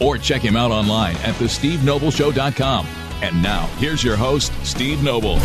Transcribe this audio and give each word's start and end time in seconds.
or 0.00 0.18
check 0.18 0.42
him 0.42 0.56
out 0.56 0.70
online 0.70 1.16
at 1.16 1.34
thestevenobleshow.com. 1.36 2.86
And 3.22 3.42
now, 3.42 3.66
here's 3.78 4.04
your 4.04 4.16
host, 4.16 4.52
Steve 4.62 5.02
Noble. 5.02 5.38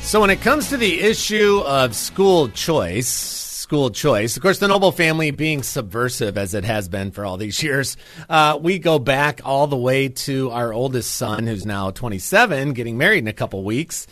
So, 0.00 0.20
when 0.20 0.30
it 0.30 0.40
comes 0.40 0.68
to 0.70 0.76
the 0.76 1.00
issue 1.00 1.62
of 1.64 1.94
school 1.94 2.48
choice, 2.48 3.08
school 3.08 3.90
choice, 3.90 4.36
of 4.36 4.42
course, 4.42 4.58
the 4.58 4.66
Noble 4.66 4.90
family 4.90 5.30
being 5.30 5.62
subversive 5.62 6.36
as 6.36 6.54
it 6.54 6.64
has 6.64 6.88
been 6.88 7.12
for 7.12 7.24
all 7.24 7.36
these 7.36 7.62
years, 7.62 7.96
uh, 8.28 8.58
we 8.60 8.80
go 8.80 8.98
back 8.98 9.40
all 9.44 9.68
the 9.68 9.76
way 9.76 10.08
to 10.08 10.50
our 10.50 10.72
oldest 10.72 11.14
son, 11.14 11.46
who's 11.46 11.64
now 11.64 11.92
27, 11.92 12.72
getting 12.72 12.98
married 12.98 13.20
in 13.20 13.28
a 13.28 13.32
couple 13.32 13.62
weeks. 13.62 14.08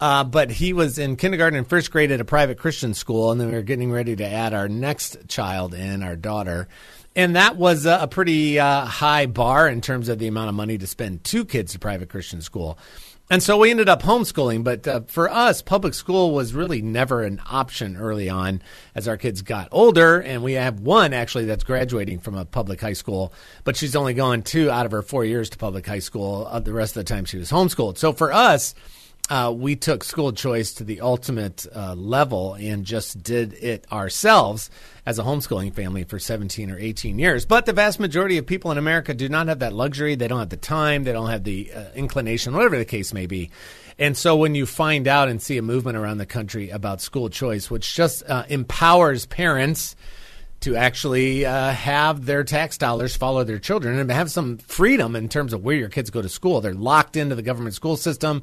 Uh, 0.00 0.24
but 0.24 0.50
he 0.50 0.72
was 0.72 0.98
in 0.98 1.16
kindergarten 1.16 1.58
and 1.58 1.68
first 1.68 1.90
grade 1.90 2.10
at 2.10 2.20
a 2.20 2.24
private 2.24 2.58
Christian 2.58 2.94
school, 2.94 3.30
and 3.30 3.40
then 3.40 3.48
we 3.48 3.54
were 3.54 3.62
getting 3.62 3.92
ready 3.92 4.16
to 4.16 4.24
add 4.24 4.52
our 4.52 4.68
next 4.68 5.28
child 5.28 5.74
in, 5.74 6.02
our 6.02 6.16
daughter. 6.16 6.68
And 7.16 7.36
that 7.36 7.56
was 7.56 7.86
a, 7.86 8.08
pretty 8.08 8.58
uh, 8.58 8.84
high 8.84 9.26
bar 9.26 9.68
in 9.68 9.80
terms 9.80 10.08
of 10.08 10.18
the 10.18 10.26
amount 10.26 10.48
of 10.48 10.54
money 10.54 10.78
to 10.78 10.86
spend 10.86 11.22
two 11.22 11.44
kids 11.44 11.72
to 11.72 11.78
private 11.78 12.08
Christian 12.08 12.40
school. 12.40 12.76
And 13.30 13.42
so 13.42 13.56
we 13.56 13.70
ended 13.70 13.88
up 13.88 14.02
homeschooling. 14.02 14.64
But 14.64 14.86
uh, 14.86 15.00
for 15.06 15.30
us, 15.30 15.62
public 15.62 15.94
school 15.94 16.34
was 16.34 16.52
really 16.52 16.82
never 16.82 17.22
an 17.22 17.40
option 17.48 17.96
early 17.96 18.28
on 18.28 18.62
as 18.94 19.08
our 19.08 19.16
kids 19.16 19.42
got 19.42 19.68
older. 19.72 20.20
And 20.20 20.42
we 20.42 20.54
have 20.54 20.80
one 20.80 21.12
actually 21.12 21.46
that's 21.46 21.64
graduating 21.64 22.18
from 22.18 22.34
a 22.34 22.44
public 22.44 22.80
high 22.80 22.92
school, 22.92 23.32
but 23.62 23.76
she's 23.76 23.96
only 23.96 24.14
going 24.14 24.42
two 24.42 24.70
out 24.70 24.84
of 24.84 24.92
her 24.92 25.02
four 25.02 25.24
years 25.24 25.48
to 25.50 25.58
public 25.58 25.86
high 25.86 26.00
school. 26.00 26.46
Uh, 26.50 26.60
the 26.60 26.72
rest 26.72 26.96
of 26.96 27.04
the 27.04 27.14
time 27.14 27.24
she 27.24 27.38
was 27.38 27.50
homeschooled. 27.50 27.96
So 27.96 28.12
for 28.12 28.32
us, 28.32 28.74
uh, 29.30 29.52
we 29.56 29.74
took 29.74 30.04
school 30.04 30.32
choice 30.32 30.74
to 30.74 30.84
the 30.84 31.00
ultimate 31.00 31.66
uh, 31.74 31.94
level 31.94 32.54
and 32.54 32.84
just 32.84 33.22
did 33.22 33.54
it 33.54 33.90
ourselves 33.90 34.68
as 35.06 35.18
a 35.18 35.22
homeschooling 35.22 35.72
family 35.72 36.04
for 36.04 36.18
17 36.18 36.70
or 36.70 36.78
18 36.78 37.18
years. 37.18 37.46
But 37.46 37.64
the 37.64 37.72
vast 37.72 37.98
majority 37.98 38.36
of 38.36 38.46
people 38.46 38.70
in 38.70 38.76
America 38.76 39.14
do 39.14 39.28
not 39.28 39.48
have 39.48 39.60
that 39.60 39.72
luxury. 39.72 40.14
They 40.14 40.28
don't 40.28 40.40
have 40.40 40.50
the 40.50 40.58
time. 40.58 41.04
They 41.04 41.12
don't 41.12 41.30
have 41.30 41.44
the 41.44 41.72
uh, 41.72 41.84
inclination, 41.94 42.54
whatever 42.54 42.76
the 42.76 42.84
case 42.84 43.14
may 43.14 43.26
be. 43.26 43.50
And 43.98 44.16
so 44.16 44.36
when 44.36 44.54
you 44.54 44.66
find 44.66 45.08
out 45.08 45.28
and 45.28 45.40
see 45.40 45.56
a 45.56 45.62
movement 45.62 45.96
around 45.96 46.18
the 46.18 46.26
country 46.26 46.68
about 46.70 47.00
school 47.00 47.30
choice, 47.30 47.70
which 47.70 47.94
just 47.94 48.28
uh, 48.28 48.44
empowers 48.48 49.24
parents 49.24 49.96
to 50.64 50.76
actually 50.76 51.44
uh, 51.44 51.72
have 51.72 52.24
their 52.24 52.42
tax 52.42 52.78
dollars 52.78 53.14
follow 53.14 53.44
their 53.44 53.58
children 53.58 53.98
and 53.98 54.10
have 54.10 54.30
some 54.30 54.56
freedom 54.56 55.14
in 55.14 55.28
terms 55.28 55.52
of 55.52 55.62
where 55.62 55.76
your 55.76 55.90
kids 55.90 56.08
go 56.08 56.22
to 56.22 56.28
school. 56.28 56.62
They're 56.62 56.72
locked 56.72 57.16
into 57.16 57.34
the 57.34 57.42
government 57.42 57.74
school 57.74 57.98
system. 57.98 58.42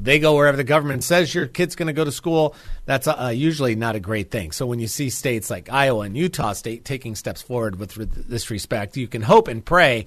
They 0.00 0.18
go 0.18 0.36
wherever 0.36 0.56
the 0.56 0.64
government 0.64 1.04
says 1.04 1.34
your 1.34 1.46
kid's 1.46 1.76
going 1.76 1.88
to 1.88 1.92
go 1.92 2.04
to 2.04 2.12
school. 2.12 2.54
That's 2.84 3.08
uh, 3.08 3.32
usually 3.34 3.74
not 3.74 3.96
a 3.96 4.00
great 4.00 4.30
thing. 4.30 4.52
So 4.52 4.66
when 4.66 4.78
you 4.78 4.86
see 4.86 5.10
states 5.10 5.50
like 5.50 5.70
Iowa 5.70 6.02
and 6.02 6.16
Utah 6.16 6.52
state 6.52 6.84
taking 6.84 7.14
steps 7.14 7.42
forward 7.42 7.78
with 7.78 8.28
this 8.28 8.50
respect, 8.50 8.96
you 8.96 9.08
can 9.08 9.22
hope 9.22 9.48
and 9.48 9.64
pray 9.64 10.06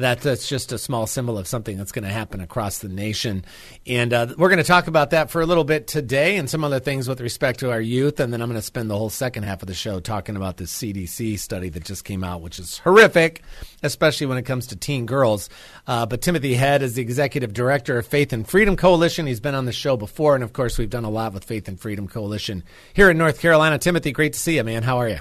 that 0.00 0.20
that's 0.20 0.48
just 0.48 0.72
a 0.72 0.78
small 0.78 1.06
symbol 1.06 1.38
of 1.38 1.46
something 1.46 1.76
that's 1.76 1.92
going 1.92 2.04
to 2.04 2.10
happen 2.10 2.40
across 2.40 2.78
the 2.78 2.88
nation. 2.88 3.44
And 3.86 4.12
uh, 4.12 4.34
we're 4.36 4.48
going 4.48 4.58
to 4.58 4.64
talk 4.64 4.86
about 4.86 5.10
that 5.10 5.30
for 5.30 5.40
a 5.40 5.46
little 5.46 5.64
bit 5.64 5.86
today 5.86 6.36
and 6.36 6.50
some 6.50 6.64
other 6.64 6.80
things 6.80 7.08
with 7.08 7.20
respect 7.20 7.60
to 7.60 7.70
our 7.70 7.80
youth. 7.80 8.20
And 8.20 8.32
then 8.32 8.42
I'm 8.42 8.48
going 8.48 8.58
to 8.58 8.62
spend 8.62 8.90
the 8.90 8.98
whole 8.98 9.10
second 9.10 9.44
half 9.44 9.62
of 9.62 9.68
the 9.68 9.74
show 9.74 10.00
talking 10.00 10.36
about 10.36 10.56
this 10.56 10.72
CDC 10.72 11.38
study 11.38 11.68
that 11.70 11.84
just 11.84 12.04
came 12.04 12.24
out, 12.24 12.42
which 12.42 12.58
is 12.58 12.78
horrific, 12.78 13.42
especially 13.82 14.26
when 14.26 14.38
it 14.38 14.44
comes 14.44 14.68
to 14.68 14.76
teen 14.76 15.06
girls. 15.06 15.48
Uh, 15.86 16.06
but 16.06 16.22
Timothy 16.22 16.54
Head 16.54 16.82
is 16.82 16.94
the 16.94 17.02
executive 17.02 17.52
director 17.52 17.98
of 17.98 18.06
Faith 18.06 18.32
and 18.32 18.46
Freedom 18.48 18.76
Coalition. 18.76 19.26
He's 19.26 19.40
been 19.40 19.54
on 19.54 19.64
the 19.64 19.72
show 19.72 19.96
before. 19.96 20.34
And 20.34 20.44
of 20.44 20.52
course, 20.52 20.78
we've 20.78 20.90
done 20.90 21.04
a 21.04 21.10
lot 21.10 21.32
with 21.32 21.44
Faith 21.44 21.68
and 21.68 21.80
Freedom 21.80 22.08
Coalition 22.08 22.64
here 22.92 23.10
in 23.10 23.18
North 23.18 23.40
Carolina. 23.40 23.78
Timothy, 23.78 24.12
great 24.12 24.32
to 24.32 24.38
see 24.38 24.56
you, 24.56 24.64
man. 24.64 24.82
How 24.82 24.98
are 24.98 25.08
you? 25.08 25.20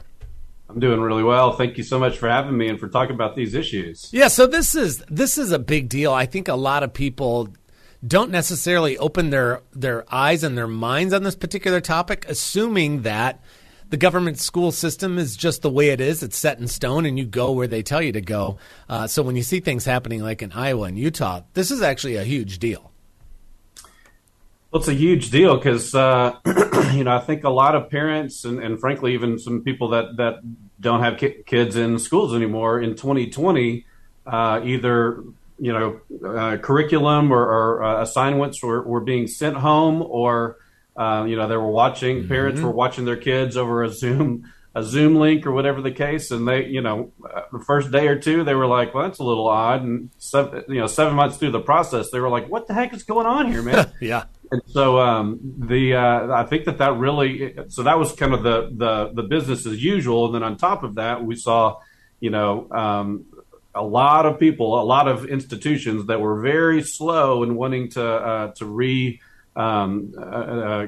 I'm 0.70 0.80
doing 0.80 1.02
really 1.02 1.24
well. 1.24 1.54
Thank 1.54 1.78
you 1.78 1.84
so 1.84 1.98
much 1.98 2.18
for 2.18 2.30
having 2.30 2.56
me 2.56 2.68
and 2.68 2.80
for 2.80 2.88
talking 2.88 3.16
about 3.16 3.36
these 3.36 3.56
issues. 3.56 4.10
Yeah, 4.14 4.28
so 4.28 4.46
this 4.46 4.76
is 4.76 5.04
this 5.10 5.38
is 5.38 5.52
a 5.52 5.60
big 5.60 5.90
deal. 5.90 6.14
I 6.14 6.28
think 6.28 6.48
a 6.48 6.56
lot 6.56 6.84
of 6.84 6.94
people 6.94 7.50
don't 8.06 8.30
necessarily 8.30 8.98
open 8.98 9.32
their 9.32 9.64
their 9.72 10.06
eyes 10.14 10.44
and 10.44 10.56
their 10.56 10.68
minds 10.68 11.14
on 11.14 11.24
this 11.24 11.36
particular 11.36 11.82
topic, 11.82 12.26
assuming 12.30 13.02
that 13.02 13.44
the 13.90 13.98
government 13.98 14.38
school 14.38 14.72
system 14.72 15.18
is 15.18 15.36
just 15.36 15.64
the 15.64 15.72
way 15.72 15.90
it 15.90 16.00
is. 16.00 16.22
It's 16.22 16.38
set 16.38 16.60
in 16.60 16.68
stone, 16.68 17.08
and 17.08 17.18
you 17.18 17.26
go 17.26 17.52
where 17.52 17.68
they 17.68 17.82
tell 17.82 18.02
you 18.02 18.12
to 18.12 18.22
go. 18.22 18.60
Uh, 18.88 19.08
so 19.08 19.24
when 19.24 19.36
you 19.36 19.44
see 19.44 19.62
things 19.62 19.86
happening 19.86 20.22
like 20.22 20.44
in 20.44 20.52
Iowa 20.52 20.84
and 20.84 21.00
Utah, 21.00 21.42
this 21.56 21.72
is 21.72 21.82
actually 21.82 22.16
a 22.16 22.24
huge 22.24 22.60
deal. 22.60 22.89
Well, 24.72 24.80
it's 24.82 24.88
a 24.88 24.94
huge 24.94 25.32
deal 25.32 25.58
because 25.58 25.96
uh, 25.96 26.36
you 26.94 27.04
know 27.04 27.16
I 27.16 27.20
think 27.20 27.44
a 27.44 27.50
lot 27.50 27.76
of 27.76 27.90
parents 27.90 28.46
and, 28.46 28.62
and 28.62 28.80
frankly 28.80 29.16
even 29.16 29.40
some 29.40 29.64
people 29.64 29.90
that 29.90 30.18
that 30.18 30.42
don't 30.80 31.02
have 31.02 31.18
ki- 31.18 31.44
kids 31.46 31.76
in 31.76 31.98
schools 31.98 32.36
anymore 32.36 32.80
in 32.80 32.92
2020 32.92 33.86
uh, 34.28 34.62
either 34.64 35.24
you 35.58 35.74
know 35.74 36.00
uh, 36.24 36.58
curriculum 36.58 37.32
or, 37.32 37.42
or 37.42 37.84
uh, 37.84 38.02
assignments 38.04 38.62
were, 38.62 38.84
were 38.84 39.02
being 39.02 39.26
sent 39.26 39.58
home 39.58 40.04
or 40.04 40.58
uh, 40.96 41.26
you 41.28 41.36
know 41.36 41.48
they 41.48 41.58
were 41.58 41.72
watching 41.72 42.20
mm-hmm. 42.20 42.28
parents 42.28 42.62
were 42.62 42.72
watching 42.72 43.06
their 43.06 43.18
kids 43.18 43.58
over 43.58 43.84
a 43.84 43.90
Zoom 43.90 44.52
a 44.76 44.84
Zoom 44.84 45.16
link 45.16 45.46
or 45.46 45.52
whatever 45.52 45.82
the 45.82 45.92
case, 45.92 46.32
and 46.32 46.48
they, 46.48 46.66
you 46.66 46.82
know, 46.82 47.12
uh, 47.24 47.42
the 47.52 47.60
first 47.60 47.92
day 47.92 48.08
or 48.08 48.18
two, 48.18 48.44
they 48.44 48.54
were 48.54 48.68
like, 48.68 48.94
"Well, 48.94 49.04
that's 49.04 49.20
a 49.20 49.24
little 49.24 49.48
odd." 49.48 49.84
And 49.84 50.10
seven, 50.18 50.64
you 50.68 50.80
know, 50.80 50.88
seven 50.88 51.16
months 51.16 51.38
through 51.38 51.52
the 51.52 51.60
process, 51.60 52.12
they 52.12 52.20
were 52.20 52.30
like, 52.30 52.48
"What 52.50 52.68
the 52.68 52.74
heck 52.74 52.94
is 52.94 53.04
going 53.04 53.26
on 53.26 53.52
here, 53.52 53.64
man?" 53.64 53.92
yeah. 54.02 54.26
And 54.52 54.62
so 54.66 55.00
um, 55.00 55.40
the 55.58 55.96
uh, 55.96 56.32
I 56.34 56.44
think 56.46 56.66
that 56.66 56.78
that 56.78 56.98
really 56.98 57.56
so 57.68 57.84
that 57.84 57.98
was 57.98 58.14
kind 58.14 58.34
of 58.34 58.44
the 58.44 58.70
the 58.76 59.12
the 59.14 59.24
business 59.24 59.66
as 59.66 59.84
usual, 59.84 60.28
and 60.28 60.36
then 60.36 60.44
on 60.44 60.56
top 60.58 60.84
of 60.84 60.96
that, 60.96 61.24
we 61.24 61.36
saw, 61.36 61.80
you 62.20 62.30
know. 62.30 62.68
Um, 62.72 63.26
a 63.76 63.84
lot 63.84 64.26
of 64.26 64.40
people, 64.40 64.82
a 64.82 64.84
lot 64.84 65.08
of 65.08 65.26
institutions 65.26 66.08
that 66.08 66.20
were 66.20 66.42
very 66.42 66.82
slow 66.82 67.44
in 67.44 67.56
wanting 67.56 67.90
to 67.92 68.04
uh, 68.04 68.52
to 68.54 68.66
re 68.66 69.22
um, 69.60 70.14
uh, 70.18 70.22
uh, 70.22 70.86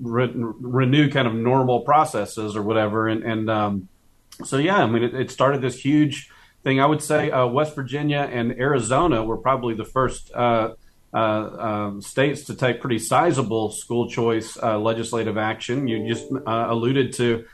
re- 0.00 0.32
renew 0.34 1.10
kind 1.10 1.28
of 1.28 1.34
normal 1.34 1.80
processes 1.80 2.56
or 2.56 2.62
whatever. 2.62 3.08
And, 3.08 3.22
and 3.22 3.50
um, 3.50 3.88
so, 4.42 4.56
yeah, 4.56 4.78
I 4.78 4.86
mean, 4.86 5.02
it, 5.02 5.14
it, 5.14 5.30
started 5.30 5.60
this 5.60 5.78
huge 5.78 6.30
thing. 6.64 6.80
I 6.80 6.86
would 6.86 7.02
say 7.02 7.30
uh, 7.30 7.46
West 7.46 7.74
Virginia 7.74 8.26
and 8.32 8.52
Arizona 8.52 9.22
were 9.22 9.36
probably 9.36 9.74
the 9.74 9.84
first 9.84 10.32
uh, 10.34 10.74
uh 11.12 11.18
um, 11.18 12.02
states 12.02 12.44
to 12.44 12.54
take 12.54 12.80
pretty 12.80 12.98
sizable 12.98 13.70
school 13.70 14.08
choice 14.08 14.56
uh, 14.62 14.78
legislative 14.78 15.36
action. 15.36 15.86
You 15.86 16.08
just 16.08 16.26
alluded 16.46 17.12
to. 17.14 17.44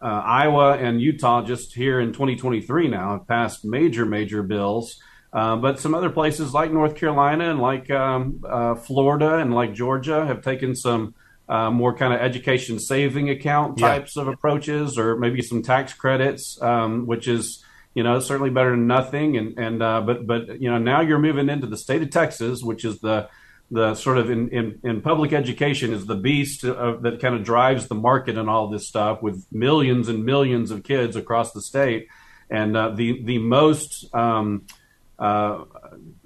Iowa 0.00 0.76
and 0.78 1.00
Utah 1.00 1.44
just 1.44 1.72
here 1.72 2.00
in 2.00 2.12
2023 2.12 2.88
now 2.88 3.12
have 3.12 3.28
passed 3.28 3.64
major, 3.64 4.04
major 4.04 4.42
bills 4.42 5.00
uh, 5.32 5.56
but 5.56 5.78
some 5.78 5.94
other 5.94 6.10
places 6.10 6.54
like 6.54 6.72
North 6.72 6.94
Carolina 6.96 7.50
and 7.50 7.60
like 7.60 7.90
um, 7.90 8.42
uh, 8.48 8.74
Florida 8.74 9.36
and 9.36 9.54
like 9.54 9.74
Georgia 9.74 10.24
have 10.26 10.42
taken 10.42 10.74
some 10.74 11.14
uh, 11.48 11.70
more 11.70 11.94
kind 11.94 12.12
of 12.12 12.20
education 12.20 12.78
saving 12.78 13.30
account 13.30 13.78
types 13.78 14.16
yeah. 14.16 14.22
of 14.22 14.28
approaches, 14.28 14.98
or 14.98 15.16
maybe 15.16 15.42
some 15.42 15.62
tax 15.62 15.92
credits, 15.92 16.60
um, 16.62 17.06
which 17.06 17.28
is 17.28 17.64
you 17.94 18.02
know 18.02 18.20
certainly 18.20 18.50
better 18.50 18.70
than 18.70 18.86
nothing. 18.86 19.36
And 19.36 19.58
and 19.58 19.82
uh, 19.82 20.00
but 20.00 20.26
but 20.26 20.60
you 20.60 20.70
know 20.70 20.78
now 20.78 21.00
you're 21.00 21.18
moving 21.18 21.48
into 21.48 21.66
the 21.66 21.76
state 21.76 22.02
of 22.02 22.10
Texas, 22.10 22.62
which 22.62 22.84
is 22.84 23.00
the 23.00 23.28
the 23.70 23.94
sort 23.94 24.16
of 24.16 24.30
in, 24.30 24.48
in, 24.48 24.80
in 24.82 25.02
public 25.02 25.34
education 25.34 25.92
is 25.92 26.06
the 26.06 26.16
beast 26.16 26.64
of, 26.64 27.02
that 27.02 27.20
kind 27.20 27.34
of 27.34 27.44
drives 27.44 27.86
the 27.86 27.94
market 27.94 28.38
and 28.38 28.48
all 28.48 28.68
this 28.68 28.88
stuff 28.88 29.22
with 29.22 29.46
millions 29.52 30.08
and 30.08 30.24
millions 30.24 30.70
of 30.70 30.82
kids 30.82 31.16
across 31.16 31.52
the 31.52 31.60
state. 31.60 32.08
And 32.50 32.74
uh, 32.74 32.90
the 32.90 33.22
the 33.24 33.38
most 33.38 34.14
um, 34.14 34.66
uh, 35.18 35.64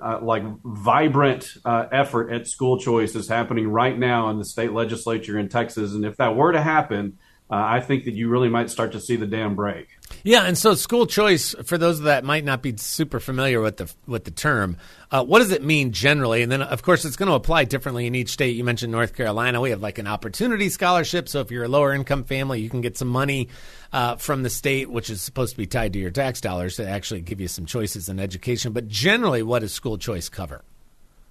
uh, 0.00 0.19
like 0.21 0.43
vibrant 0.65 1.49
uh, 1.65 1.87
effort 1.91 2.31
at 2.31 2.47
school 2.47 2.79
choice 2.79 3.15
is 3.15 3.29
happening 3.29 3.69
right 3.69 3.99
now 3.99 4.29
in 4.29 4.39
the 4.39 4.44
state 4.44 4.73
legislature 4.73 5.39
in 5.39 5.49
Texas. 5.49 5.93
And 5.93 6.05
if 6.05 6.17
that 6.19 6.37
were 6.37 6.53
to 6.53 6.61
happen, 6.61 7.19
uh, 7.50 7.56
I 7.56 7.81
think 7.81 8.05
that 8.05 8.15
you 8.15 8.29
really 8.29 8.49
might 8.49 8.71
start 8.71 8.93
to 8.93 9.00
see 9.00 9.17
the 9.17 9.27
dam 9.27 9.55
break. 9.55 9.89
Yeah, 10.25 10.45
and 10.45 10.57
so 10.57 10.75
school 10.75 11.07
choice 11.07 11.55
for 11.65 11.77
those 11.77 12.03
that 12.03 12.25
might 12.25 12.45
not 12.45 12.63
be 12.63 12.77
super 12.77 13.19
familiar 13.19 13.61
with 13.61 13.79
the 13.79 13.93
with 14.07 14.25
the 14.25 14.31
term, 14.31 14.77
uh, 15.11 15.25
what 15.25 15.41
does 15.41 15.51
it 15.51 15.65
mean 15.65 15.91
generally? 15.91 16.43
And 16.43 16.53
then, 16.53 16.63
of 16.63 16.83
course, 16.83 17.05
it's 17.05 17.17
going 17.17 17.29
to 17.29 17.35
apply 17.35 17.65
differently 17.65 18.07
in 18.07 18.15
each 18.15 18.31
state. 18.31 18.55
You 18.55 18.63
mentioned 18.63 18.93
North 18.93 19.17
Carolina; 19.17 19.61
we 19.61 19.71
have 19.71 19.83
like 19.83 19.99
an 19.99 20.07
opportunity 20.07 20.69
scholarship. 20.69 21.29
So 21.29 21.41
if 21.41 21.51
you're 21.51 21.65
a 21.65 21.69
lower 21.69 21.93
income 21.93 22.23
family, 22.23 22.61
you 22.61 22.71
can 22.71 22.83
get 22.83 22.97
some 22.97 23.09
money 23.09 23.49
uh, 23.93 24.17
from 24.17 24.45
the 24.45 24.51
state, 24.51 24.89
which 24.89 25.11
is 25.11 25.21
supposed 25.21 25.53
to 25.55 25.59
be 25.59 25.67
tied 25.67 25.93
to 25.95 25.99
your 25.99 26.13
tax 26.13 26.41
dollars 26.41 26.77
to 26.77 26.89
actually 26.89 27.23
give 27.23 27.41
you 27.41 27.49
some 27.49 27.67
choices 27.67 28.09
in 28.09 28.21
education. 28.21 28.73
But 28.73 28.87
generally, 28.87 29.43
what 29.43 29.61
does 29.61 29.73
school 29.73 29.99
choice 29.99 30.29
cover? 30.29 30.63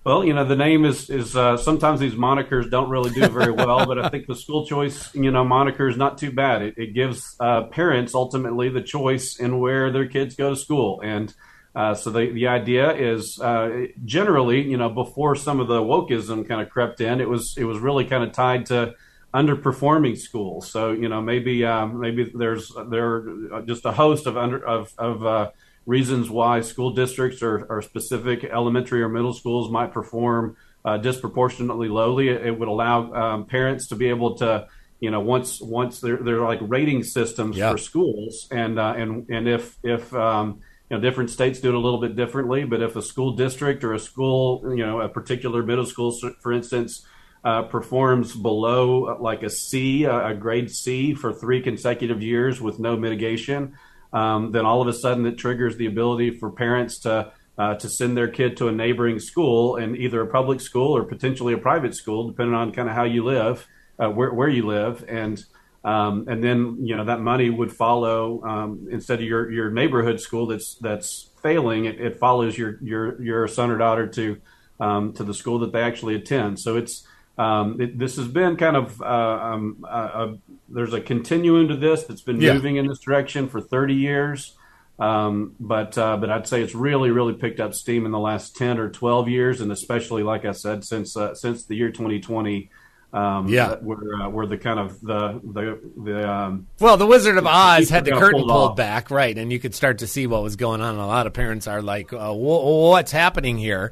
Well, 0.04 0.26
you 0.26 0.34
know, 0.34 0.46
the 0.46 0.56
name 0.56 0.84
is 0.84 1.12
is 1.12 1.36
uh, 1.36 1.58
sometimes 1.58 2.00
these 2.00 2.16
monikers 2.16 2.72
don't 2.72 2.90
really 2.90 3.12
do 3.12 3.28
very 3.28 3.52
well, 3.66 3.86
but 3.86 4.00
I 4.00 4.10
think 4.10 4.26
the 4.26 4.36
school 4.36 4.66
choice, 4.66 5.14
you 5.14 5.30
know, 5.30 5.44
moniker 5.44 5.88
is 5.88 5.96
not 5.96 6.18
too 6.18 6.32
bad. 6.32 6.64
It, 6.64 6.74
it 6.76 6.94
gives 6.94 7.36
uh, 7.40 7.64
parents 7.66 8.16
ultimately 8.16 8.70
the 8.70 8.82
choice 8.82 9.40
in 9.40 9.60
where 9.60 9.92
their 9.92 10.08
kids 10.08 10.36
go 10.36 10.50
to 10.50 10.56
school, 10.56 11.02
and 11.02 11.32
uh, 11.76 11.94
so 11.94 12.10
the 12.10 12.32
the 12.32 12.48
idea 12.48 12.94
is 12.94 13.40
uh, 13.40 13.86
generally, 14.04 14.62
you 14.64 14.76
know, 14.76 14.90
before 14.90 15.36
some 15.36 15.60
of 15.60 15.68
the 15.68 15.80
wokeism 15.82 16.48
kind 16.48 16.62
of 16.62 16.70
crept 16.72 17.00
in, 17.00 17.22
it 17.22 17.30
was 17.30 17.56
it 17.56 17.66
was 17.66 17.78
really 17.78 18.06
kind 18.06 18.24
of 18.24 18.32
tied 18.32 18.66
to 18.66 18.96
underperforming 19.36 20.18
schools. 20.18 20.70
So 20.72 20.94
you 20.94 21.10
know, 21.10 21.22
maybe 21.22 21.64
um, 21.64 22.00
maybe 22.00 22.32
there's 22.34 22.74
there 22.90 23.54
are 23.54 23.62
just 23.68 23.86
a 23.86 23.92
host 23.92 24.26
of 24.26 24.36
under 24.36 24.66
of 24.66 24.92
of 24.98 25.24
uh, 25.24 25.52
reasons 25.86 26.30
why 26.30 26.62
school 26.62 26.92
districts 26.92 27.42
or, 27.42 27.66
or 27.70 27.82
specific 27.82 28.44
elementary 28.44 29.02
or 29.02 29.10
middle 29.10 29.34
schools 29.34 29.70
might 29.70 29.92
perform 29.92 30.56
uh, 30.86 30.98
disproportionately 30.98 31.90
lowly. 31.90 32.30
It, 32.30 32.46
it 32.48 32.60
would 32.60 32.68
allow 32.68 33.12
um, 33.14 33.46
parents 33.46 33.88
to 33.88 33.96
be 33.96 34.10
able 34.10 34.36
to, 34.38 34.68
you 35.00 35.12
know, 35.12 35.20
once 35.20 35.60
once 35.62 36.00
they're, 36.00 36.18
they're 36.18 36.42
like 36.42 36.60
rating 36.62 37.04
systems 37.04 37.58
for 37.72 37.78
schools, 37.78 38.48
and 38.52 38.80
uh, 38.80 38.94
and 38.96 39.30
and 39.30 39.48
if 39.48 39.78
if 39.84 40.14
um, 40.14 40.62
you 40.90 40.98
know 40.98 41.02
different 41.02 41.30
states 41.30 41.60
do 41.60 41.70
it 41.70 41.76
a 41.76 41.80
little 41.80 42.00
bit 42.00 42.16
differently, 42.16 42.64
but 42.64 42.82
if 42.82 42.96
a 42.96 43.02
school 43.02 43.34
district 43.36 43.84
or 43.84 43.94
a 43.94 44.00
school, 44.00 44.62
you 44.76 44.86
know, 44.86 45.02
a 45.02 45.10
particular 45.10 45.64
middle 45.64 45.86
school, 45.86 46.12
for 46.40 46.52
instance. 46.52 47.06
Uh, 47.44 47.64
performs 47.64 48.36
below 48.36 49.06
uh, 49.06 49.18
like 49.20 49.42
a 49.42 49.50
C, 49.50 50.04
a 50.04 50.32
grade 50.36 50.70
C 50.70 51.16
for 51.16 51.34
three 51.34 51.60
consecutive 51.60 52.22
years 52.22 52.62
with 52.62 52.78
no 52.78 52.96
mitigation, 52.96 53.74
um, 54.14 54.52
then 54.52 54.66
all 54.66 54.82
of 54.82 54.88
a 54.88 54.94
sudden 54.94 55.26
it 55.26 55.38
triggers 55.38 55.78
the 55.78 55.86
ability 55.86 56.32
for 56.32 56.52
parents 56.52 57.00
to 57.00 57.32
uh, 57.58 57.76
to 57.76 57.90
send 57.90 58.18
their 58.18 58.28
kid 58.28 58.58
to 58.58 58.68
a 58.68 58.72
neighboring 58.72 59.20
school 59.20 59.76
and 59.76 59.96
either 59.96 60.22
a 60.22 60.28
public 60.28 60.62
school 60.62 60.96
or 60.96 61.04
potentially 61.04 61.54
a 61.54 61.58
private 61.58 61.94
school, 61.94 62.28
depending 62.28 62.56
on 62.56 62.72
kind 62.72 62.90
of 62.90 62.96
how 62.96 63.04
you 63.04 63.24
live, 63.24 63.68
uh, 64.00 64.10
where 64.10 64.34
where 64.34 64.50
you 64.50 64.66
live, 64.66 65.06
and 65.08 65.44
um, 65.84 66.26
and 66.28 66.44
then 66.44 66.78
you 66.82 66.96
know 66.96 67.06
that 67.06 67.20
money 67.20 67.50
would 67.50 67.72
follow 67.72 68.44
um, 68.44 68.88
instead 68.92 69.20
of 69.20 69.26
your 69.26 69.52
your 69.52 69.70
neighborhood 69.70 70.20
school 70.20 70.48
that's 70.48 70.76
that's 70.76 71.30
failing, 71.42 71.86
it, 71.86 72.00
it 72.00 72.20
follows 72.20 72.58
your 72.58 72.78
your 72.82 73.22
your 73.22 73.48
son 73.48 73.70
or 73.70 73.78
daughter 73.78 74.08
to 74.08 74.38
um, 74.80 75.14
to 75.14 75.24
the 75.24 75.34
school 75.34 75.60
that 75.60 75.72
they 75.72 75.82
actually 75.82 76.16
attend. 76.16 76.60
So 76.60 76.78
it's 76.78 77.06
um, 77.38 77.80
it, 77.82 77.98
this 77.98 78.18
has 78.18 78.28
been 78.28 78.58
kind 78.58 78.76
of 78.76 79.02
uh, 79.02 79.06
um, 79.06 79.86
uh, 79.88 80.34
there's 80.70 80.94
a 80.94 81.02
continuum 81.02 81.68
to 81.70 81.76
this 81.76 82.04
that's 82.04 82.22
been 82.22 82.42
yeah. 82.42 82.54
moving 82.54 82.76
in 82.76 82.88
this 82.88 83.00
direction 83.00 83.48
for 83.48 83.62
30 83.62 83.94
years. 83.94 84.56
Um, 85.00 85.56
but 85.60 85.98
uh, 85.98 86.18
but 86.18 86.30
I'd 86.30 86.48
say 86.48 86.62
it's 86.62 86.76
really 86.76 87.10
really 87.10 87.34
picked 87.34 87.60
up 87.60 87.74
steam 87.74 88.06
in 88.06 88.12
the 88.12 88.20
last 88.20 88.56
10 88.56 88.78
or 88.78 88.90
12 88.90 89.30
years, 89.30 89.60
and 89.60 89.72
especially 89.72 90.22
like 90.22 90.46
I 90.46 90.52
said 90.52 90.84
since 90.84 91.18
uh, 91.18 91.34
since 91.34 91.66
the 91.66 91.76
year 91.76 91.90
2020. 91.90 92.70
Um, 93.14 93.50
yeah, 93.50 93.76
where 93.76 94.22
uh, 94.22 94.30
where 94.30 94.46
the 94.46 94.58
kind 94.58 94.80
of 94.80 95.02
the 95.02 95.42
the 95.44 95.80
the 96.02 96.32
um, 96.32 96.68
well, 96.80 96.96
the 96.96 97.08
Wizard 97.08 97.38
of 97.38 97.46
Oz 97.46 97.90
had 97.90 98.06
the 98.06 98.12
curtain 98.12 98.40
pulled, 98.40 98.50
pulled 98.50 98.76
back, 98.78 99.12
right, 99.12 99.38
and 99.38 99.52
you 99.52 99.60
could 99.60 99.76
start 99.76 99.98
to 99.98 100.08
see 100.08 100.28
what 100.28 100.44
was 100.44 100.56
going 100.56 100.80
on. 100.80 100.96
A 100.96 101.08
lot 101.08 101.28
of 101.28 101.34
parents 101.34 101.68
are 101.68 101.82
like, 101.82 102.14
uh, 102.14 102.32
"What's 102.32 103.12
happening 103.12 103.58
here?" 103.58 103.92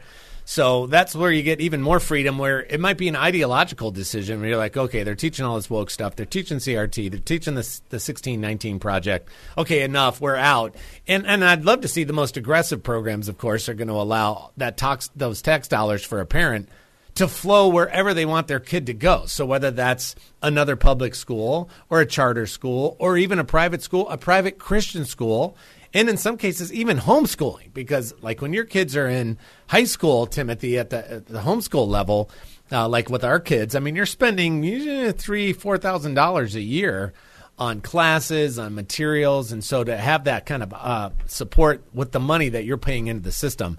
So 0.49 0.87
that's 0.87 1.13
where 1.13 1.31
you 1.31 1.43
get 1.43 1.61
even 1.61 1.79
more 1.79 1.99
freedom, 1.99 2.39
where 2.39 2.61
it 2.61 2.79
might 2.79 2.97
be 2.97 3.07
an 3.07 3.15
ideological 3.15 3.91
decision 3.91 4.39
where 4.39 4.49
you're 4.49 4.57
like, 4.57 4.75
okay, 4.75 5.03
they're 5.03 5.13
teaching 5.13 5.45
all 5.45 5.57
this 5.57 5.69
woke 5.69 5.91
stuff. 5.91 6.15
They're 6.15 6.25
teaching 6.25 6.57
CRT. 6.57 7.11
They're 7.11 7.19
teaching 7.19 7.53
the, 7.53 7.61
the 7.89 7.97
1619 7.97 8.79
project. 8.79 9.29
Okay, 9.59 9.83
enough. 9.83 10.19
We're 10.19 10.35
out. 10.35 10.73
And, 11.07 11.27
and 11.27 11.45
I'd 11.45 11.65
love 11.65 11.81
to 11.81 11.87
see 11.87 12.03
the 12.03 12.13
most 12.13 12.35
aggressive 12.35 12.81
programs, 12.81 13.29
of 13.29 13.37
course, 13.37 13.69
are 13.69 13.75
going 13.75 13.89
to 13.89 13.93
allow 13.93 14.49
that 14.57 14.75
tax, 14.75 15.11
those 15.15 15.43
tax 15.43 15.67
dollars 15.67 16.03
for 16.03 16.19
a 16.19 16.25
parent 16.25 16.67
to 17.13 17.27
flow 17.27 17.69
wherever 17.69 18.15
they 18.15 18.25
want 18.25 18.47
their 18.47 18.59
kid 18.59 18.87
to 18.87 18.93
go. 18.95 19.27
So 19.27 19.45
whether 19.45 19.69
that's 19.69 20.15
another 20.41 20.75
public 20.75 21.13
school 21.13 21.69
or 21.91 22.01
a 22.01 22.07
charter 22.07 22.47
school 22.47 22.95
or 22.97 23.17
even 23.17 23.37
a 23.37 23.43
private 23.43 23.83
school, 23.83 24.09
a 24.09 24.17
private 24.17 24.57
Christian 24.57 25.05
school, 25.05 25.55
and 25.93 26.09
in 26.09 26.17
some 26.17 26.37
cases 26.37 26.71
even 26.73 26.97
homeschooling 26.97 27.73
because 27.73 28.13
like 28.21 28.41
when 28.41 28.53
your 28.53 28.65
kids 28.65 28.95
are 28.95 29.07
in 29.07 29.37
high 29.67 29.83
school 29.83 30.25
timothy 30.25 30.77
at 30.77 30.89
the, 30.89 31.11
at 31.11 31.25
the 31.27 31.39
homeschool 31.39 31.87
level 31.87 32.29
uh, 32.71 32.87
like 32.87 33.09
with 33.09 33.23
our 33.23 33.39
kids 33.39 33.75
i 33.75 33.79
mean 33.79 33.95
you're 33.95 34.05
spending 34.05 34.63
usually 34.63 35.11
three 35.11 35.53
four 35.53 35.77
thousand 35.77 36.13
dollars 36.13 36.55
a 36.55 36.61
year 36.61 37.13
on 37.57 37.81
classes 37.81 38.57
on 38.57 38.73
materials 38.73 39.51
and 39.51 39.63
so 39.63 39.83
to 39.83 39.97
have 39.97 40.23
that 40.23 40.45
kind 40.45 40.63
of 40.63 40.73
uh, 40.73 41.09
support 41.25 41.83
with 41.93 42.11
the 42.11 42.19
money 42.19 42.49
that 42.49 42.63
you're 42.63 42.77
paying 42.77 43.07
into 43.07 43.21
the 43.21 43.31
system 43.31 43.77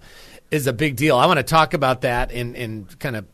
is 0.50 0.66
a 0.66 0.72
big 0.72 0.96
deal. 0.96 1.16
I 1.16 1.26
want 1.26 1.38
to 1.38 1.44
talk 1.44 1.74
about 1.74 2.02
that 2.02 2.32
and, 2.32 2.56
and 2.56 2.98
kind 2.98 3.16
of 3.16 3.26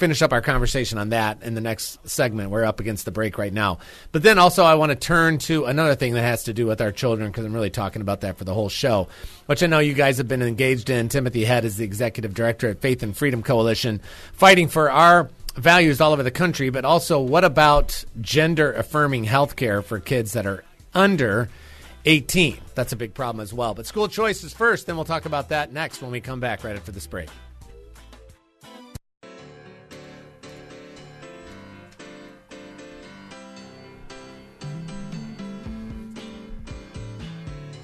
finish 0.00 0.22
up 0.22 0.32
our 0.32 0.40
conversation 0.40 0.96
on 0.96 1.10
that 1.10 1.42
in 1.42 1.54
the 1.54 1.60
next 1.60 2.08
segment. 2.08 2.50
We're 2.50 2.64
up 2.64 2.80
against 2.80 3.04
the 3.04 3.10
break 3.10 3.36
right 3.36 3.52
now. 3.52 3.78
But 4.12 4.22
then 4.22 4.38
also, 4.38 4.64
I 4.64 4.74
want 4.74 4.90
to 4.90 4.96
turn 4.96 5.36
to 5.40 5.66
another 5.66 5.94
thing 5.94 6.14
that 6.14 6.22
has 6.22 6.44
to 6.44 6.54
do 6.54 6.66
with 6.66 6.80
our 6.80 6.90
children 6.90 7.30
because 7.30 7.44
I'm 7.44 7.52
really 7.52 7.70
talking 7.70 8.00
about 8.00 8.22
that 8.22 8.38
for 8.38 8.44
the 8.44 8.54
whole 8.54 8.70
show, 8.70 9.08
which 9.44 9.62
I 9.62 9.66
know 9.66 9.78
you 9.78 9.92
guys 9.92 10.16
have 10.16 10.26
been 10.26 10.42
engaged 10.42 10.88
in. 10.88 11.10
Timothy 11.10 11.44
Head 11.44 11.66
is 11.66 11.76
the 11.76 11.84
executive 11.84 12.32
director 12.32 12.70
at 12.70 12.80
Faith 12.80 13.02
and 13.02 13.14
Freedom 13.14 13.42
Coalition, 13.42 14.00
fighting 14.32 14.68
for 14.68 14.90
our 14.90 15.28
values 15.54 16.00
all 16.00 16.12
over 16.12 16.22
the 16.22 16.30
country. 16.30 16.70
But 16.70 16.86
also, 16.86 17.20
what 17.20 17.44
about 17.44 18.02
gender 18.22 18.72
affirming 18.72 19.24
health 19.24 19.54
care 19.54 19.82
for 19.82 20.00
kids 20.00 20.32
that 20.32 20.46
are 20.46 20.64
under 20.94 21.50
18? 22.06 22.56
That's 22.74 22.94
a 22.94 22.96
big 22.96 23.12
problem 23.12 23.42
as 23.42 23.52
well. 23.52 23.74
But 23.74 23.86
school 23.86 24.08
choice 24.08 24.42
is 24.44 24.54
first, 24.54 24.86
then 24.86 24.96
we'll 24.96 25.04
talk 25.04 25.26
about 25.26 25.50
that 25.50 25.74
next 25.74 26.00
when 26.00 26.10
we 26.10 26.22
come 26.22 26.40
back 26.40 26.64
right 26.64 26.74
after 26.74 26.90
this 26.90 27.06
break. 27.06 27.28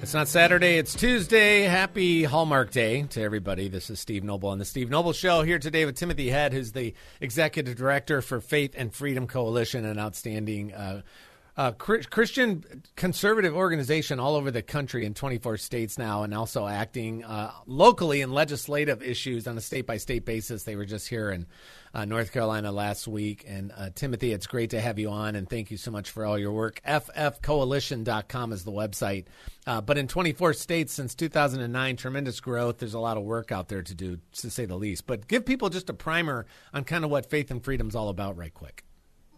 It's 0.07 0.13
not 0.13 0.29
Saturday, 0.29 0.77
it's 0.77 0.95
Tuesday. 0.95 1.63
Happy 1.63 2.23
Hallmark 2.23 2.71
Day 2.71 3.03
to 3.09 3.21
everybody. 3.21 3.67
This 3.67 3.89
is 3.89 3.99
Steve 3.99 4.23
Noble 4.23 4.47
on 4.47 4.57
the 4.57 4.63
Steve 4.63 4.89
Noble 4.89 5.11
Show 5.11 5.41
here 5.41 5.59
today 5.59 5.83
with 5.83 5.97
Timothy 5.97 6.29
Head, 6.29 6.53
who's 6.53 6.71
the 6.71 6.93
executive 7.19 7.75
director 7.75 8.21
for 8.21 8.39
Faith 8.39 8.73
and 8.77 8.93
Freedom 8.93 9.27
Coalition, 9.27 9.83
an 9.83 9.99
outstanding 9.99 10.73
uh, 10.73 11.01
uh, 11.57 11.71
Christian 11.71 12.83
conservative 12.95 13.53
organization 13.53 14.17
all 14.17 14.35
over 14.35 14.49
the 14.49 14.61
country 14.61 15.05
in 15.05 15.13
24 15.13 15.57
states 15.57 15.97
now, 15.97 16.23
and 16.23 16.33
also 16.33 16.67
acting 16.67 17.25
uh, 17.25 17.51
locally 17.65 18.21
in 18.21 18.31
legislative 18.31 19.03
issues 19.03 19.45
on 19.45 19.57
a 19.57 19.61
state 19.61 19.85
by 19.85 19.97
state 19.97 20.23
basis. 20.23 20.63
They 20.63 20.77
were 20.77 20.85
just 20.85 21.09
here 21.09 21.31
in 21.31 21.47
uh, 21.93 22.05
North 22.05 22.31
Carolina 22.31 22.71
last 22.71 23.07
week. 23.07 23.45
And 23.47 23.71
uh, 23.75 23.89
Timothy, 23.93 24.33
it's 24.33 24.47
great 24.47 24.71
to 24.71 24.81
have 24.81 24.99
you 24.99 25.09
on, 25.09 25.35
and 25.35 25.49
thank 25.49 25.71
you 25.71 25.77
so 25.77 25.91
much 25.91 26.09
for 26.11 26.25
all 26.25 26.37
your 26.37 26.51
work. 26.51 26.81
FFcoalition.com 26.87 28.53
is 28.53 28.63
the 28.63 28.71
website. 28.71 29.25
Uh, 29.65 29.81
but 29.81 29.97
in 29.97 30.07
24 30.07 30.53
states 30.53 30.93
since 30.93 31.15
2009, 31.15 31.97
tremendous 31.97 32.39
growth. 32.39 32.77
There's 32.77 32.93
a 32.93 32.99
lot 32.99 33.17
of 33.17 33.23
work 33.23 33.51
out 33.51 33.67
there 33.67 33.83
to 33.83 33.93
do, 33.93 34.19
to 34.33 34.49
say 34.49 34.65
the 34.65 34.77
least. 34.77 35.07
But 35.07 35.27
give 35.27 35.45
people 35.45 35.69
just 35.69 35.89
a 35.89 35.93
primer 35.93 36.45
on 36.73 36.83
kind 36.83 37.03
of 37.03 37.11
what 37.11 37.29
faith 37.29 37.51
and 37.51 37.63
freedom 37.63 37.87
is 37.87 37.95
all 37.95 38.09
about, 38.09 38.37
right 38.37 38.53
quick. 38.53 38.83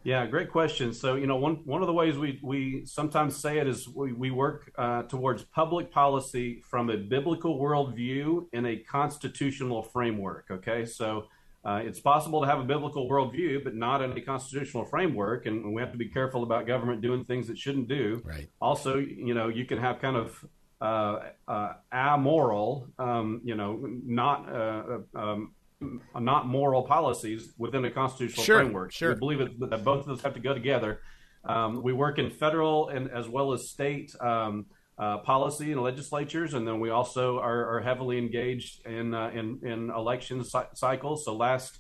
Yeah, 0.04 0.26
great 0.28 0.50
question. 0.50 0.94
So, 0.94 1.16
you 1.16 1.28
know, 1.28 1.36
one 1.36 1.56
one 1.66 1.82
of 1.82 1.88
the 1.88 1.94
ways 1.94 2.18
we 2.18 2.40
we 2.42 2.86
sometimes 2.86 3.36
say 3.36 3.60
it 3.60 3.68
is 3.68 3.88
we, 3.90 4.14
we 4.14 4.32
work 4.32 4.72
uh, 4.78 5.04
towards 5.04 5.44
public 5.44 5.92
policy 5.92 6.62
from 6.70 6.90
a 6.90 6.96
biblical 6.96 7.60
worldview 7.60 8.48
in 8.54 8.66
a 8.66 8.78
constitutional 8.78 9.84
framework. 9.84 10.46
Okay, 10.50 10.86
so 10.86 11.26
uh, 11.66 11.82
it's 11.84 12.00
possible 12.00 12.42
to 12.42 12.48
have 12.48 12.60
a 12.60 12.64
biblical 12.64 13.10
worldview, 13.10 13.64
but 13.64 13.76
not 13.76 14.02
in 14.02 14.12
a 14.18 14.22
constitutional 14.22 14.86
framework, 14.86 15.46
and 15.46 15.74
we 15.74 15.82
have 15.82 15.92
to 15.92 15.98
be 15.98 16.08
careful 16.08 16.44
about 16.44 16.66
government 16.66 17.02
doing 17.02 17.26
things 17.26 17.50
it 17.50 17.58
shouldn't 17.58 17.90
do. 17.90 18.22
Right. 18.24 18.50
Also, 18.62 18.98
you 18.98 19.34
know, 19.34 19.50
you 19.50 19.66
can 19.66 19.78
have 19.78 20.00
kind 20.00 20.16
of 20.16 20.46
uh, 20.82 21.20
uh 21.48 21.74
amoral, 21.94 22.88
um, 22.98 23.42
you 23.44 23.56
know, 23.56 23.78
not 24.06 24.50
uh, 24.50 25.00
um, 25.14 25.52
not 26.18 26.48
moral 26.48 26.84
policies 26.84 27.54
within 27.58 27.84
a 27.86 27.92
constitutional 27.92 28.46
sure, 28.46 28.60
framework. 28.60 28.92
Sure. 28.94 29.14
We 29.14 29.20
believe 29.20 29.42
it, 29.42 29.70
that 29.70 29.84
both 29.84 30.02
of 30.02 30.06
those 30.06 30.22
have 30.22 30.36
to 30.36 30.40
go 30.40 30.54
together. 30.54 31.02
Um, 31.44 31.84
we 31.84 31.94
work 31.94 32.20
in 32.20 32.30
federal 32.30 32.90
and 32.90 33.10
as 33.12 33.28
well 33.28 33.54
as 33.54 33.70
state 33.70 34.14
um, 34.22 34.66
uh, 35.00 35.20
policy 35.20 35.72
and 35.72 35.82
legislatures, 35.82 36.54
and 36.54 36.68
then 36.68 36.80
we 36.80 36.90
also 36.90 37.40
are, 37.40 37.78
are 37.78 37.80
heavily 37.80 38.18
engaged 38.18 38.86
in 38.86 39.14
uh, 39.14 39.30
in, 39.34 39.60
in 39.64 39.90
election 39.90 40.44
cycles. 40.44 41.24
So 41.24 41.36
last 41.36 41.80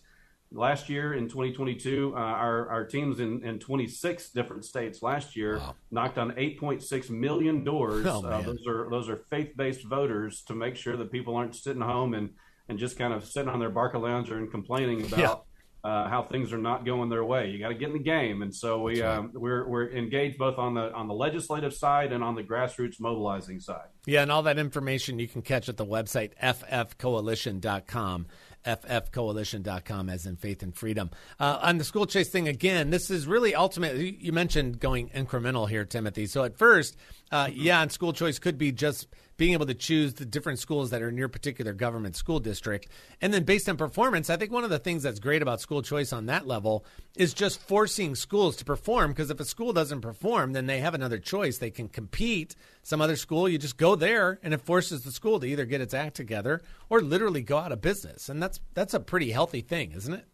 last 0.52 0.90
year 0.90 1.14
in 1.14 1.28
2022, 1.28 2.14
uh, 2.16 2.20
our, 2.20 2.70
our 2.70 2.86
teams 2.86 3.20
in, 3.20 3.44
in 3.44 3.60
26 3.60 4.30
different 4.32 4.66
states 4.66 5.04
last 5.04 5.36
year 5.36 5.58
wow. 5.58 5.76
knocked 5.92 6.18
on 6.18 6.32
8.6 6.32 7.10
million 7.10 7.64
doors. 7.64 8.06
Oh, 8.08 8.26
uh, 8.26 8.42
those 8.42 8.66
are 8.68 8.90
those 8.90 9.10
are 9.10 9.18
faith 9.30 9.56
based 9.56 9.84
voters 9.86 10.42
to 10.44 10.56
make 10.56 10.76
sure 10.76 10.98
that 10.98 11.12
people 11.12 11.36
aren't 11.36 11.56
sitting 11.56 11.82
home 11.82 12.14
and, 12.14 12.32
and 12.68 12.80
just 12.80 12.98
kind 12.98 13.14
of 13.14 13.26
sitting 13.26 13.50
on 13.50 13.60
their 13.60 13.70
Barcalounger 13.70 14.38
and 14.38 14.50
complaining 14.50 15.06
about. 15.06 15.20
Yeah. 15.20 15.36
Uh, 15.82 16.10
how 16.10 16.22
things 16.22 16.52
are 16.52 16.58
not 16.58 16.86
going 16.86 17.10
their 17.10 17.24
way. 17.24 17.50
You 17.50 17.58
got 17.58 17.70
to 17.70 17.74
get 17.74 17.88
in 17.88 17.94
the 17.94 18.04
game, 18.04 18.42
and 18.42 18.54
so 18.54 18.82
we 18.82 19.02
right. 19.02 19.16
um, 19.16 19.32
we're 19.34 19.66
we're 19.66 19.90
engaged 19.92 20.38
both 20.38 20.58
on 20.58 20.74
the 20.74 20.92
on 20.92 21.08
the 21.08 21.14
legislative 21.14 21.74
side 21.74 22.12
and 22.12 22.22
on 22.22 22.36
the 22.36 22.44
grassroots 22.44 23.00
mobilizing 23.00 23.62
side. 23.62 23.88
Yeah, 24.06 24.24
and 24.24 24.32
all 24.32 24.44
that 24.44 24.60
information 24.60 25.20
you 25.20 25.30
can 25.30 25.42
catch 25.42 25.70
at 25.70 25.78
the 25.78 25.86
website 25.86 26.32
ffcoalition.com 26.44 28.28
ffcoalition.com, 28.66 30.10
as 30.10 30.26
in 30.26 30.36
faith 30.36 30.64
and 30.64 30.76
freedom. 30.76 31.10
Uh, 31.40 31.60
on 31.62 31.78
the 31.78 31.84
school 31.84 32.06
choice 32.06 32.30
thing, 32.30 32.48
again, 32.48 32.90
this 32.90 33.10
is 33.10 33.26
really 33.26 33.56
ultimately 33.56 34.18
You 34.20 34.32
mentioned 34.32 34.80
going 34.80 35.10
incremental 35.10 35.70
here, 35.70 35.86
Timothy. 35.86 36.26
So 36.28 36.44
at 36.44 36.58
first, 36.58 36.98
uh, 37.32 37.46
mm-hmm. 37.46 37.62
yeah, 37.62 37.82
and 37.82 37.92
school 37.92 38.14
choice 38.14 38.40
could 38.40 38.58
be 38.58 38.72
just 38.72 39.08
being 39.40 39.54
able 39.54 39.66
to 39.66 39.74
choose 39.74 40.14
the 40.14 40.26
different 40.26 40.60
schools 40.60 40.90
that 40.90 41.02
are 41.02 41.08
in 41.08 41.18
your 41.18 41.30
particular 41.30 41.74
government 41.74 42.16
school 42.16 42.40
district. 42.40 42.90
And 43.22 43.34
then 43.34 43.46
based 43.46 43.70
on 43.70 43.78
performance, 43.78 44.30
I 44.30 44.36
think 44.36 44.52
one 44.52 44.66
of 44.66 44.70
the 44.70 44.78
things 44.78 45.02
that's 45.02 45.20
great 45.20 45.42
about 45.42 45.62
school 45.62 45.82
choice 45.82 46.12
on 46.14 46.28
that 46.28 46.46
level 46.46 46.86
is 47.16 47.34
just 47.34 47.60
forcing 47.62 48.16
schools 48.16 48.58
to 48.58 48.66
perform. 48.66 49.12
Because 49.12 49.32
if 49.32 49.40
a 49.40 49.46
school 49.46 49.72
doesn't 49.72 50.02
perform, 50.02 50.52
then 50.52 50.68
they 50.68 50.82
have 50.82 50.94
another 50.94 51.18
choice. 51.18 51.58
They 51.58 51.72
can 51.72 51.88
compete 51.88 52.56
some 52.84 53.00
other 53.02 53.16
school. 53.16 53.48
You 53.48 53.58
just 53.58 53.78
go 53.78 53.96
there, 53.96 54.40
and 54.44 54.54
it 54.54 54.62
forces 54.62 55.04
the 55.04 55.12
school 55.12 55.40
to 55.40 55.48
either 55.48 55.66
get 55.66 55.82
its 55.82 55.94
act 55.94 56.18
together 56.18 56.62
or 56.90 57.02
literally 57.02 57.42
go 57.42 57.58
out 57.58 57.72
of 57.72 57.82
business. 57.82 58.28
And 58.28 58.44
that's 58.44 58.60
that's 58.74 58.94
a 58.94 59.00
pretty 59.00 59.32
healthy 59.32 59.62
thing, 59.62 59.94
isn't 59.94 60.14
it? 60.14 60.26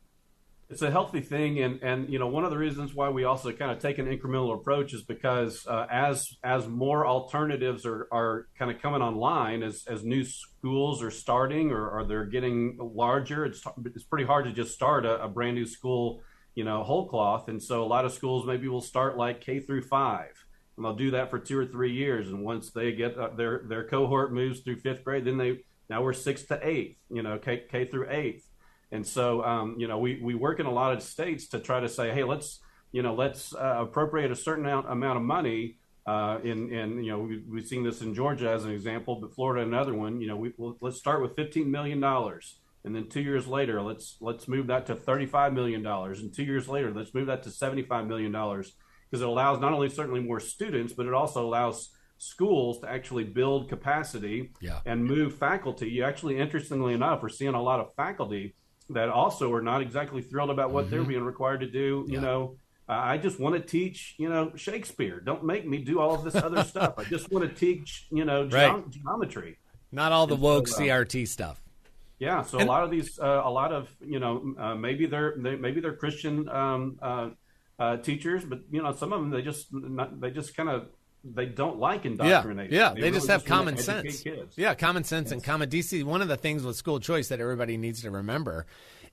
It's 0.70 0.82
a 0.82 0.90
healthy 0.90 1.22
thing, 1.22 1.60
and 1.60 1.82
and 1.84 2.10
you 2.10 2.18
know 2.18 2.28
one 2.28 2.44
of 2.44 2.50
the 2.50 2.58
reasons 2.58 2.96
why 2.96 3.10
we 3.10 3.24
also 3.24 3.52
kind 3.52 3.72
of 3.72 3.80
take 3.80 4.00
an 4.00 4.08
incremental 4.08 4.56
approach 4.56 4.94
is 4.94 5.04
because 5.04 5.66
uh, 5.68 5.86
as 5.92 6.36
as 6.44 6.68
more 6.68 7.06
alternatives 7.06 7.86
are 7.86 8.08
are 8.12 8.48
kind 8.58 8.72
of 8.72 8.82
coming 8.82 9.02
online, 9.02 9.62
as 9.62 9.86
as 9.88 10.04
new 10.04 10.24
schools 10.24 11.04
are 11.04 11.12
starting 11.12 11.72
or, 11.72 11.88
or 11.90 12.06
they're 12.06 12.26
getting 12.26 12.78
larger, 12.80 13.46
it's 13.46 13.62
it's 13.86 14.06
pretty 14.06 14.26
hard 14.26 14.46
to 14.46 14.52
just 14.52 14.74
start 14.74 15.06
a, 15.06 15.24
a 15.24 15.28
brand 15.28 15.56
new 15.56 15.68
school, 15.68 16.22
you 16.56 16.64
know, 16.64 16.84
whole 16.84 17.08
cloth, 17.08 17.48
and 17.48 17.62
so 17.62 17.84
a 17.84 17.86
lot 17.86 18.06
of 18.06 18.12
schools 18.12 18.46
maybe 18.48 18.68
will 18.68 18.82
start 18.82 19.18
like 19.18 19.42
K 19.42 19.60
through 19.60 19.84
five, 19.84 20.34
and 20.78 20.84
they'll 20.84 20.96
do 20.96 21.12
that 21.12 21.30
for 21.30 21.38
two 21.38 21.60
or 21.60 21.66
three 21.68 21.94
years, 21.94 22.30
and 22.30 22.44
once 22.44 22.72
they 22.72 22.92
get 22.92 23.16
uh, 23.20 23.30
their 23.38 23.62
their 23.70 23.84
cohort 23.84 24.34
moves 24.34 24.62
through 24.62 24.80
fifth 24.80 25.04
grade, 25.04 25.26
then 25.26 25.38
they 25.38 25.60
now 25.92 26.02
we're 26.02 26.14
sixth 26.14 26.48
to 26.48 26.60
eighth, 26.68 26.98
you 27.12 27.22
know, 27.22 27.38
K 27.38 27.66
K 27.70 27.86
through 27.86 28.08
eighth 28.10 28.45
and 28.96 29.06
so, 29.06 29.44
um, 29.44 29.76
you 29.78 29.88
know, 29.88 30.00
we, 30.00 30.22
we 30.22 30.36
work 30.36 30.62
in 30.62 30.66
a 30.66 30.72
lot 30.72 30.94
of 30.94 31.04
states 31.04 31.50
to 31.50 31.60
try 31.60 31.82
to 31.82 31.90
say, 31.90 32.12
hey, 32.12 32.24
let's, 32.24 32.62
you 32.94 33.04
know, 33.04 33.14
let's 33.14 33.54
uh, 33.54 33.78
appropriate 33.80 34.32
a 34.32 34.36
certain 34.36 34.66
amount, 34.66 34.90
amount 34.90 35.18
of 35.18 35.24
money. 35.24 35.78
Uh, 36.08 36.38
in, 36.44 36.72
in, 36.72 37.04
you 37.04 37.12
know, 37.12 37.20
we, 37.20 37.44
we've 37.50 37.68
seen 37.68 37.84
this 37.84 38.02
in 38.02 38.14
Georgia 38.14 38.50
as 38.50 38.64
an 38.64 38.72
example, 38.72 39.20
but 39.20 39.34
Florida 39.34 39.66
another 39.66 39.94
one. 39.94 40.22
You 40.22 40.28
know, 40.28 40.38
we, 40.38 40.54
we'll, 40.58 40.78
let's 40.80 40.98
start 40.98 41.22
with 41.22 41.36
$15 41.36 41.66
million. 41.66 42.02
And 42.04 42.96
then 42.96 43.10
two 43.10 43.22
years 43.22 43.48
later, 43.48 43.82
let's 43.82 44.16
let's 44.22 44.48
move 44.48 44.68
that 44.68 44.86
to 44.86 44.96
$35 44.96 45.54
million. 45.54 45.86
And 45.86 46.34
two 46.34 46.44
years 46.44 46.70
later, 46.70 46.94
let's 46.94 47.14
move 47.14 47.28
that 47.28 47.44
to 47.44 47.50
$75 47.50 48.08
million 48.08 48.32
because 48.32 49.22
it 49.22 49.28
allows 49.28 49.60
not 49.60 49.74
only 49.74 49.90
certainly 49.90 50.22
more 50.22 50.40
students, 50.40 50.94
but 50.94 51.08
it 51.08 51.14
also 51.14 51.44
allows 51.44 51.90
schools 52.18 52.80
to 52.80 52.90
actually 52.90 53.24
build 53.24 53.68
capacity 53.68 54.52
yeah. 54.62 54.80
and 54.86 55.04
move 55.04 55.36
faculty. 55.36 55.90
You 55.90 56.04
actually, 56.04 56.38
interestingly 56.38 56.94
enough, 56.94 57.24
we're 57.24 57.30
seeing 57.30 57.56
a 57.56 57.62
lot 57.62 57.80
of 57.80 57.94
faculty 57.96 58.56
that 58.90 59.10
also 59.10 59.52
are 59.54 59.62
not 59.62 59.82
exactly 59.82 60.22
thrilled 60.22 60.50
about 60.50 60.72
what 60.72 60.86
mm-hmm. 60.86 60.96
they're 60.96 61.04
being 61.04 61.24
required 61.24 61.62
to 61.62 61.68
do. 61.68 62.06
You 62.08 62.22
know, 62.22 62.58
I 62.88 63.18
just 63.18 63.40
want 63.40 63.56
to 63.56 63.62
teach, 63.62 64.16
you 64.18 64.30
know, 64.30 64.52
Shakespeare. 64.56 65.20
Don't 65.20 65.44
make 65.44 65.68
me 65.68 65.80
do 65.80 66.00
all 66.00 66.14
of 66.14 66.24
this 66.24 66.36
other 66.36 66.64
stuff. 66.64 66.96
I 66.98 67.04
just 67.04 67.32
want 67.32 67.48
to 67.50 67.54
teach, 67.54 68.08
you 68.12 68.26
know, 68.26 68.46
right. 68.52 68.90
geometry. 68.90 69.58
Not 69.92 70.12
all 70.12 70.28
the 70.28 70.36
woke 70.36 70.68
so, 70.68 70.78
uh, 70.78 70.80
CRT 70.80 71.28
stuff. 71.28 71.62
Yeah, 72.20 72.44
so 72.44 72.60
and, 72.60 72.68
a 72.68 72.72
lot 72.72 72.84
of 72.84 72.92
these, 72.92 73.20
uh, 73.20 73.42
a 73.44 73.50
lot 73.50 73.74
of 73.74 73.90
you 74.00 74.20
know, 74.20 74.54
uh, 74.58 74.76
maybe 74.76 75.06
they're 75.06 75.36
they, 75.38 75.56
maybe 75.56 75.82
they're 75.82 75.96
Christian 75.96 76.48
um, 76.48 76.98
uh, 77.02 77.30
uh, 77.78 77.98
teachers, 77.98 78.46
but 78.46 78.62
you 78.72 78.82
know, 78.82 78.94
some 78.94 79.12
of 79.12 79.20
them 79.20 79.32
they 79.32 79.42
just 79.42 79.74
not, 79.74 80.20
they 80.22 80.32
just 80.32 80.56
kind 80.56 80.70
of 80.70 80.88
they 81.34 81.46
don't 81.48 81.80
like 81.80 82.06
indoctrination. 82.06 82.74
Yeah, 82.74 82.80
yeah. 82.80 82.90
they, 82.90 82.96
they 82.96 83.08
really 83.08 83.18
just 83.18 83.28
have 83.30 83.42
just 83.42 83.48
common 83.48 83.78
sense. 83.78 84.24
Yeah, 84.56 84.76
common 84.76 85.04
sense 85.04 85.28
yes. 85.28 85.32
and 85.32 85.44
common 85.44 85.70
DC. 85.70 86.04
One 86.04 86.22
of 86.22 86.28
the 86.28 86.38
things 86.38 86.64
with 86.64 86.76
school 86.76 87.00
choice 87.00 87.30
that 87.30 87.40
everybody 87.40 87.78
needs 87.78 88.02
to 88.04 88.12
remember 88.12 88.66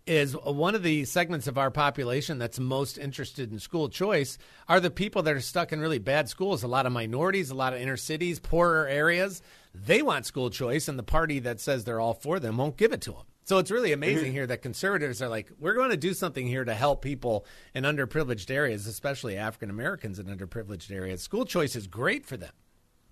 is 0.06 0.34
one 0.36 0.74
of 0.74 0.82
the 0.82 1.04
segments 1.04 1.46
of 1.46 1.56
our 1.56 1.70
population 1.70 2.38
that's 2.38 2.58
most 2.58 2.98
interested 2.98 3.52
in 3.52 3.58
school 3.58 3.88
choice 3.88 4.36
are 4.68 4.80
the 4.80 4.90
people 4.90 5.22
that 5.22 5.34
are 5.34 5.40
stuck 5.40 5.72
in 5.72 5.80
really 5.80 6.00
bad 6.00 6.28
schools. 6.28 6.62
A 6.62 6.68
lot 6.68 6.86
of 6.86 6.92
minorities, 6.92 7.50
a 7.50 7.54
lot 7.54 7.72
of 7.72 7.80
inner 7.80 7.96
cities, 7.96 8.40
poorer 8.40 8.86
areas. 8.86 9.42
They 9.74 10.02
want 10.02 10.26
school 10.26 10.50
choice, 10.50 10.88
and 10.88 10.98
the 10.98 11.04
party 11.04 11.38
that 11.40 11.60
says 11.60 11.84
they're 11.84 12.00
all 12.00 12.14
for 12.14 12.40
them 12.40 12.58
won't 12.58 12.76
give 12.76 12.92
it 12.92 13.00
to 13.02 13.12
them. 13.12 13.22
So 13.44 13.58
it's 13.58 13.70
really 13.70 13.92
amazing 13.92 14.26
mm-hmm. 14.26 14.34
here 14.34 14.46
that 14.46 14.62
conservatives 14.62 15.20
are 15.20 15.28
like, 15.28 15.50
we're 15.58 15.74
going 15.74 15.90
to 15.90 15.96
do 15.96 16.14
something 16.14 16.46
here 16.46 16.64
to 16.64 16.74
help 16.74 17.02
people 17.02 17.44
in 17.74 17.84
underprivileged 17.84 18.50
areas, 18.50 18.86
especially 18.86 19.36
African 19.36 19.68
Americans 19.68 20.18
in 20.18 20.26
underprivileged 20.26 20.90
areas. 20.92 21.22
School 21.22 21.44
choice 21.44 21.74
is 21.74 21.86
great 21.86 22.24
for 22.24 22.36
them. 22.36 22.52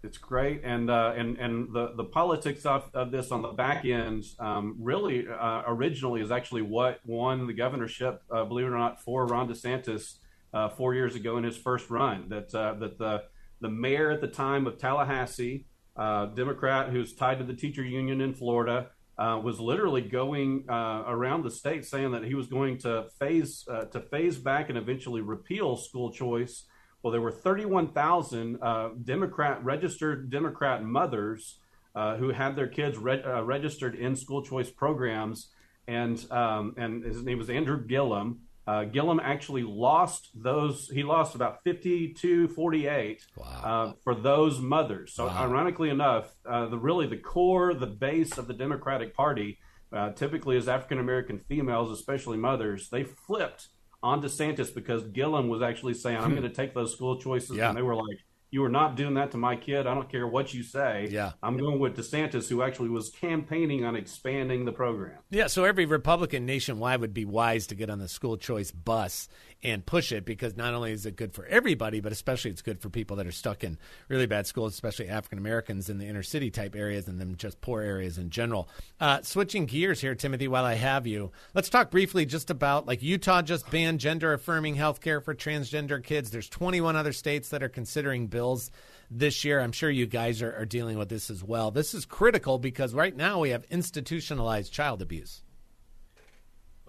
It's 0.03 0.17
great, 0.17 0.63
and 0.65 0.89
uh, 0.89 1.13
and 1.15 1.37
and 1.37 1.75
the 1.75 1.93
the 1.95 2.05
politics 2.05 2.65
of, 2.65 2.91
of 2.95 3.11
this 3.11 3.31
on 3.31 3.43
the 3.43 3.49
back 3.49 3.85
end 3.85 4.25
um, 4.39 4.77
really 4.81 5.29
uh, 5.29 5.63
originally 5.67 6.23
is 6.23 6.31
actually 6.31 6.63
what 6.63 7.01
won 7.05 7.47
the 7.47 7.53
governorship, 7.53 8.23
uh, 8.31 8.47
believe 8.47 8.65
it 8.65 8.71
or 8.71 8.79
not, 8.79 9.03
for 9.03 9.27
Ron 9.27 9.47
DeSantis 9.47 10.15
uh, 10.55 10.71
four 10.71 10.95
years 10.95 11.17
ago 11.17 11.37
in 11.37 11.45
his 11.45 11.59
first 11.59 11.91
run. 11.91 12.31
That 12.31 12.55
uh, 12.55 12.75
that 12.79 12.97
the 12.97 13.25
the 13.61 13.69
mayor 13.69 14.11
at 14.11 14.23
the 14.23 14.29
time 14.29 14.67
of 14.67 14.79
Tallahassee, 14.79 15.67
uh, 15.97 16.27
Democrat 16.27 16.89
who's 16.89 17.13
tied 17.13 17.39
to 17.39 17.45
the 17.45 17.53
teacher 17.53 17.85
union 17.85 18.23
in 18.23 18.33
Florida, 18.33 18.89
uh, 19.21 19.39
was 19.39 19.61
literally 19.61 20.01
going 20.01 20.65
uh, 20.69 21.05
around 21.07 21.45
the 21.45 21.51
state 21.51 21.85
saying 21.85 22.13
that 22.13 22.25
he 22.25 22.35
was 22.35 22.47
going 22.47 22.79
to 22.79 23.07
phase 23.19 23.67
uh, 23.71 23.85
to 23.85 24.01
phase 24.01 24.39
back 24.39 24.71
and 24.71 24.79
eventually 24.79 25.21
repeal 25.21 25.77
school 25.77 26.11
choice. 26.11 26.65
Well, 27.03 27.11
there 27.13 27.21
were 27.21 27.31
31,000 27.31 28.59
uh, 28.63 28.89
Democrat 29.05 29.63
registered 29.63 30.31
Democrat 30.31 30.83
mothers 30.83 31.59
uh, 31.95 32.17
who 32.17 32.31
had 32.31 32.57
their 32.57 32.67
kids 32.67 32.97
re- 32.97 33.23
uh, 33.23 33.43
registered 33.43 33.95
in 33.95 34.17
school 34.17 34.43
choice 34.43 34.71
programs, 34.71 35.51
and 35.87 36.25
um, 36.31 36.75
and 36.79 37.05
his 37.05 37.23
name 37.23 37.37
was 37.37 37.51
Andrew 37.51 37.87
Gillum. 37.87 38.41
Uh, 38.67 38.85
Gillum 38.85 39.21
actually 39.23 39.63
lost 39.63 40.31
those. 40.35 40.89
He 40.89 41.03
lost 41.03 41.35
about 41.35 41.65
52 41.65 42.49
48 42.49 43.27
wow. 43.37 43.45
uh, 43.47 43.93
for 44.05 44.15
those 44.15 44.61
mothers. 44.61 45.13
So, 45.15 45.27
wow. 45.27 45.43
ironically 45.43 45.91
enough, 45.91 46.35
uh, 46.49 46.67
the 46.67 46.79
really 46.79 47.07
the 47.07 47.17
core, 47.17 47.75
the 47.75 47.87
base 47.87 48.39
of 48.39 48.47
the 48.47 48.55
Democratic 48.55 49.15
Party, 49.15 49.59
uh, 49.93 50.11
typically 50.13 50.57
is 50.57 50.69
African 50.69 50.99
American 50.99 51.41
females, 51.49 51.91
especially 51.91 52.37
mothers. 52.37 52.91
They 52.91 53.05
flipped 53.05 53.69
on 54.03 54.23
DeSantis 54.23 54.75
because 54.75 55.05
Gillum 55.05 55.49
was 55.49 55.63
actually 55.63 55.95
saying, 55.95 56.19
"I'm 56.19 56.31
going 56.31 56.43
to 56.43 56.49
take 56.49 56.75
those 56.75 56.93
school 56.93 57.19
choices," 57.21 57.57
yeah. 57.57 57.69
and 57.69 57.77
they 57.77 57.83
were 57.83 57.97
like, 57.97 58.19
you 58.51 58.65
are 58.65 58.69
not 58.69 58.97
doing 58.97 59.15
that 59.15 59.31
to 59.31 59.39
my 59.39 59.57
kid. 59.57 59.87
I 59.87 59.95
don't 59.95 60.09
care 60.11 60.27
what 60.27 60.53
you 60.53 60.63
say. 60.63 61.09
Yeah. 61.11 61.33
I'm 61.43 61.57
going 61.57 61.79
with 61.79 61.97
DeSantis, 61.97 62.49
who 62.49 62.63
actually 62.63 62.89
was 62.89 63.11
campaigning 63.11 63.85
on 63.85 63.95
expanding 63.95 64.65
the 64.65 64.73
program. 64.73 65.19
Yeah, 65.31 65.47
so 65.47 65.65
every 65.65 65.87
Republican 65.87 66.47
nationwide 66.47 67.01
would 67.01 67.15
be 67.15 67.25
wise 67.25 67.69
to 67.69 67.75
get 67.75 67.91
on 67.91 67.99
the 67.99 68.09
school 68.09 68.37
choice 68.37 68.71
bus 68.71 69.29
and 69.63 69.85
push 69.85 70.13
it 70.13 70.25
because 70.25 70.57
not 70.57 70.73
only 70.75 70.93
is 70.93 71.05
it 71.07 71.17
good 71.17 71.35
for 71.35 71.45
everybody, 71.47 72.01
but 72.01 72.13
especially 72.13 72.51
it's 72.51 72.63
good 72.63 72.81
for 72.81 72.89
people 72.89 73.17
that 73.17 73.27
are 73.27 73.33
stuck 73.33 73.63
in 73.63 73.79
really 74.09 74.27
bad 74.27 74.47
schools, 74.47 74.73
especially 74.73 75.09
African 75.09 75.39
Americans 75.39 75.91
in 75.91 75.99
the 75.99 76.07
inner 76.07 76.23
city 76.23 76.51
type 76.51 76.75
areas 76.75 77.09
and 77.09 77.21
then 77.21 77.37
just 77.37 77.61
poor 77.61 77.83
areas 77.83 78.17
in 78.17 78.31
general. 78.31 78.69
Uh, 79.01 79.21
switching 79.23 79.67
gears 79.67 80.01
here, 80.01 80.15
Timothy, 80.15 80.49
while 80.49 80.65
I 80.65 80.75
have 80.75 81.07
you, 81.07 81.31
let's 81.55 81.69
talk 81.69 81.91
briefly 81.91 82.25
just 82.25 82.51
about 82.51 82.87
like 82.87 83.03
Utah 83.03 83.43
just 83.43 83.71
banned 83.71 84.01
gender 84.01 84.33
affirming 84.33 84.77
health 84.77 85.01
care 85.01 85.21
for 85.21 85.35
transgender 85.35 86.03
kids. 86.03 86.31
There's 86.31 86.49
21 86.49 86.97
other 86.97 87.13
states 87.13 87.51
that 87.51 87.63
are 87.63 87.69
considering 87.69 88.29
bills 88.29 88.71
this 89.11 89.45
year. 89.45 89.61
I'm 89.61 89.73
sure 89.73 89.91
you 89.91 90.07
guys 90.07 90.41
are, 90.41 90.55
are 90.57 90.67
dealing 90.67 90.97
with 90.97 91.09
this 91.09 91.31
as 91.31 91.45
well. 91.45 91.71
This 91.71 91.93
is 91.95 92.07
critical 92.07 92.59
because 92.59 92.95
right 92.95 93.15
now 93.15 93.41
we 93.41 93.51
have 93.51 93.65
institutionalized 93.71 94.73
child 94.73 95.03
abuse. 95.03 95.43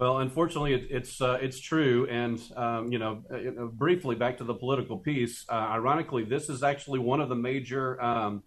Well, 0.02 0.18
unfortunately, 0.18 0.74
it, 0.74 0.88
it's 0.90 1.20
uh, 1.20 1.38
it's 1.40 1.60
true, 1.60 2.08
and 2.10 2.36
um, 2.56 2.90
you 2.90 2.98
know, 2.98 3.22
uh, 3.32 3.66
briefly 3.66 4.16
back 4.16 4.38
to 4.38 4.44
the 4.44 4.52
political 4.52 4.98
piece. 4.98 5.44
Uh, 5.48 5.52
ironically, 5.52 6.24
this 6.24 6.48
is 6.48 6.64
actually 6.64 6.98
one 6.98 7.20
of 7.20 7.28
the 7.28 7.36
major 7.36 8.02
um, 8.02 8.42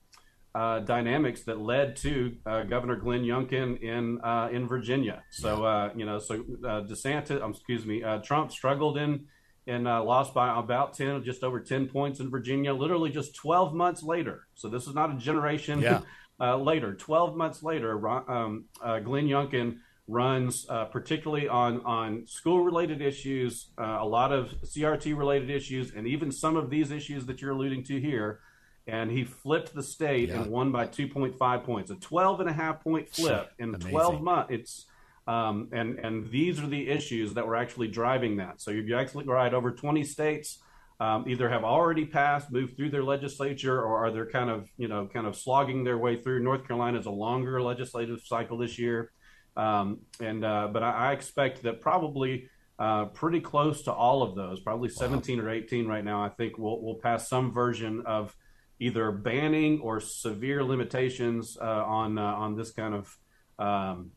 uh, 0.53 0.79
dynamics 0.79 1.45
that 1.45 1.61
led 1.61 1.95
to 1.95 2.35
uh, 2.45 2.63
Governor 2.63 2.97
Glenn 2.97 3.21
Youngkin 3.21 3.81
in 3.81 4.19
uh, 4.21 4.49
in 4.51 4.67
Virginia. 4.67 5.23
So 5.31 5.93
you 5.95 6.05
know, 6.05 6.19
so 6.19 6.39
DeSantis, 6.43 7.41
um, 7.41 7.51
excuse 7.51 7.85
me, 7.85 8.03
Trump 8.21 8.51
struggled 8.51 8.97
in 8.97 9.27
and 9.65 9.85
lost 9.85 10.33
by 10.33 10.59
about 10.59 10.93
ten, 10.93 11.23
just 11.23 11.41
over 11.41 11.61
ten 11.61 11.87
points 11.87 12.19
in 12.19 12.29
Virginia. 12.29 12.73
Literally, 12.73 13.11
just 13.11 13.33
twelve 13.33 13.73
months 13.73 14.03
later. 14.03 14.45
So 14.55 14.67
this 14.67 14.87
is 14.87 14.93
not 14.93 15.09
a 15.09 15.17
generation 15.17 15.79
yeah. 15.79 16.01
later. 16.55 16.95
Twelve 16.95 17.37
months 17.37 17.63
later, 17.63 18.05
um, 18.29 18.65
Glenn 18.83 19.29
Youngkin 19.29 19.77
runs, 20.07 20.67
uh, 20.69 20.85
particularly 20.85 21.47
on 21.47 21.81
on 21.85 22.27
school 22.27 22.63
related 22.63 23.01
issues, 23.01 23.69
uh, 23.79 23.97
a 23.99 24.05
lot 24.05 24.31
of 24.31 24.49
CRT 24.63 25.17
related 25.17 25.49
issues, 25.49 25.93
and 25.93 26.07
even 26.07 26.31
some 26.31 26.55
of 26.55 26.69
these 26.69 26.91
issues 26.91 27.25
that 27.25 27.41
you're 27.41 27.51
alluding 27.51 27.83
to 27.85 27.99
here. 27.99 28.39
And 28.87 29.09
he 29.09 29.23
flipped 29.23 29.73
the 29.73 29.81
state 29.81 30.29
yeah. 30.29 30.41
and 30.41 30.51
won 30.51 30.71
by 30.71 30.85
2.5 30.85 31.63
points, 31.63 31.89
a 31.89 31.95
12 31.95 32.41
and 32.41 32.49
a 32.49 32.53
half 32.53 32.83
point 32.83 33.09
flip 33.09 33.51
in 33.57 33.73
Amazing. 33.73 33.91
12 33.91 34.21
months. 34.21 34.51
It's 34.53 34.85
um, 35.27 35.69
and 35.71 35.97
and 35.97 36.29
these 36.29 36.59
are 36.59 36.67
the 36.67 36.87
issues 36.87 37.33
that 37.33 37.47
were 37.47 37.55
actually 37.55 37.87
driving 37.87 38.37
that. 38.37 38.61
So 38.61 38.71
you're 38.71 38.99
actually 38.99 39.25
right. 39.25 39.51
Over 39.51 39.71
20 39.71 40.03
states 40.03 40.59
um, 40.99 41.25
either 41.27 41.49
have 41.49 41.63
already 41.63 42.05
passed, 42.05 42.51
moved 42.51 42.77
through 42.77 42.91
their 42.91 43.03
legislature, 43.03 43.81
or 43.81 44.05
are 44.05 44.11
they're 44.11 44.29
kind 44.29 44.51
of 44.51 44.69
you 44.77 44.87
know 44.87 45.09
kind 45.11 45.25
of 45.25 45.35
slogging 45.35 45.83
their 45.83 45.97
way 45.97 46.21
through. 46.21 46.41
North 46.41 46.67
Carolina 46.67 46.99
is 46.99 47.07
a 47.07 47.11
longer 47.11 47.59
legislative 47.61 48.21
cycle 48.21 48.57
this 48.57 48.77
year, 48.77 49.11
um, 49.55 49.99
and 50.19 50.43
uh, 50.43 50.69
but 50.71 50.83
I, 50.83 51.09
I, 51.09 51.11
expect 51.13 51.63
that 51.63 51.81
probably. 51.81 52.49
Uh, 52.77 53.05
pretty 53.05 53.39
close 53.39 53.83
to 53.83 53.93
all 53.93 54.21
of 54.21 54.35
those, 54.35 54.59
probably 54.59 54.89
17 54.89 55.37
wow. 55.37 55.45
or 55.45 55.49
18 55.49 55.87
right 55.87 56.03
now. 56.03 56.21
I 56.21 56.27
think 56.27 56.57
we'll 56.57 56.81
we'll 56.81 56.95
pass 56.95 57.29
some 57.29 57.53
version 57.53 58.03
of 58.05 58.35
either 58.79 59.11
banning 59.11 59.79
or 59.79 59.99
severe 59.99 60.63
limitations 60.63 61.57
uh, 61.57 61.63
on 61.63 62.17
uh, 62.17 62.21
on 62.21 62.55
this 62.55 62.71
kind 62.71 62.93
of 62.93 63.17
um, 63.57 64.11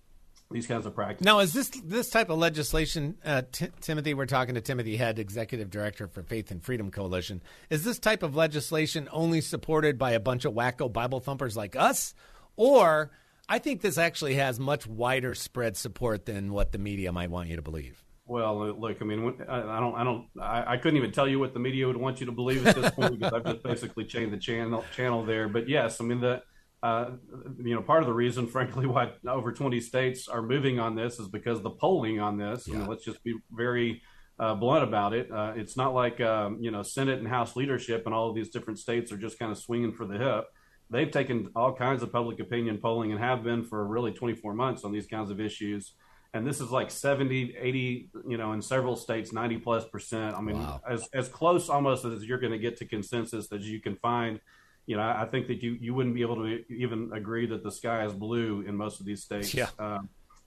these 0.51 0.67
kinds 0.67 0.87
of 0.87 0.95
practices. 0.95 1.25
Now, 1.25 1.41
is 1.41 1.53
this 1.53 1.69
this 1.85 2.11
type 2.11 2.31
of 2.31 2.39
legislation, 2.39 3.17
uh, 3.25 3.43
T- 3.51 3.69
Timothy? 3.81 4.15
We're 4.15 4.27
talking 4.27 4.55
to 4.55 4.61
Timothy 4.61 4.97
Head, 4.97 5.19
executive 5.19 5.71
director 5.71 6.09
for 6.09 6.23
Faith 6.23 6.51
and 6.51 6.63
Freedom 6.63 6.91
Coalition. 6.91 7.43
Is 7.71 7.85
this 7.85 7.99
type 7.99 8.23
of 8.23 8.35
legislation 8.35 9.09
only 9.13 9.41
supported 9.41 9.99
by 9.99 10.13
a 10.13 10.21
bunch 10.21 10.45
of 10.45 10.55
wacko 10.55 10.93
Bible 10.93 11.21
thumpers 11.21 11.57
like 11.57 11.77
us, 11.77 12.15
or 12.57 13.11
I 13.49 13.59
think 13.59 13.81
this 13.81 13.97
actually 13.97 14.35
has 14.35 14.61
much 14.61 14.87
wider 14.87 15.35
spread 15.35 15.77
support 15.77 16.27
than 16.27 16.53
what 16.53 16.73
the 16.73 16.79
media 16.79 17.13
might 17.13 17.31
want 17.31 17.49
you 17.49 17.57
to 17.57 17.63
believe? 17.63 18.05
Well, 18.27 18.75
look, 18.79 19.01
I 19.01 19.05
mean, 19.07 19.37
I 19.49 19.81
don't, 19.81 19.95
I 19.95 20.05
don't, 20.05 20.27
I, 20.39 20.75
I, 20.75 20.77
couldn't 20.77 20.99
even 20.99 21.13
tell 21.13 21.27
you 21.27 21.39
what 21.39 21.55
the 21.55 21.61
media 21.61 21.87
would 21.87 21.97
want 21.97 22.21
you 22.21 22.27
to 22.27 22.33
believe 22.33 22.67
at 22.67 22.77
this 22.77 22.91
point 22.91 23.19
because 23.19 23.33
I've 23.33 23.45
just 23.45 23.63
basically 23.63 24.05
changed 24.05 24.35
the 24.35 24.39
channel 24.39 24.85
channel 24.95 25.25
there. 25.25 25.49
But 25.49 25.67
yes, 25.67 25.99
I 25.99 26.05
mean 26.05 26.21
the 26.21 26.43
uh, 26.83 27.13
you 27.59 27.75
know, 27.75 27.83
part 27.83 28.03
of 28.03 28.07
the 28.07 28.13
reason, 28.13 28.47
frankly, 28.57 28.87
why 28.87 29.13
over 29.27 29.53
20 29.53 29.81
states 29.81 30.29
are 30.29 30.43
moving 30.43 30.79
on 30.79 30.95
this 30.95 31.19
is 31.19 31.29
because 31.29 31.63
the 31.63 31.71
polling 31.71 32.21
on 32.21 32.37
this. 32.37 32.67
Yeah. 32.67 32.75
You 32.75 32.81
know, 32.81 32.91
let's 32.91 33.05
just 33.05 33.23
be 33.25 33.35
very 33.51 34.03
uh, 34.39 34.55
blunt 34.55 34.85
about 34.85 35.15
it. 35.15 35.31
Uh, 35.33 35.55
it's 35.57 35.77
not 35.77 35.95
like 35.95 36.21
um, 36.21 36.59
you 36.61 36.71
know 36.71 36.83
Senate 36.83 37.19
and 37.19 37.29
House 37.29 37.57
leadership 37.57 38.03
and 38.07 38.15
all 38.15 38.29
of 38.29 38.35
these 38.35 38.51
different 38.51 38.79
states 38.79 39.11
are 39.11 39.17
just 39.17 39.39
kind 39.39 39.51
of 39.51 39.59
swinging 39.59 39.93
for 39.93 40.07
the 40.07 40.19
hip. 40.19 40.45
They've 40.91 41.11
taken 41.11 41.51
all 41.55 41.73
kinds 41.75 42.03
of 42.03 42.13
public 42.13 42.41
opinion 42.41 42.79
polling 42.79 43.13
and 43.13 43.21
have 43.21 43.43
been 43.43 43.65
for 43.65 43.87
really 43.87 44.13
24 44.13 44.55
months 44.55 44.85
on 44.85 44.93
these 44.93 45.07
kinds 45.07 45.31
of 45.31 45.41
issues. 45.41 45.93
And 46.35 46.47
this 46.47 46.61
is 46.61 46.71
like 46.71 46.91
70, 46.91 47.57
80, 47.59 48.11
you 48.27 48.37
know, 48.37 48.53
in 48.53 48.63
several 48.63 48.97
states, 48.97 49.33
90 49.33 49.59
plus 49.59 49.85
percent. 49.87 50.35
I 50.35 50.41
mean, 50.41 50.59
wow. 50.59 50.81
as, 50.89 51.09
as 51.13 51.29
close 51.29 51.69
almost 51.69 52.05
as 52.05 52.25
you're 52.25 52.39
going 52.39 52.53
to 52.53 52.59
get 52.59 52.77
to 52.79 52.85
consensus 52.85 53.51
as 53.53 53.69
you 53.69 53.81
can 53.81 53.97
find 53.97 54.41
you 54.89 54.97
know, 54.97 55.03
I 55.03 55.27
think 55.27 55.49
that 55.49 55.63
you, 55.63 55.77
you 55.79 55.93
wouldn't 55.93 56.15
be 56.15 56.23
able 56.23 56.37
to 56.37 56.65
even 56.73 57.11
agree 57.13 57.45
that 57.49 57.63
the 57.63 57.71
sky 57.71 58.07
is 58.07 58.15
blue 58.15 58.65
in 58.67 58.75
most 58.75 59.01
of 59.01 59.07
these 59.07 59.23
states. 59.23 59.53
Yeah. 59.53 59.69
Uh, 59.79 59.99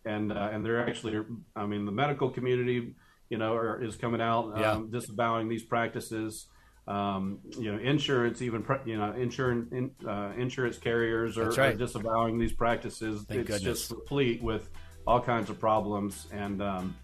and 0.04 0.32
uh, 0.32 0.50
and 0.52 0.66
they're 0.66 0.84
actually, 0.84 1.24
I 1.56 1.68
mean, 1.68 1.86
the 1.86 1.92
medical 1.92 2.28
community, 2.28 2.96
you 3.30 3.38
know, 3.38 3.54
are, 3.54 3.84
is 3.84 3.96
coming 3.98 4.20
out 4.20 4.54
yeah. 4.58 4.72
um, 4.72 4.90
disavowing 4.90 5.48
these 5.48 5.62
practices. 5.62 6.48
Um, 6.92 7.40
you 7.58 7.72
know, 7.72 7.80
insurance, 7.80 8.42
even 8.42 8.66
you 8.84 8.98
know, 8.98 9.14
insurance 9.14 9.72
in, 9.72 9.92
uh, 10.06 10.34
insurance 10.36 10.78
carriers 10.78 11.38
are, 11.38 11.50
right. 11.52 11.74
are, 11.74 11.78
disavowing 11.78 12.38
these 12.38 12.52
practices. 12.52 13.24
Thank 13.30 13.42
it's 13.42 13.50
goodness. 13.50 13.80
just 13.80 13.92
replete 13.92 14.44
with 14.44 14.70
all 15.08 15.22
kinds 15.22 15.50
of 15.50 15.58
problems, 15.58 16.28
and 16.34 16.62
um, 16.62 16.98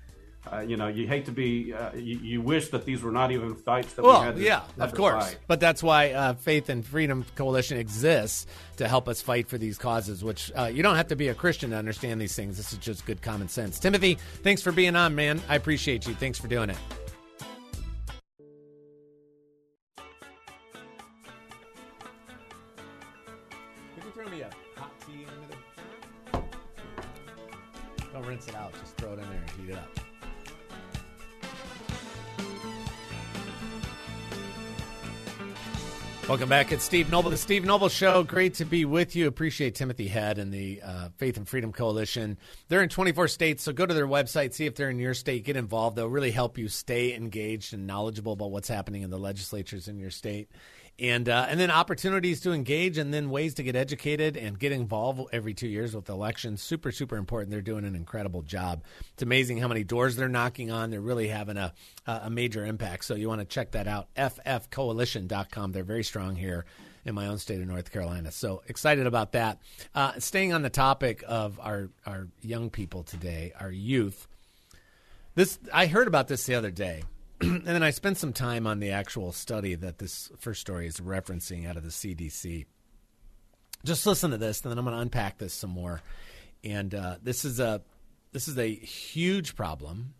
uh, 0.51 0.60
you 0.60 0.75
know, 0.75 0.88
you 0.88 1.08
hate 1.08 1.24
to 1.27 1.32
be, 1.32 1.74
uh, 1.74 1.94
you, 1.96 2.20
you, 2.20 2.41
wish 2.41 2.67
that 2.70 2.84
these 2.84 3.01
were 3.01 3.13
not 3.13 3.32
even 3.32 3.56
fights 3.56 3.94
that 3.94 4.03
well, 4.03 4.20
we 4.20 4.25
had. 4.25 4.36
To, 4.36 4.41
yeah, 4.41 4.63
had 4.77 4.89
of 4.89 4.94
course. 4.94 5.25
Fight. 5.25 5.38
But 5.48 5.62
that's 5.62 5.82
why 5.82 6.12
uh, 6.12 6.34
Faith 6.34 6.67
and 6.67 6.86
Freedom 6.86 7.25
Coalition 7.36 7.77
exists 7.77 8.46
to 8.75 8.89
help 8.89 9.08
us 9.08 9.22
fight 9.22 9.48
for 9.48 9.58
these 9.58 9.77
causes. 9.77 10.22
Which 10.22 10.51
uh, 10.53 10.65
you 10.65 10.84
don't 10.84 10.98
have 10.98 11.08
to 11.08 11.15
be 11.15 11.29
a 11.29 11.34
Christian 11.34 11.70
to 11.70 11.77
understand 11.77 12.20
these 12.20 12.36
things. 12.36 12.58
This 12.58 12.74
is 12.74 12.79
just 12.79 13.06
good 13.06 13.22
common 13.22 13.48
sense. 13.48 13.79
Timothy, 13.79 14.17
thanks 14.44 14.62
for 14.62 14.74
being 14.74 14.98
on, 14.98 15.15
man. 15.15 15.39
I 15.48 15.56
appreciate 15.56 16.06
you. 16.08 16.13
Thanks 16.13 16.38
for 16.39 16.50
doing 16.50 16.72
it. 16.72 16.77
Welcome 36.28 36.50
back. 36.50 36.74
It's 36.74 36.84
Steve 36.84 37.10
Noble, 37.10 37.30
the 37.30 37.38
Steve 37.38 37.63
Noble 37.63 37.88
Show. 37.88 38.22
Great 38.22 38.56
to 38.56 38.66
be 38.66 38.84
with 38.84 39.16
you. 39.16 39.28
Appreciate 39.28 39.76
Timothy 39.76 40.10
Head 40.10 40.40
and 40.40 40.52
the 40.52 40.82
uh, 40.84 41.08
Faith 41.16 41.38
and 41.38 41.48
Freedom 41.48 41.72
Coalition. 41.72 42.38
They're 42.68 42.84
in 42.84 42.90
24 42.90 43.30
states, 43.30 43.63
so 43.63 43.72
go 43.72 43.86
to 43.86 43.94
their 43.94 44.06
website, 44.06 44.54
see 44.54 44.66
if 44.66 44.76
they're 44.76 44.90
in 44.90 45.00
your 45.00 45.13
state, 45.13 45.46
get 45.46 45.56
involved. 45.56 45.96
They'll 45.96 46.10
really 46.10 46.32
help 46.32 46.58
you 46.58 46.68
stay 46.68 47.16
engaged 47.16 47.74
and 47.74 47.88
knowledgeable 47.88 48.34
about 48.34 48.52
what's 48.52 48.68
happening 48.68 49.04
in 49.04 49.10
the 49.10 49.18
legislatures 49.18 49.88
in 49.88 50.00
your 50.00 50.10
state 50.10 50.50
and 51.00 51.30
uh, 51.30 51.46
and 51.50 51.60
then 51.60 51.70
opportunities 51.70 52.42
to 52.42 52.52
engage, 52.52 52.98
and 52.98 53.14
then 53.14 53.30
ways 53.30 53.56
to 53.56 53.64
get 53.64 53.76
educated 53.76 54.36
and 54.36 54.58
get 54.58 54.72
involved 54.72 55.22
every 55.32 55.54
two 55.54 55.68
years 55.68 55.96
with 55.96 56.10
elections. 56.10 56.62
Super 56.62 56.92
super 56.92 57.18
important. 57.18 57.52
They're 57.52 57.62
doing 57.62 57.86
an 57.86 57.96
incredible 57.96 58.42
job. 58.42 58.84
It's 59.14 59.24
amazing 59.24 59.58
how 59.60 59.68
many 59.68 59.84
doors 59.84 60.16
they're 60.16 60.28
knocking 60.30 60.72
on. 60.72 60.90
They're 60.90 61.02
really 61.02 61.28
having 61.28 61.58
a 61.58 61.74
a 62.06 62.30
major 62.30 62.66
impact. 62.66 63.06
So 63.06 63.16
you 63.16 63.28
want 63.28 63.42
to 63.42 63.46
check 63.46 63.72
that 63.72 63.88
out. 63.88 64.08
ffcoalition.com. 64.16 65.72
They're 65.72 65.84
very 65.84 66.04
strong 66.04 66.36
here 66.36 66.66
in 67.06 67.16
my 67.16 67.28
own 67.28 67.38
state 67.38 67.62
of 67.62 67.68
North 67.68 67.92
Carolina. 67.92 68.32
So 68.32 68.62
excited 68.68 69.08
about 69.08 69.32
that. 69.32 69.60
Uh, 69.96 70.14
staying 70.20 70.54
on 70.54 70.62
the 70.62 70.70
topic 70.70 71.24
of 71.28 71.60
our 71.62 71.90
our 72.06 72.28
young 72.42 72.70
people 72.70 73.04
today, 73.04 73.54
our 73.60 73.72
youth. 73.72 74.28
This 75.36 75.60
I 75.72 75.86
heard 75.86 76.08
about 76.08 76.28
this 76.28 76.46
the 76.46 76.56
other 76.56 76.72
day. 76.72 77.04
and 77.41 77.65
then 77.65 77.84
I 77.84 77.91
spent 77.91 78.17
some 78.17 78.34
time 78.34 78.65
on 78.65 78.80
the 78.80 78.91
actual 78.91 79.32
study 79.32 79.76
that 79.76 80.00
this 80.00 80.32
first 80.39 80.62
story 80.62 80.88
is 80.88 80.97
referencing 80.97 81.67
out 81.67 81.78
of 81.78 81.84
the 81.84 81.89
CDC. 81.89 82.65
Just 83.86 84.08
listen 84.08 84.32
to 84.32 84.38
this, 84.38 84.62
and 84.62 84.71
then 84.71 84.80
I'm 84.80 84.86
going 84.86 84.95
to 84.95 85.02
unpack 85.02 85.38
this 85.38 85.54
some 85.54 85.69
more. 85.69 86.02
And 86.63 86.95
uh, 86.95 87.17
this 87.21 87.45
is 87.45 87.60
a 87.60 87.82
this 88.32 88.47
is 88.47 88.58
a 88.58 88.73
huge 88.73 89.56
problem, 89.56 90.15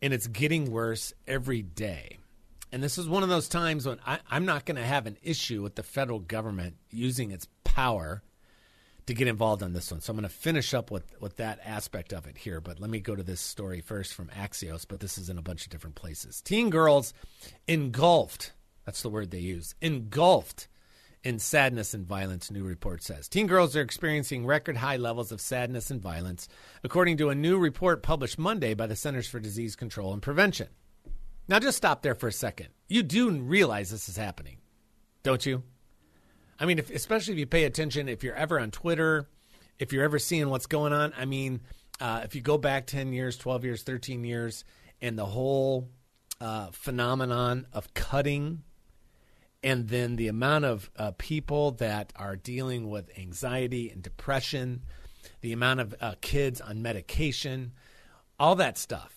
and 0.00 0.14
it's 0.14 0.26
getting 0.26 0.70
worse 0.70 1.12
every 1.26 1.62
day. 1.62 2.18
And 2.72 2.82
this 2.82 2.96
is 2.98 3.08
one 3.08 3.22
of 3.22 3.28
those 3.28 3.48
times 3.48 3.86
when 3.86 4.00
I, 4.06 4.18
I'm 4.28 4.46
not 4.46 4.64
going 4.64 4.76
to 4.76 4.84
have 4.84 5.06
an 5.06 5.18
issue 5.22 5.62
with 5.62 5.74
the 5.74 5.82
federal 5.82 6.18
government 6.18 6.76
using 6.90 7.30
its 7.30 7.46
power 7.62 8.22
to 9.06 9.14
get 9.14 9.28
involved 9.28 9.62
on 9.62 9.72
this 9.72 9.90
one. 9.90 10.00
So 10.00 10.10
I'm 10.10 10.16
going 10.16 10.28
to 10.28 10.34
finish 10.34 10.72
up 10.72 10.90
with, 10.90 11.04
with 11.20 11.36
that 11.36 11.60
aspect 11.64 12.12
of 12.12 12.26
it 12.26 12.38
here. 12.38 12.60
But 12.60 12.80
let 12.80 12.90
me 12.90 13.00
go 13.00 13.14
to 13.14 13.22
this 13.22 13.40
story 13.40 13.80
first 13.80 14.14
from 14.14 14.28
Axios, 14.28 14.86
but 14.88 15.00
this 15.00 15.18
is 15.18 15.28
in 15.28 15.38
a 15.38 15.42
bunch 15.42 15.64
of 15.64 15.70
different 15.70 15.96
places. 15.96 16.40
Teen 16.40 16.70
girls 16.70 17.12
engulfed, 17.68 18.52
that's 18.84 19.02
the 19.02 19.10
word 19.10 19.30
they 19.30 19.38
use, 19.38 19.74
engulfed 19.80 20.68
in 21.22 21.38
sadness 21.38 21.94
and 21.94 22.06
violence, 22.06 22.50
new 22.50 22.64
report 22.64 23.02
says. 23.02 23.28
Teen 23.28 23.46
girls 23.46 23.74
are 23.74 23.80
experiencing 23.80 24.44
record 24.44 24.76
high 24.76 24.98
levels 24.98 25.32
of 25.32 25.40
sadness 25.40 25.90
and 25.90 26.00
violence, 26.00 26.48
according 26.82 27.16
to 27.16 27.30
a 27.30 27.34
new 27.34 27.58
report 27.58 28.02
published 28.02 28.38
Monday 28.38 28.74
by 28.74 28.86
the 28.86 28.96
Centers 28.96 29.26
for 29.26 29.40
Disease 29.40 29.74
Control 29.74 30.12
and 30.12 30.20
Prevention. 30.20 30.68
Now, 31.48 31.58
just 31.58 31.78
stop 31.78 32.02
there 32.02 32.14
for 32.14 32.28
a 32.28 32.32
second. 32.32 32.68
You 32.88 33.02
do 33.02 33.30
realize 33.30 33.90
this 33.90 34.08
is 34.08 34.16
happening, 34.16 34.58
don't 35.22 35.44
you? 35.44 35.62
I 36.58 36.66
mean, 36.66 36.78
if, 36.78 36.90
especially 36.90 37.34
if 37.34 37.38
you 37.38 37.46
pay 37.46 37.64
attention, 37.64 38.08
if 38.08 38.22
you're 38.22 38.34
ever 38.34 38.60
on 38.60 38.70
Twitter, 38.70 39.28
if 39.78 39.92
you're 39.92 40.04
ever 40.04 40.18
seeing 40.18 40.48
what's 40.48 40.66
going 40.66 40.92
on, 40.92 41.12
I 41.16 41.24
mean, 41.24 41.60
uh, 42.00 42.22
if 42.24 42.34
you 42.34 42.40
go 42.40 42.58
back 42.58 42.86
10 42.86 43.12
years, 43.12 43.36
12 43.36 43.64
years, 43.64 43.82
13 43.82 44.24
years, 44.24 44.64
and 45.00 45.18
the 45.18 45.26
whole 45.26 45.88
uh, 46.40 46.68
phenomenon 46.72 47.66
of 47.72 47.92
cutting, 47.94 48.62
and 49.62 49.88
then 49.88 50.16
the 50.16 50.28
amount 50.28 50.64
of 50.64 50.90
uh, 50.96 51.12
people 51.18 51.72
that 51.72 52.12
are 52.16 52.36
dealing 52.36 52.88
with 52.88 53.10
anxiety 53.18 53.90
and 53.90 54.02
depression, 54.02 54.82
the 55.40 55.52
amount 55.52 55.80
of 55.80 55.94
uh, 56.00 56.14
kids 56.20 56.60
on 56.60 56.82
medication, 56.82 57.72
all 58.38 58.54
that 58.56 58.78
stuff 58.78 59.14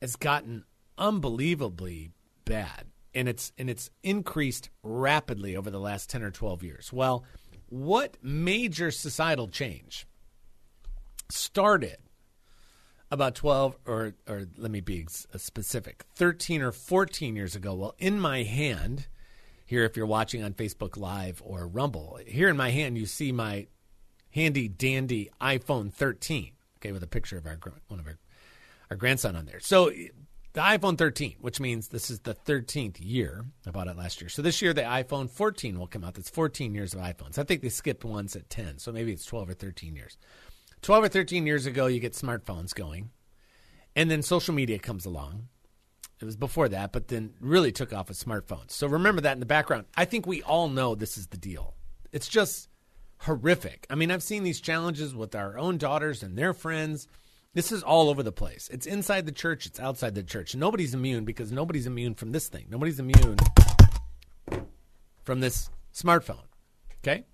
has 0.00 0.16
gotten 0.16 0.64
unbelievably 0.98 2.10
bad 2.44 2.86
and 3.16 3.28
it's 3.28 3.52
and 3.58 3.68
it's 3.68 3.90
increased 4.04 4.70
rapidly 4.82 5.56
over 5.56 5.70
the 5.70 5.80
last 5.80 6.08
10 6.10 6.22
or 6.22 6.30
12 6.30 6.62
years. 6.62 6.92
Well, 6.92 7.24
what 7.68 8.16
major 8.22 8.92
societal 8.92 9.48
change 9.48 10.06
started 11.30 11.96
about 13.10 13.34
12 13.34 13.76
or 13.86 14.14
or 14.28 14.46
let 14.56 14.70
me 14.70 14.80
be 14.80 15.06
uh, 15.34 15.38
specific 15.38 16.04
13 16.14 16.62
or 16.62 16.70
14 16.70 17.34
years 17.34 17.56
ago 17.56 17.74
well 17.74 17.94
in 17.98 18.20
my 18.20 18.44
hand 18.44 19.08
here 19.64 19.84
if 19.84 19.96
you're 19.96 20.06
watching 20.06 20.44
on 20.44 20.52
Facebook 20.52 20.96
live 20.96 21.42
or 21.44 21.66
Rumble 21.66 22.20
here 22.26 22.48
in 22.48 22.56
my 22.56 22.70
hand 22.70 22.96
you 22.96 23.06
see 23.06 23.32
my 23.32 23.66
handy 24.30 24.68
dandy 24.68 25.30
iPhone 25.40 25.92
13 25.92 26.52
okay, 26.78 26.92
with 26.92 27.02
a 27.02 27.08
picture 27.08 27.36
of 27.36 27.46
our 27.46 27.58
one 27.88 27.98
of 27.98 28.06
our 28.06 28.18
our 28.90 28.96
grandson 28.96 29.34
on 29.36 29.46
there. 29.46 29.60
So 29.60 29.90
the 30.56 30.62
iPhone 30.62 30.96
13, 30.96 31.36
which 31.42 31.60
means 31.60 31.88
this 31.88 32.08
is 32.08 32.20
the 32.20 32.34
13th 32.34 32.96
year. 32.98 33.44
I 33.66 33.70
bought 33.70 33.88
it 33.88 33.96
last 33.98 34.22
year. 34.22 34.30
So 34.30 34.40
this 34.40 34.62
year 34.62 34.72
the 34.72 34.80
iPhone 34.80 35.28
14 35.28 35.78
will 35.78 35.86
come 35.86 36.02
out. 36.02 36.14
That's 36.14 36.30
14 36.30 36.74
years 36.74 36.94
of 36.94 37.00
iPhones. 37.00 37.38
I 37.38 37.42
think 37.42 37.60
they 37.60 37.68
skipped 37.68 38.06
ones 38.06 38.34
at 38.34 38.48
10, 38.48 38.78
so 38.78 38.90
maybe 38.90 39.12
it's 39.12 39.26
12 39.26 39.50
or 39.50 39.52
13 39.52 39.94
years. 39.94 40.16
12 40.80 41.04
or 41.04 41.08
13 41.08 41.46
years 41.46 41.66
ago, 41.66 41.88
you 41.88 42.00
get 42.00 42.14
smartphones 42.14 42.74
going, 42.74 43.10
and 43.94 44.10
then 44.10 44.22
social 44.22 44.54
media 44.54 44.78
comes 44.78 45.04
along. 45.04 45.48
It 46.22 46.24
was 46.24 46.36
before 46.36 46.70
that, 46.70 46.90
but 46.90 47.08
then 47.08 47.34
really 47.38 47.70
took 47.70 47.92
off 47.92 48.08
with 48.08 48.18
smartphones. 48.18 48.70
So 48.70 48.86
remember 48.86 49.20
that 49.20 49.34
in 49.34 49.40
the 49.40 49.46
background. 49.46 49.84
I 49.94 50.06
think 50.06 50.26
we 50.26 50.42
all 50.42 50.70
know 50.70 50.94
this 50.94 51.18
is 51.18 51.26
the 51.26 51.36
deal. 51.36 51.74
It's 52.12 52.28
just 52.28 52.70
horrific. 53.18 53.86
I 53.90 53.94
mean, 53.94 54.10
I've 54.10 54.22
seen 54.22 54.42
these 54.42 54.62
challenges 54.62 55.14
with 55.14 55.34
our 55.34 55.58
own 55.58 55.76
daughters 55.76 56.22
and 56.22 56.34
their 56.34 56.54
friends. 56.54 57.08
This 57.56 57.72
is 57.72 57.82
all 57.82 58.10
over 58.10 58.22
the 58.22 58.32
place. 58.32 58.68
It's 58.70 58.84
inside 58.84 59.24
the 59.24 59.32
church, 59.32 59.64
it's 59.64 59.80
outside 59.80 60.14
the 60.14 60.22
church. 60.22 60.54
Nobody's 60.54 60.92
immune 60.92 61.24
because 61.24 61.50
nobody's 61.50 61.86
immune 61.86 62.14
from 62.14 62.32
this 62.32 62.50
thing. 62.50 62.66
Nobody's 62.68 63.00
immune 63.00 63.38
from 65.24 65.40
this 65.40 65.70
smartphone. 65.94 66.44
Okay? 66.98 67.24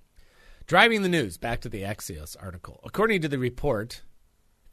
Driving 0.69 1.03
the 1.03 1.09
news, 1.09 1.39
back 1.39 1.61
to 1.63 1.69
the 1.69 1.83
Axios 1.83 2.37
article. 2.41 2.79
According 2.85 3.23
to 3.23 3.29
the 3.29 3.37
report, 3.37 4.03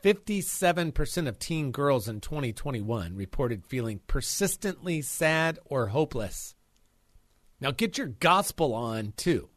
57% 0.03 1.27
of 1.27 1.39
teen 1.39 1.71
girls 1.71 2.07
in 2.07 2.21
2021 2.21 3.15
reported 3.15 3.65
feeling 3.65 4.01
persistently 4.05 5.01
sad 5.01 5.57
or 5.65 5.87
hopeless. 5.87 6.53
Now 7.59 7.71
get 7.71 7.97
your 7.97 8.05
gospel 8.05 8.75
on 8.75 9.13
too. 9.17 9.49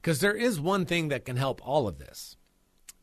Because 0.00 0.20
there 0.20 0.34
is 0.34 0.58
one 0.58 0.86
thing 0.86 1.08
that 1.08 1.26
can 1.26 1.36
help 1.36 1.60
all 1.62 1.86
of 1.86 1.98
this, 1.98 2.38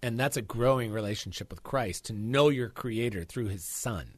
and 0.01 0.19
that's 0.19 0.37
a 0.37 0.41
growing 0.41 0.91
relationship 0.91 1.49
with 1.49 1.63
Christ 1.63 2.05
to 2.05 2.13
know 2.13 2.49
your 2.49 2.69
Creator 2.69 3.25
through 3.25 3.47
His 3.47 3.63
Son. 3.63 4.13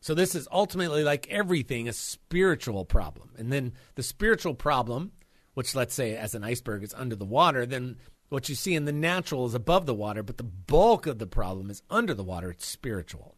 So, 0.00 0.14
this 0.14 0.34
is 0.34 0.46
ultimately, 0.52 1.02
like 1.02 1.30
everything, 1.30 1.88
a 1.88 1.92
spiritual 1.92 2.84
problem. 2.84 3.30
And 3.38 3.50
then 3.50 3.72
the 3.94 4.02
spiritual 4.02 4.54
problem, 4.54 5.12
which 5.54 5.74
let's 5.74 5.94
say 5.94 6.16
as 6.16 6.34
an 6.34 6.44
iceberg 6.44 6.82
is 6.82 6.92
under 6.94 7.16
the 7.16 7.24
water, 7.24 7.64
then 7.64 7.96
what 8.28 8.48
you 8.48 8.54
see 8.54 8.74
in 8.74 8.84
the 8.84 8.92
natural 8.92 9.46
is 9.46 9.54
above 9.54 9.86
the 9.86 9.94
water, 9.94 10.22
but 10.22 10.36
the 10.36 10.44
bulk 10.44 11.06
of 11.06 11.18
the 11.18 11.26
problem 11.26 11.70
is 11.70 11.82
under 11.88 12.14
the 12.14 12.24
water. 12.24 12.50
It's 12.50 12.66
spiritual. 12.66 13.36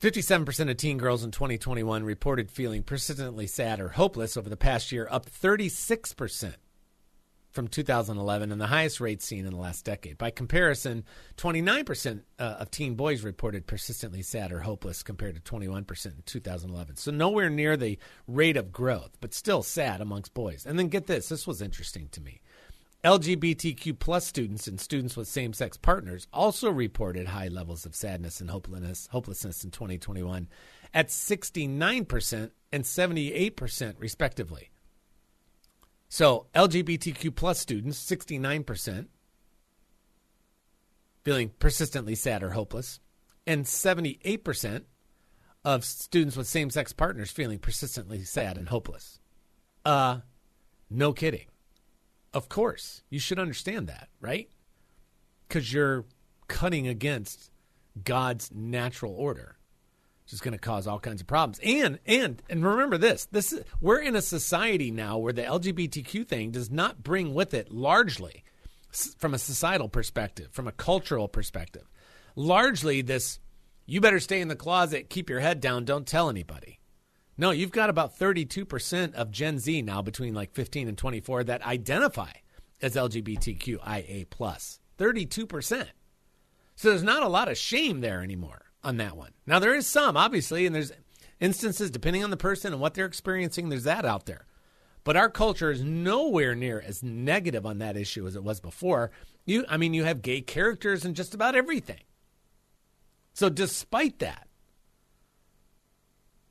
57% 0.00 0.70
of 0.70 0.76
teen 0.76 0.98
girls 0.98 1.24
in 1.24 1.30
2021 1.30 2.04
reported 2.04 2.50
feeling 2.50 2.82
persistently 2.82 3.46
sad 3.46 3.80
or 3.80 3.90
hopeless 3.90 4.36
over 4.36 4.50
the 4.50 4.56
past 4.56 4.92
year, 4.92 5.08
up 5.10 5.30
36% 5.30 6.54
from 7.54 7.68
2011 7.68 8.50
and 8.50 8.60
the 8.60 8.66
highest 8.66 9.00
rate 9.00 9.22
seen 9.22 9.46
in 9.46 9.52
the 9.52 9.58
last 9.58 9.84
decade. 9.84 10.18
By 10.18 10.30
comparison, 10.30 11.04
29% 11.36 12.22
uh, 12.38 12.42
of 12.42 12.70
teen 12.70 12.96
boys 12.96 13.22
reported 13.22 13.66
persistently 13.66 14.22
sad 14.22 14.52
or 14.52 14.60
hopeless 14.60 15.02
compared 15.04 15.36
to 15.36 15.40
21% 15.40 16.06
in 16.06 16.22
2011. 16.26 16.96
So 16.96 17.12
nowhere 17.12 17.48
near 17.48 17.76
the 17.76 17.98
rate 18.26 18.56
of 18.56 18.72
growth, 18.72 19.16
but 19.20 19.32
still 19.32 19.62
sad 19.62 20.00
amongst 20.00 20.34
boys. 20.34 20.66
And 20.66 20.78
then 20.78 20.88
get 20.88 21.06
this, 21.06 21.28
this 21.28 21.46
was 21.46 21.62
interesting 21.62 22.08
to 22.12 22.20
me. 22.20 22.40
LGBTQ 23.04 23.98
plus 23.98 24.26
students 24.26 24.66
and 24.66 24.80
students 24.80 25.14
with 25.14 25.28
same 25.28 25.52
sex 25.52 25.76
partners 25.76 26.26
also 26.32 26.70
reported 26.70 27.28
high 27.28 27.48
levels 27.48 27.84
of 27.84 27.94
sadness 27.94 28.40
and 28.40 28.48
hopelessness, 28.48 29.08
hopelessness 29.12 29.62
in 29.62 29.70
2021 29.70 30.48
at 30.94 31.08
69% 31.08 32.50
and 32.72 32.84
78%, 32.84 33.94
respectively. 33.98 34.70
So, 36.14 36.46
LGBTQ 36.54 37.34
plus 37.34 37.58
students, 37.58 37.98
69%, 37.98 39.08
feeling 41.24 41.50
persistently 41.58 42.14
sad 42.14 42.44
or 42.44 42.50
hopeless, 42.50 43.00
and 43.48 43.64
78% 43.64 44.84
of 45.64 45.84
students 45.84 46.36
with 46.36 46.46
same 46.46 46.70
sex 46.70 46.92
partners 46.92 47.32
feeling 47.32 47.58
persistently 47.58 48.22
sad 48.22 48.56
and 48.58 48.68
hopeless. 48.68 49.18
Uh, 49.84 50.20
no 50.88 51.12
kidding. 51.12 51.46
Of 52.32 52.48
course, 52.48 53.02
you 53.10 53.18
should 53.18 53.40
understand 53.40 53.88
that, 53.88 54.08
right? 54.20 54.48
Because 55.48 55.72
you're 55.72 56.04
cutting 56.46 56.86
against 56.86 57.50
God's 58.04 58.52
natural 58.54 59.14
order, 59.14 59.58
which 60.24 60.32
is 60.32 60.40
going 60.40 60.52
to 60.52 60.58
cause 60.58 60.86
all 60.86 60.98
kinds 60.98 61.20
of 61.20 61.26
problems. 61.26 61.60
And 61.62 61.98
and 62.06 62.42
and 62.48 62.64
remember 62.64 62.98
this: 62.98 63.26
this 63.26 63.52
is, 63.52 63.64
we're 63.80 64.00
in 64.00 64.16
a 64.16 64.22
society 64.22 64.90
now 64.90 65.18
where 65.18 65.32
the 65.32 65.42
LGBTQ 65.42 66.26
thing 66.26 66.50
does 66.50 66.70
not 66.70 67.02
bring 67.02 67.34
with 67.34 67.52
it 67.52 67.70
largely, 67.70 68.42
from 69.18 69.34
a 69.34 69.38
societal 69.38 69.88
perspective, 69.88 70.48
from 70.50 70.66
a 70.66 70.72
cultural 70.72 71.28
perspective, 71.28 71.90
largely 72.36 73.02
this: 73.02 73.38
you 73.84 74.00
better 74.00 74.20
stay 74.20 74.40
in 74.40 74.48
the 74.48 74.56
closet, 74.56 75.10
keep 75.10 75.28
your 75.28 75.40
head 75.40 75.60
down, 75.60 75.84
don't 75.84 76.06
tell 76.06 76.30
anybody. 76.30 76.80
No, 77.36 77.50
you've 77.50 77.72
got 77.72 77.90
about 77.90 78.16
32% 78.16 79.14
of 79.14 79.32
Gen 79.32 79.58
Z 79.58 79.82
now 79.82 80.02
between 80.02 80.34
like 80.34 80.54
15 80.54 80.86
and 80.86 80.96
24 80.96 81.42
that 81.44 81.66
identify 81.66 82.30
as 82.80 82.94
LGBTQIA+. 82.94 84.26
32%. 84.96 85.86
So 86.76 86.88
there's 86.88 87.02
not 87.02 87.24
a 87.24 87.28
lot 87.28 87.48
of 87.48 87.58
shame 87.58 88.00
there 88.02 88.22
anymore 88.22 88.63
on 88.84 88.96
that 88.98 89.16
one. 89.16 89.32
Now 89.46 89.58
there 89.58 89.74
is 89.74 89.86
some 89.86 90.16
obviously 90.16 90.66
and 90.66 90.74
there's 90.74 90.92
instances 91.40 91.90
depending 91.90 92.24
on 92.24 92.30
the 92.30 92.36
person 92.36 92.72
and 92.72 92.80
what 92.80 92.94
they're 92.94 93.06
experiencing 93.06 93.68
there's 93.68 93.84
that 93.84 94.04
out 94.04 94.26
there. 94.26 94.46
But 95.02 95.16
our 95.16 95.28
culture 95.28 95.70
is 95.70 95.82
nowhere 95.82 96.54
near 96.54 96.80
as 96.80 97.02
negative 97.02 97.66
on 97.66 97.78
that 97.78 97.96
issue 97.96 98.26
as 98.26 98.36
it 98.36 98.44
was 98.44 98.60
before. 98.60 99.10
You 99.44 99.64
I 99.68 99.76
mean 99.76 99.94
you 99.94 100.04
have 100.04 100.22
gay 100.22 100.40
characters 100.40 101.04
in 101.04 101.14
just 101.14 101.34
about 101.34 101.54
everything. 101.54 102.00
So 103.34 103.48
despite 103.48 104.20
that, 104.20 104.46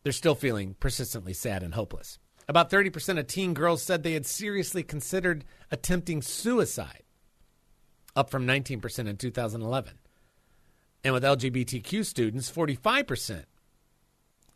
they're 0.04 0.12
still 0.12 0.36
feeling 0.36 0.76
persistently 0.80 1.34
sad 1.34 1.63
and 1.63 1.74
hopeless. 1.74 2.19
About 2.48 2.69
30% 2.69 3.19
of 3.19 3.28
teen 3.28 3.54
girls 3.54 3.82
said 3.82 4.04
they 4.04 4.13
had 4.13 4.26
seriously 4.26 4.84
considered 4.84 5.46
attempting 5.72 6.22
suicide, 6.22 7.04
up 8.15 8.30
from 8.30 8.46
19% 8.46 9.08
in 9.08 9.15
2011. 9.17 9.93
And 11.04 11.13
with 11.13 11.24
LGBTQ 11.24 12.06
students, 12.06 12.52
45% 12.52 13.44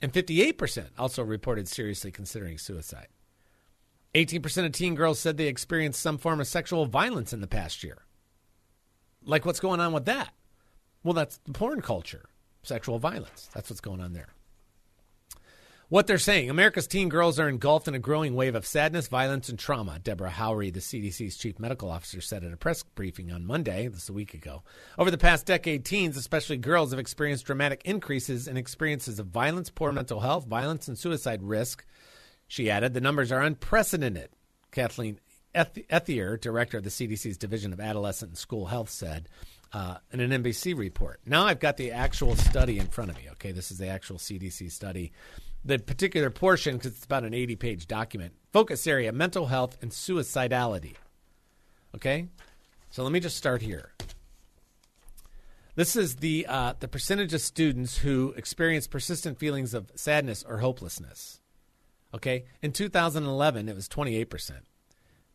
and 0.01 0.13
58% 0.13 0.87
also 0.97 1.23
reported 1.23 1.67
seriously 1.67 2.11
considering 2.11 2.57
suicide. 2.57 3.07
18% 4.15 4.65
of 4.65 4.71
teen 4.71 4.95
girls 4.95 5.19
said 5.19 5.37
they 5.37 5.47
experienced 5.47 6.01
some 6.01 6.17
form 6.17 6.39
of 6.39 6.47
sexual 6.47 6.85
violence 6.85 7.33
in 7.33 7.41
the 7.41 7.47
past 7.47 7.83
year. 7.83 8.03
Like, 9.23 9.45
what's 9.45 9.59
going 9.59 9.79
on 9.79 9.91
with 9.91 10.05
that? 10.05 10.33
Well, 11.03 11.13
that's 11.13 11.37
the 11.39 11.51
porn 11.51 11.81
culture, 11.81 12.29
sexual 12.63 12.99
violence. 12.99 13.49
That's 13.53 13.69
what's 13.69 13.81
going 13.81 13.99
on 13.99 14.13
there 14.13 14.29
what 15.89 16.07
they're 16.07 16.17
saying. 16.17 16.49
America's 16.49 16.87
teen 16.87 17.09
girls 17.09 17.39
are 17.39 17.47
engulfed 17.47 17.87
in 17.87 17.95
a 17.95 17.99
growing 17.99 18.35
wave 18.35 18.55
of 18.55 18.65
sadness, 18.65 19.07
violence, 19.07 19.49
and 19.49 19.57
trauma. 19.57 19.99
Deborah 19.99 20.29
Houry, 20.29 20.73
the 20.73 20.79
CDC's 20.79 21.37
chief 21.37 21.59
medical 21.59 21.89
officer, 21.89 22.19
said 22.19 22.43
at 22.43 22.53
a 22.53 22.57
press 22.57 22.83
briefing 22.83 23.31
on 23.31 23.45
Monday, 23.45 23.87
this 23.87 24.03
is 24.03 24.09
a 24.09 24.13
week 24.13 24.33
ago. 24.33 24.63
Over 24.97 25.11
the 25.11 25.17
past 25.17 25.45
decade, 25.45 25.85
teens, 25.85 26.17
especially 26.17 26.57
girls, 26.57 26.91
have 26.91 26.99
experienced 26.99 27.45
dramatic 27.45 27.81
increases 27.85 28.47
in 28.47 28.57
experiences 28.57 29.19
of 29.19 29.27
violence, 29.27 29.69
poor 29.69 29.91
mental 29.91 30.19
health, 30.19 30.45
violence, 30.45 30.87
and 30.87 30.97
suicide 30.97 31.41
risk. 31.41 31.85
She 32.47 32.69
added, 32.69 32.93
the 32.93 33.01
numbers 33.01 33.31
are 33.31 33.41
unprecedented. 33.41 34.29
Kathleen 34.71 35.19
Ethier, 35.55 36.39
director 36.39 36.77
of 36.77 36.83
the 36.83 36.89
CDC's 36.89 37.37
Division 37.37 37.73
of 37.73 37.79
Adolescent 37.79 38.31
and 38.31 38.37
School 38.37 38.65
Health, 38.65 38.89
said 38.89 39.29
uh, 39.73 39.97
in 40.11 40.19
an 40.19 40.43
NBC 40.43 40.77
report. 40.77 41.19
Now 41.25 41.45
I've 41.45 41.59
got 41.59 41.77
the 41.77 41.91
actual 41.91 42.35
study 42.35 42.79
in 42.79 42.87
front 42.87 43.11
of 43.11 43.17
me. 43.17 43.23
Okay, 43.33 43.51
this 43.51 43.71
is 43.71 43.77
the 43.77 43.87
actual 43.87 44.17
CDC 44.17 44.71
study 44.71 45.11
the 45.67 45.77
particular 45.77 46.29
portion, 46.29 46.77
because 46.77 46.93
it's 46.93 47.05
about 47.05 47.25
an 47.25 47.33
80 47.33 47.55
page 47.57 47.87
document. 47.87 48.33
Focus 48.53 48.87
area 48.87 49.11
mental 49.11 49.47
health 49.47 49.77
and 49.81 49.91
suicidality. 49.91 50.95
Okay? 51.93 52.29
So 52.89 53.03
let 53.03 53.11
me 53.11 53.19
just 53.19 53.37
start 53.37 53.61
here. 53.61 53.91
This 55.75 55.95
is 55.95 56.15
the, 56.15 56.47
uh, 56.47 56.73
the 56.79 56.87
percentage 56.87 57.33
of 57.33 57.41
students 57.41 57.97
who 57.97 58.33
experience 58.35 58.87
persistent 58.87 59.37
feelings 59.37 59.73
of 59.73 59.91
sadness 59.93 60.43
or 60.47 60.57
hopelessness. 60.57 61.39
Okay? 62.13 62.45
In 62.61 62.71
2011, 62.71 63.69
it 63.69 63.75
was 63.75 63.87
28%. 63.87 64.51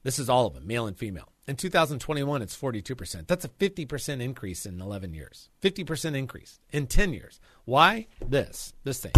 This 0.03 0.19
is 0.19 0.29
all 0.29 0.47
of 0.47 0.55
them, 0.55 0.67
male 0.67 0.87
and 0.87 0.97
female. 0.97 1.29
In 1.47 1.57
2021, 1.57 2.43
it's 2.43 2.57
42%. 2.57 3.27
That's 3.27 3.45
a 3.45 3.49
50% 3.49 4.21
increase 4.21 4.67
in 4.67 4.81
11 4.81 5.15
years. 5.15 5.51
50% 5.63 6.17
increase 6.17 6.59
in 6.73 6.87
10 6.87 7.13
years. 7.13 7.39
Why? 7.65 8.07
This, 8.21 8.73
this 8.83 9.01
thing 9.01 9.13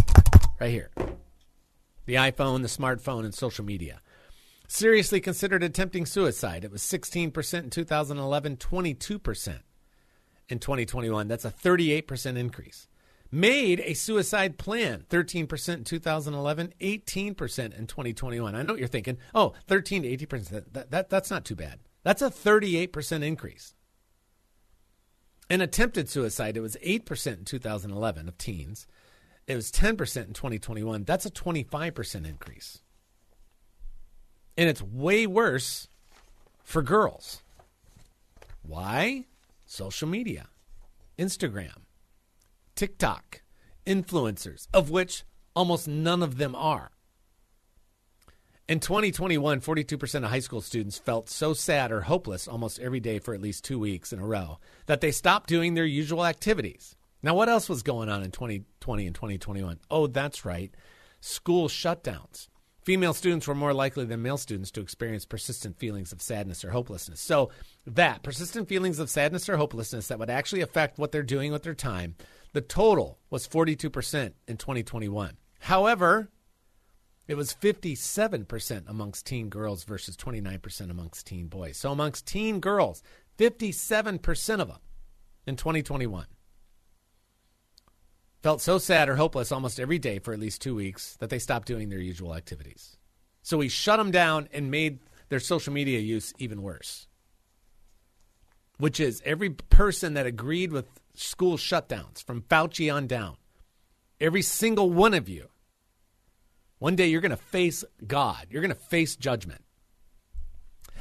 right 0.61 0.71
here 0.71 0.91
the 2.07 2.15
iPhone, 2.15 2.63
the 2.63 2.69
smartphone, 2.69 3.25
and 3.25 3.35
social 3.35 3.65
media. 3.65 4.01
Seriously 4.69 5.21
considered 5.21 5.63
attempting 5.63 6.07
suicide. 6.07 6.65
It 6.65 6.71
was 6.71 6.83
16% 6.83 7.63
in 7.63 7.71
2011, 7.71 8.57
22% 8.57 9.59
in 10.49 10.59
2021. 10.59 11.29
That's 11.29 11.45
a 11.45 11.51
38% 11.51 12.37
increase. 12.37 12.89
Made 13.31 13.81
a 13.81 13.95
suicide 13.95 14.59
plan, 14.59 15.05
13% 15.11 15.75
in 15.75 15.85
2011, 15.85 16.75
18% 16.81 17.79
in 17.79 17.87
2021. 17.87 18.55
I 18.55 18.63
know 18.63 18.75
what 18.75 18.79
you're 18.79 18.89
thinking, 18.89 19.19
oh, 19.35 19.55
13 19.67 20.03
to 20.03 20.09
18%. 20.27 20.73
That, 20.73 20.91
that, 20.91 21.11
that's 21.11 21.31
not 21.31 21.45
too 21.45 21.57
bad. 21.57 21.81
That's 22.03 22.23
a 22.23 22.31
38% 22.31 23.25
increase. 23.25 23.75
And 25.51 25.63
attempted 25.63 26.09
suicide, 26.09 26.57
it 26.57 26.61
was 26.61 26.77
8% 26.77 27.39
in 27.39 27.45
2011 27.45 28.29
of 28.29 28.39
teens. 28.39 28.87
It 29.47 29.57
was 29.57 29.71
10% 29.71 29.91
in 29.91 30.33
2021. 30.33 31.05
That's 31.05 31.27
a 31.27 31.31
25% 31.31 32.27
increase. 32.27 32.83
And 34.57 34.69
it's 34.69 34.83
way 34.83 35.27
worse 35.27 35.89
for 36.63 36.83
girls. 36.83 37.43
Why? 38.63 39.27
Social 39.67 40.09
media, 40.09 40.49
Instagram, 41.19 41.83
TikTok, 42.75 43.43
influencers, 43.87 44.69
of 44.73 44.91
which 44.91 45.25
almost 45.55 45.89
none 45.89 46.23
of 46.23 46.39
them 46.39 46.55
are. 46.55 46.91
In 48.67 48.81
2021, 48.81 49.61
42% 49.61 50.15
of 50.25 50.31
high 50.31 50.39
school 50.39 50.63
students 50.63 50.97
felt 50.97 51.29
so 51.29 51.53
sad 51.53 51.93
or 51.93 52.03
hopeless 52.03 52.49
almost 52.49 52.79
every 52.79 53.01
day 53.01 53.19
for 53.19 53.35
at 53.35 53.43
least 53.43 53.63
two 53.63 53.79
weeks 53.79 54.11
in 54.11 54.19
a 54.21 54.27
row 54.27 54.59
that 54.87 55.03
they 55.03 55.11
stopped 55.11 55.51
doing 55.51 55.75
their 55.75 55.85
usual 55.85 56.25
activities. 56.25 56.97
Now, 57.25 57.33
what 57.33 57.49
else 57.49 57.71
was 57.71 57.83
going 57.83 58.11
on 58.11 58.23
in 58.23 58.33
2020 58.33 59.07
and 59.07 59.15
2021? 59.15 59.81
Oh, 59.91 60.07
that's 60.07 60.45
right. 60.45 60.75
School 61.21 61.69
shutdowns. 61.69 62.49
Female 62.83 63.15
students 63.15 63.49
were 63.49 63.55
more 63.55 63.73
likely 63.73 64.05
than 64.05 64.21
male 64.21 64.37
students 64.37 64.71
to 64.73 64.83
experience 64.83 65.25
persistent 65.25 65.79
feelings 65.79 66.13
of 66.13 66.21
sadness 66.21 66.67
or 66.67 66.71
hopelessness. 66.71 67.23
So, 67.23 67.49
that 67.87 68.23
persistent 68.23 68.69
feelings 68.69 68.99
of 68.99 69.09
sadness 69.09 69.49
or 69.49 69.57
hopelessness 69.57 70.09
that 70.09 70.19
would 70.19 70.29
actually 70.29 70.61
affect 70.61 70.99
what 70.99 71.13
they're 71.13 71.23
doing 71.23 71.51
with 71.51 71.63
their 71.63 71.75
time, 71.75 72.15
the 72.53 72.61
total 72.61 73.19
was 73.31 73.49
42% 73.49 74.35
in 74.47 74.59
2021. 74.59 75.39
However, 75.61 76.29
it 77.27 77.37
was 77.37 77.55
57% 77.55 78.83
amongst 78.87 79.25
teen 79.25 79.49
girls 79.49 79.85
versus 79.85 80.15
29% 80.19 80.91
amongst 80.91 81.27
teen 81.27 81.47
boys. 81.47 81.79
So 81.79 81.91
amongst 81.91 82.27
teen 82.27 82.61
girls, 82.61 83.03
57% 83.39 84.61
of 84.61 84.69
them 84.69 84.81
in 85.47 85.57
2021 85.57 86.27
felt 88.45 88.61
so 88.61 88.77
sad 88.77 89.09
or 89.09 89.17
hopeless 89.17 89.51
almost 89.51 89.81
every 89.81 89.99
day 89.99 90.19
for 90.19 90.35
at 90.35 90.39
least 90.39 90.61
two 90.61 90.75
weeks 90.75 91.17
that 91.17 91.31
they 91.31 91.39
stopped 91.39 91.67
doing 91.67 91.89
their 91.89 91.99
usual 91.99 92.35
activities. 92.35 92.99
So 93.41 93.57
we 93.57 93.71
shut 93.71 93.97
them 93.97 94.11
down 94.11 94.51
and 94.53 94.71
made 94.71 94.99
their 95.31 95.41
social 95.41 95.73
media 95.73 95.99
use 95.99 96.35
even 96.37 96.61
worse. 96.61 97.09
Which 98.77 99.01
is 99.01 99.23
every 99.25 99.49
person 99.49 100.13
that 100.13 100.27
agreed 100.27 100.73
with 100.73 100.85
school 101.15 101.57
shutdowns 101.57 102.23
from 102.23 102.43
Fauci 102.43 102.95
on 102.95 103.07
down, 103.07 103.39
every 104.21 104.43
single 104.43 104.91
one 104.91 105.15
of 105.15 105.27
you 105.27 105.49
one 106.81 106.97
day 106.97 107.07
you're 107.07 107.23
going 107.23 107.31
to 107.31 107.39
face 107.39 107.83
God, 108.07 108.49
you're 108.51 108.61
going 108.61 108.69
to 108.69 108.75
face 108.75 109.17
judgment. 109.17 109.65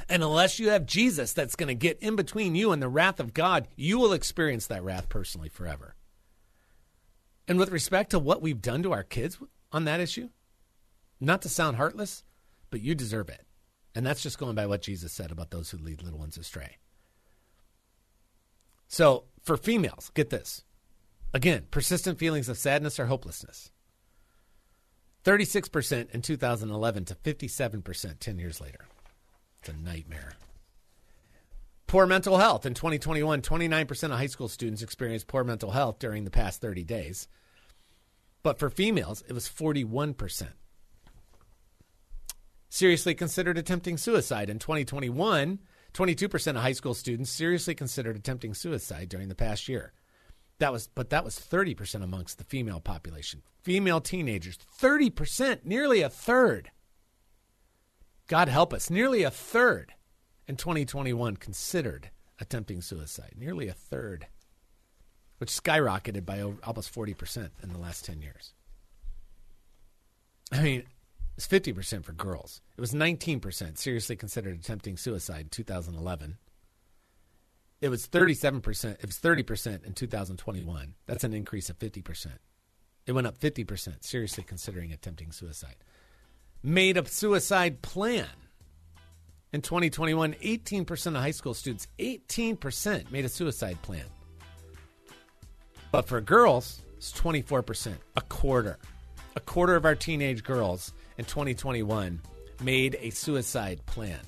And 0.08 0.22
unless 0.22 0.58
you 0.58 0.70
have 0.70 0.86
Jesus 0.86 1.34
that's 1.34 1.56
going 1.56 1.68
to 1.68 1.74
get 1.74 1.98
in 1.98 2.16
between 2.16 2.54
you 2.54 2.72
and 2.72 2.80
the 2.80 2.88
wrath 2.88 3.20
of 3.20 3.34
God, 3.34 3.68
you 3.76 3.98
will 3.98 4.14
experience 4.14 4.68
that 4.68 4.82
wrath 4.82 5.10
personally 5.10 5.50
forever. 5.50 5.94
And 7.46 7.58
with 7.58 7.70
respect 7.70 8.10
to 8.10 8.18
what 8.18 8.42
we've 8.42 8.62
done 8.62 8.82
to 8.82 8.92
our 8.92 9.02
kids 9.02 9.38
on 9.72 9.84
that 9.84 10.00
issue, 10.00 10.30
not 11.20 11.42
to 11.42 11.48
sound 11.48 11.76
heartless, 11.76 12.24
but 12.70 12.80
you 12.80 12.94
deserve 12.94 13.28
it. 13.28 13.42
And 13.94 14.04
that's 14.04 14.22
just 14.22 14.38
going 14.38 14.54
by 14.54 14.66
what 14.66 14.82
Jesus 14.82 15.12
said 15.12 15.30
about 15.30 15.50
those 15.50 15.70
who 15.70 15.78
lead 15.78 16.02
little 16.02 16.18
ones 16.18 16.36
astray. 16.36 16.78
So, 18.88 19.24
for 19.42 19.56
females, 19.56 20.10
get 20.14 20.30
this. 20.30 20.64
Again, 21.32 21.66
persistent 21.70 22.18
feelings 22.18 22.48
of 22.48 22.58
sadness 22.58 22.98
or 22.98 23.06
hopelessness. 23.06 23.70
36% 25.24 26.10
in 26.10 26.22
2011 26.22 27.04
to 27.06 27.14
57% 27.14 28.18
10 28.18 28.38
years 28.38 28.60
later. 28.60 28.86
It's 29.60 29.70
a 29.70 29.72
nightmare. 29.72 30.34
Poor 31.94 32.08
mental 32.08 32.38
health. 32.38 32.66
In 32.66 32.74
2021, 32.74 33.40
29% 33.40 34.02
of 34.02 34.10
high 34.10 34.26
school 34.26 34.48
students 34.48 34.82
experienced 34.82 35.28
poor 35.28 35.44
mental 35.44 35.70
health 35.70 36.00
during 36.00 36.24
the 36.24 36.30
past 36.32 36.60
30 36.60 36.82
days. 36.82 37.28
But 38.42 38.58
for 38.58 38.68
females, 38.68 39.22
it 39.28 39.32
was 39.32 39.48
41%. 39.48 40.48
Seriously 42.68 43.14
considered 43.14 43.56
attempting 43.56 43.96
suicide. 43.96 44.50
In 44.50 44.58
2021, 44.58 45.60
22% 45.92 46.48
of 46.48 46.56
high 46.56 46.72
school 46.72 46.94
students 46.94 47.30
seriously 47.30 47.76
considered 47.76 48.16
attempting 48.16 48.54
suicide 48.54 49.08
during 49.08 49.28
the 49.28 49.36
past 49.36 49.68
year. 49.68 49.92
That 50.58 50.72
was, 50.72 50.88
but 50.88 51.10
that 51.10 51.24
was 51.24 51.38
30% 51.38 52.02
amongst 52.02 52.38
the 52.38 52.44
female 52.44 52.80
population. 52.80 53.40
Female 53.62 54.00
teenagers, 54.00 54.58
30%, 54.80 55.64
nearly 55.64 56.02
a 56.02 56.10
third. 56.10 56.72
God 58.26 58.48
help 58.48 58.74
us, 58.74 58.90
nearly 58.90 59.22
a 59.22 59.30
third 59.30 59.94
in 60.46 60.56
2021 60.56 61.36
considered 61.36 62.10
attempting 62.40 62.82
suicide. 62.82 63.34
Nearly 63.36 63.68
a 63.68 63.72
third, 63.72 64.26
which 65.38 65.50
skyrocketed 65.50 66.24
by 66.24 66.40
over, 66.40 66.58
almost 66.64 66.94
40% 66.94 67.50
in 67.62 67.72
the 67.72 67.78
last 67.78 68.04
10 68.04 68.20
years. 68.20 68.52
I 70.52 70.62
mean, 70.62 70.84
it's 71.36 71.46
50% 71.46 72.04
for 72.04 72.12
girls. 72.12 72.60
It 72.76 72.80
was 72.80 72.92
19% 72.92 73.78
seriously 73.78 74.16
considered 74.16 74.58
attempting 74.58 74.96
suicide 74.96 75.42
in 75.42 75.48
2011. 75.48 76.38
It 77.80 77.88
was 77.88 78.06
37%. 78.06 78.94
It 78.94 79.06
was 79.06 79.18
30% 79.18 79.84
in 79.84 79.92
2021. 79.92 80.94
That's 81.06 81.24
an 81.24 81.34
increase 81.34 81.68
of 81.68 81.78
50%. 81.78 82.26
It 83.06 83.12
went 83.12 83.26
up 83.26 83.38
50%, 83.38 84.02
seriously 84.04 84.44
considering 84.44 84.92
attempting 84.92 85.32
suicide. 85.32 85.76
Made 86.62 86.96
a 86.96 87.06
suicide 87.06 87.82
plan. 87.82 88.43
In 89.54 89.62
2021, 89.62 90.34
18% 90.42 91.06
of 91.06 91.14
high 91.14 91.30
school 91.30 91.54
students, 91.54 91.86
18% 92.00 93.12
made 93.12 93.24
a 93.24 93.28
suicide 93.28 93.80
plan. 93.82 94.02
But 95.92 96.08
for 96.08 96.20
girls, 96.20 96.82
it's 96.96 97.12
24%, 97.12 97.94
a 98.16 98.20
quarter. 98.22 98.78
A 99.36 99.40
quarter 99.40 99.76
of 99.76 99.84
our 99.84 99.94
teenage 99.94 100.42
girls 100.42 100.92
in 101.18 101.24
2021 101.24 102.20
made 102.64 102.98
a 103.00 103.10
suicide 103.10 103.78
plan. 103.86 104.18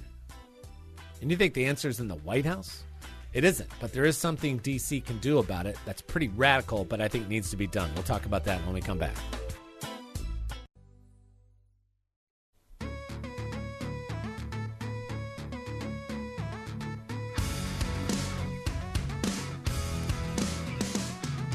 And 1.21 1.29
you 1.29 1.37
think 1.37 1.55
the 1.55 1.67
answer 1.67 1.89
is 1.89 1.99
in 1.99 2.07
the 2.07 2.15
White 2.15 2.47
House? 2.47 2.85
It 3.33 3.43
isn't, 3.43 3.69
but 3.81 3.93
there 3.93 4.05
is 4.05 4.17
something 4.17 4.61
DC 4.61 5.05
can 5.05 5.19
do 5.19 5.39
about 5.41 5.67
it 5.67 5.77
that's 5.85 6.03
pretty 6.03 6.29
radical, 6.29 6.85
but 6.85 7.01
I 7.01 7.09
think 7.09 7.27
needs 7.27 7.51
to 7.51 7.57
be 7.57 7.67
done. 7.67 7.91
We'll 7.95 8.05
talk 8.05 8.27
about 8.27 8.45
that 8.45 8.65
when 8.65 8.75
we 8.75 8.81
come 8.81 8.99
back. 8.99 9.17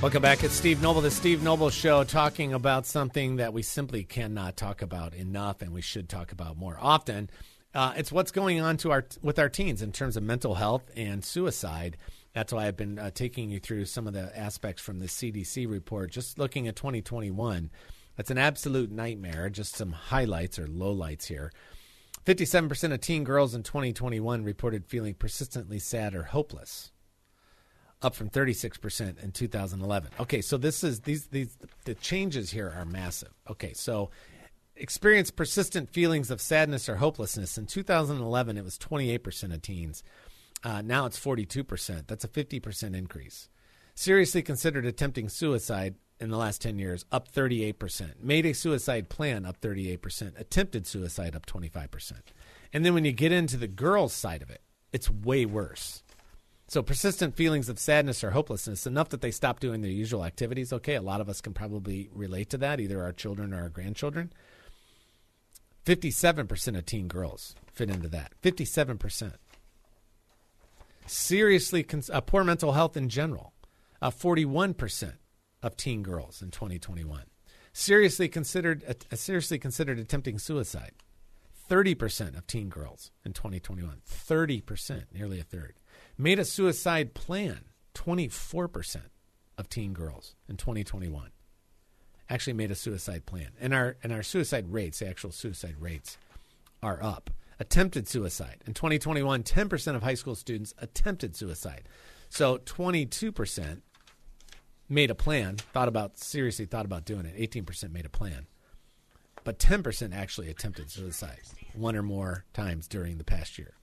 Welcome 0.01 0.23
back. 0.23 0.43
It's 0.43 0.55
Steve 0.55 0.81
Noble, 0.81 1.01
the 1.01 1.11
Steve 1.11 1.43
Noble 1.43 1.69
Show, 1.69 2.03
talking 2.03 2.53
about 2.53 2.87
something 2.87 3.35
that 3.35 3.53
we 3.53 3.61
simply 3.61 4.03
cannot 4.03 4.57
talk 4.57 4.81
about 4.81 5.13
enough 5.13 5.61
and 5.61 5.71
we 5.71 5.83
should 5.83 6.09
talk 6.09 6.31
about 6.31 6.57
more 6.57 6.75
often. 6.81 7.29
Uh, 7.75 7.93
it's 7.95 8.11
what's 8.11 8.31
going 8.31 8.59
on 8.59 8.77
to 8.77 8.89
our 8.89 9.05
with 9.21 9.37
our 9.37 9.47
teens 9.47 9.83
in 9.83 9.91
terms 9.91 10.17
of 10.17 10.23
mental 10.23 10.55
health 10.55 10.89
and 10.95 11.23
suicide. 11.23 11.97
That's 12.33 12.51
why 12.51 12.65
I've 12.65 12.77
been 12.77 12.97
uh, 12.97 13.11
taking 13.11 13.51
you 13.51 13.59
through 13.59 13.85
some 13.85 14.07
of 14.07 14.13
the 14.13 14.35
aspects 14.35 14.81
from 14.81 14.97
the 14.97 15.05
CDC 15.05 15.69
report. 15.69 16.09
Just 16.09 16.39
looking 16.39 16.67
at 16.67 16.75
2021, 16.75 17.69
that's 18.15 18.31
an 18.31 18.39
absolute 18.39 18.89
nightmare. 18.89 19.51
Just 19.51 19.75
some 19.75 19.91
highlights 19.91 20.57
or 20.57 20.65
lowlights 20.65 21.27
here. 21.27 21.51
57% 22.25 22.91
of 22.91 23.01
teen 23.01 23.23
girls 23.23 23.53
in 23.53 23.61
2021 23.61 24.43
reported 24.43 24.87
feeling 24.87 25.13
persistently 25.13 25.77
sad 25.77 26.15
or 26.15 26.23
hopeless, 26.23 26.91
up 28.01 28.15
from 28.15 28.29
36% 28.29 29.23
in 29.23 29.31
2011. 29.31 30.11
Okay, 30.19 30.41
so 30.41 30.57
this 30.57 30.83
is 30.83 31.01
these 31.01 31.27
these 31.27 31.57
the 31.85 31.95
changes 31.95 32.51
here 32.51 32.73
are 32.75 32.85
massive. 32.85 33.33
Okay, 33.49 33.73
so 33.73 34.09
experience 34.75 35.29
persistent 35.31 35.89
feelings 35.89 36.31
of 36.31 36.41
sadness 36.41 36.89
or 36.89 36.95
hopelessness. 36.95 37.57
In 37.57 37.65
2011, 37.67 38.57
it 38.57 38.63
was 38.63 38.77
28% 38.77 39.53
of 39.53 39.61
teens. 39.61 40.03
Uh, 40.63 40.81
now 40.81 41.05
it's 41.05 41.19
42%. 41.19 42.07
That's 42.07 42.23
a 42.23 42.27
50% 42.27 42.95
increase. 42.95 43.49
Seriously 43.95 44.41
considered 44.41 44.85
attempting 44.85 45.29
suicide 45.29 45.95
in 46.19 46.29
the 46.29 46.37
last 46.37 46.61
10 46.61 46.77
years, 46.77 47.03
up 47.11 47.31
38%. 47.31 48.21
Made 48.21 48.45
a 48.45 48.53
suicide 48.53 49.09
plan, 49.09 49.45
up 49.45 49.59
38%. 49.59 50.39
Attempted 50.39 50.85
suicide, 50.85 51.35
up 51.35 51.47
25%. 51.47 52.13
And 52.73 52.85
then 52.85 52.93
when 52.93 53.05
you 53.05 53.11
get 53.11 53.31
into 53.31 53.57
the 53.57 53.67
girls' 53.67 54.13
side 54.13 54.43
of 54.43 54.49
it, 54.49 54.61
it's 54.93 55.09
way 55.09 55.45
worse. 55.45 56.03
So 56.71 56.81
persistent 56.81 57.35
feelings 57.35 57.67
of 57.67 57.79
sadness 57.79 58.23
or 58.23 58.31
hopelessness, 58.31 58.87
enough 58.87 59.09
that 59.09 59.19
they 59.19 59.31
stop 59.31 59.59
doing 59.59 59.81
their 59.81 59.91
usual 59.91 60.23
activities. 60.23 60.71
Okay, 60.71 60.95
a 60.95 61.01
lot 61.01 61.19
of 61.19 61.27
us 61.27 61.41
can 61.41 61.53
probably 61.53 62.09
relate 62.13 62.49
to 62.51 62.57
that, 62.59 62.79
either 62.79 63.03
our 63.03 63.11
children 63.11 63.53
or 63.53 63.63
our 63.63 63.67
grandchildren. 63.67 64.31
57% 65.85 66.77
of 66.77 66.85
teen 66.85 67.09
girls 67.09 67.55
fit 67.73 67.89
into 67.89 68.07
that. 68.07 68.31
57%. 68.41 69.33
Seriously, 71.05 71.85
uh, 72.09 72.21
poor 72.21 72.45
mental 72.45 72.71
health 72.71 72.95
in 72.95 73.09
general. 73.09 73.51
Uh, 74.01 74.09
41% 74.09 75.15
of 75.61 75.75
teen 75.75 76.03
girls 76.03 76.41
in 76.41 76.51
2021. 76.51 77.23
Seriously 77.73 78.29
considered, 78.29 78.85
uh, 78.87 79.15
seriously 79.17 79.59
considered 79.59 79.99
attempting 79.99 80.39
suicide. 80.39 80.93
30% 81.69 82.37
of 82.37 82.47
teen 82.47 82.69
girls 82.69 83.11
in 83.25 83.33
2021. 83.33 83.97
30%, 84.07 85.03
nearly 85.13 85.37
a 85.37 85.43
third. 85.43 85.73
Made 86.21 86.37
a 86.37 86.45
suicide 86.45 87.15
plan. 87.15 87.61
24% 87.95 88.97
of 89.57 89.69
teen 89.69 89.91
girls 89.91 90.35
in 90.47 90.55
2021 90.55 91.31
actually 92.29 92.53
made 92.53 92.69
a 92.69 92.75
suicide 92.75 93.25
plan. 93.25 93.47
And 93.59 93.73
our 93.73 93.97
and 94.03 94.13
our 94.13 94.21
suicide 94.21 94.71
rates, 94.71 94.99
the 94.99 95.07
actual 95.09 95.31
suicide 95.31 95.77
rates 95.79 96.19
are 96.83 97.01
up. 97.01 97.31
Attempted 97.59 98.07
suicide. 98.07 98.57
In 98.67 98.75
2021, 98.75 99.41
10% 99.41 99.95
of 99.95 100.03
high 100.03 100.13
school 100.13 100.35
students 100.35 100.75
attempted 100.77 101.35
suicide. 101.35 101.89
So 102.29 102.59
22% 102.59 103.81
made 104.89 105.09
a 105.09 105.15
plan, 105.15 105.55
thought 105.73 105.87
about 105.87 106.19
seriously 106.19 106.65
thought 106.67 106.85
about 106.85 107.03
doing 107.03 107.25
it. 107.25 107.35
18% 107.35 107.91
made 107.91 108.05
a 108.05 108.09
plan. 108.09 108.45
But 109.43 109.57
10% 109.57 110.15
actually 110.15 110.51
attempted 110.51 110.91
suicide 110.91 111.41
one 111.73 111.95
or 111.95 112.03
more 112.03 112.45
times 112.53 112.87
during 112.87 113.17
the 113.17 113.23
past 113.23 113.57
year. 113.57 113.73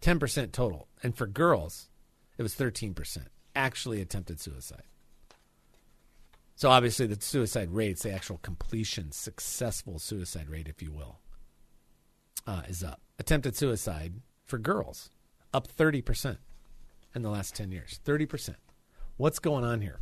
10% 0.00 0.52
total. 0.52 0.88
And 1.02 1.16
for 1.16 1.26
girls, 1.26 1.88
it 2.38 2.42
was 2.42 2.54
13% 2.54 3.26
actually 3.54 4.00
attempted 4.00 4.38
suicide. 4.38 4.82
So 6.54 6.70
obviously, 6.70 7.06
the 7.06 7.20
suicide 7.20 7.70
rate, 7.70 7.98
the 7.98 8.12
actual 8.12 8.38
completion, 8.38 9.12
successful 9.12 9.98
suicide 9.98 10.48
rate, 10.48 10.68
if 10.68 10.82
you 10.82 10.92
will, 10.92 11.20
uh, 12.46 12.62
is 12.68 12.82
up. 12.82 13.00
Attempted 13.18 13.56
suicide 13.56 14.14
for 14.44 14.58
girls 14.58 15.10
up 15.52 15.68
30% 15.68 16.38
in 17.14 17.22
the 17.22 17.30
last 17.30 17.54
10 17.54 17.72
years. 17.72 18.00
30%. 18.04 18.54
What's 19.16 19.38
going 19.38 19.64
on 19.64 19.80
here? 19.80 20.00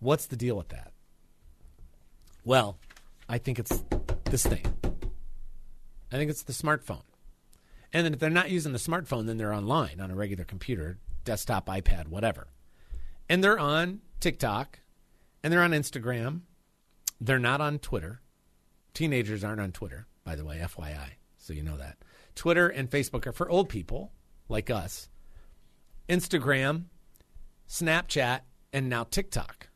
What's 0.00 0.26
the 0.26 0.36
deal 0.36 0.56
with 0.56 0.68
that? 0.68 0.92
Well, 2.44 2.78
I 3.28 3.38
think 3.38 3.58
it's 3.58 3.84
this 4.24 4.44
thing. 4.44 4.66
I 6.10 6.16
think 6.16 6.30
it's 6.30 6.42
the 6.42 6.54
smartphone. 6.54 7.02
And 7.92 8.04
then 8.04 8.14
if 8.14 8.20
they're 8.20 8.30
not 8.30 8.50
using 8.50 8.72
the 8.72 8.78
smartphone, 8.78 9.26
then 9.26 9.36
they're 9.36 9.52
online 9.52 10.00
on 10.00 10.10
a 10.10 10.14
regular 10.14 10.44
computer, 10.44 10.98
desktop, 11.24 11.66
iPad, 11.66 12.08
whatever. 12.08 12.48
And 13.28 13.42
they're 13.42 13.58
on 13.58 14.00
TikTok 14.20 14.80
and 15.42 15.52
they're 15.52 15.62
on 15.62 15.72
Instagram. 15.72 16.42
They're 17.20 17.38
not 17.38 17.60
on 17.60 17.78
Twitter. 17.78 18.20
Teenagers 18.94 19.44
aren't 19.44 19.60
on 19.60 19.72
Twitter, 19.72 20.06
by 20.24 20.34
the 20.34 20.44
way, 20.44 20.58
FYI, 20.58 21.10
so 21.38 21.52
you 21.52 21.62
know 21.62 21.76
that. 21.76 21.98
Twitter 22.34 22.68
and 22.68 22.90
Facebook 22.90 23.26
are 23.26 23.32
for 23.32 23.48
old 23.50 23.68
people 23.68 24.12
like 24.48 24.70
us. 24.70 25.08
Instagram, 26.08 26.84
Snapchat, 27.68 28.40
and 28.72 28.88
now 28.88 29.04
TikTok. 29.04 29.68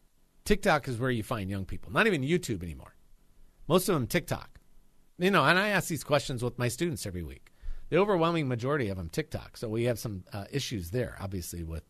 TikTok 0.45 0.89
is 0.89 0.99
where 0.99 1.11
you 1.11 1.23
find 1.23 1.49
young 1.49 1.65
people, 1.65 1.93
not 1.93 2.07
even 2.07 2.23
YouTube 2.23 2.63
anymore. 2.63 2.95
Most 3.69 3.89
of 3.89 3.95
them 3.95 4.07
TikTok. 4.07 4.59
You 5.19 5.31
know, 5.31 5.45
and 5.45 5.59
I 5.59 5.69
ask 5.69 5.89
these 5.89 6.05
questions 6.05 6.43
with 6.43 6.59
my 6.59 6.69
students 6.69 7.07
every 7.07 7.23
week. 7.23 7.44
The 7.91 7.99
overwhelming 7.99 8.49
majority 8.49 8.89
of 8.89 8.97
them 8.97 9.09
TikTok. 9.09 9.57
So 9.57 9.69
we 9.69 9.85
have 9.85 9.99
some 9.99 10.25
uh, 10.33 10.45
issues 10.51 10.91
there, 10.91 11.17
obviously, 11.21 11.63
with 11.63 11.85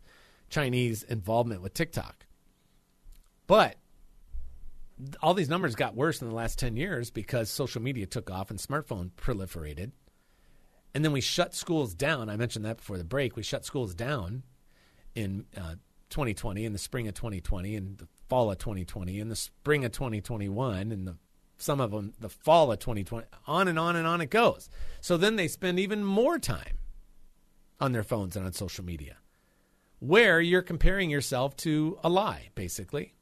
Chinese 0.48 1.02
involvement 1.02 1.62
with 1.62 1.74
TikTok. 1.74 2.26
But 3.46 3.76
all 5.22 5.34
these 5.34 5.48
numbers 5.48 5.74
got 5.74 5.96
worse 5.96 6.22
in 6.22 6.28
the 6.28 6.34
last 6.34 6.58
10 6.58 6.76
years 6.76 7.10
because 7.10 7.50
social 7.50 7.82
media 7.82 8.06
took 8.06 8.30
off 8.30 8.50
and 8.50 8.58
smartphone 8.58 9.10
proliferated. 9.12 9.92
And 10.94 11.04
then 11.04 11.12
we 11.12 11.20
shut 11.20 11.54
schools 11.54 11.94
down. 11.94 12.28
I 12.28 12.36
mentioned 12.36 12.64
that 12.64 12.76
before 12.76 12.98
the 12.98 13.04
break. 13.04 13.36
We 13.36 13.42
shut 13.42 13.64
schools 13.64 13.94
down 13.94 14.44
in 15.14 15.46
uh, 15.56 15.74
2020, 16.10 16.64
in 16.64 16.72
the 16.72 16.78
spring 16.78 17.08
of 17.08 17.14
2020, 17.14 17.74
in 17.74 17.96
the 17.96 18.06
fall 18.28 18.50
of 18.50 18.58
2020, 18.58 19.18
in 19.18 19.28
the 19.28 19.36
spring 19.36 19.84
of 19.84 19.92
2021, 19.92 20.92
in 20.92 21.04
the 21.04 21.16
some 21.56 21.80
of 21.80 21.90
them 21.90 22.14
the 22.18 22.28
fall 22.28 22.72
of 22.72 22.78
2020. 22.78 23.26
On 23.46 23.68
and 23.68 23.78
on 23.78 23.96
and 23.96 24.06
on 24.06 24.20
it 24.20 24.30
goes. 24.30 24.68
So 25.00 25.16
then 25.16 25.36
they 25.36 25.48
spend 25.48 25.78
even 25.78 26.04
more 26.04 26.38
time 26.38 26.78
on 27.80 27.92
their 27.92 28.02
phones 28.02 28.36
and 28.36 28.46
on 28.46 28.52
social 28.52 28.84
media, 28.84 29.16
where 29.98 30.40
you're 30.40 30.62
comparing 30.62 31.10
yourself 31.10 31.56
to 31.58 31.98
a 32.02 32.08
lie, 32.08 32.50
basically. 32.54 33.14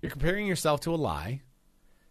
You're 0.00 0.12
comparing 0.12 0.46
yourself 0.46 0.80
to 0.82 0.94
a 0.94 0.96
lie 0.96 1.42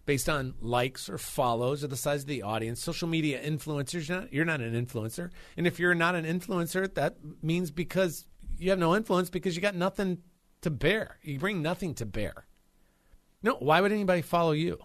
based 0.06 0.30
on 0.30 0.56
likes 0.62 1.10
or 1.10 1.18
follows 1.18 1.84
or 1.84 1.88
the 1.88 1.98
size 1.98 2.22
of 2.22 2.28
the 2.28 2.42
audience. 2.42 2.82
Social 2.82 3.08
media 3.08 3.42
influencers, 3.42 4.08
you're 4.08 4.20
not, 4.22 4.34
you're 4.34 4.46
not 4.46 4.62
an 4.62 4.74
influencer. 4.74 5.30
And 5.56 5.68
if 5.68 5.80
you're 5.80 5.96
not 5.96 6.16
an 6.16 6.26
influencer, 6.26 6.92
that 6.96 7.18
means 7.44 7.72
because 7.72 8.26
you 8.58 8.70
have 8.72 8.80
no 8.80 8.96
influence 8.96 9.30
because 9.30 9.56
you 9.56 9.62
got 9.62 9.76
nothing 9.76 10.20
to 10.62 10.70
bear. 10.70 11.18
You 11.22 11.40
bring 11.40 11.62
nothing 11.62 11.94
to 11.96 12.06
bear. 12.06 12.48
No, 13.44 13.56
why 13.56 13.82
would 13.82 13.92
anybody 13.92 14.22
follow 14.22 14.54
you? 14.54 14.80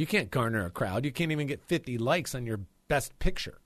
You 0.00 0.06
can't 0.06 0.30
garner 0.30 0.64
a 0.64 0.70
crowd. 0.70 1.04
You 1.04 1.12
can't 1.12 1.30
even 1.30 1.46
get 1.46 1.62
50 1.62 1.98
likes 1.98 2.34
on 2.34 2.46
your 2.46 2.60
best 2.88 3.18
picture, 3.18 3.58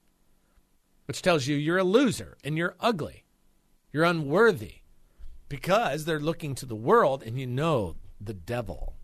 which 1.04 1.22
tells 1.22 1.46
you 1.46 1.54
you're 1.54 1.78
a 1.78 1.84
loser 1.84 2.36
and 2.42 2.58
you're 2.58 2.74
ugly. 2.80 3.22
You're 3.92 4.02
unworthy 4.02 4.78
because 5.48 6.04
they're 6.04 6.18
looking 6.18 6.56
to 6.56 6.66
the 6.66 6.74
world 6.74 7.22
and 7.22 7.38
you 7.38 7.46
know 7.46 7.94
the 8.20 8.34
devil. 8.34 8.94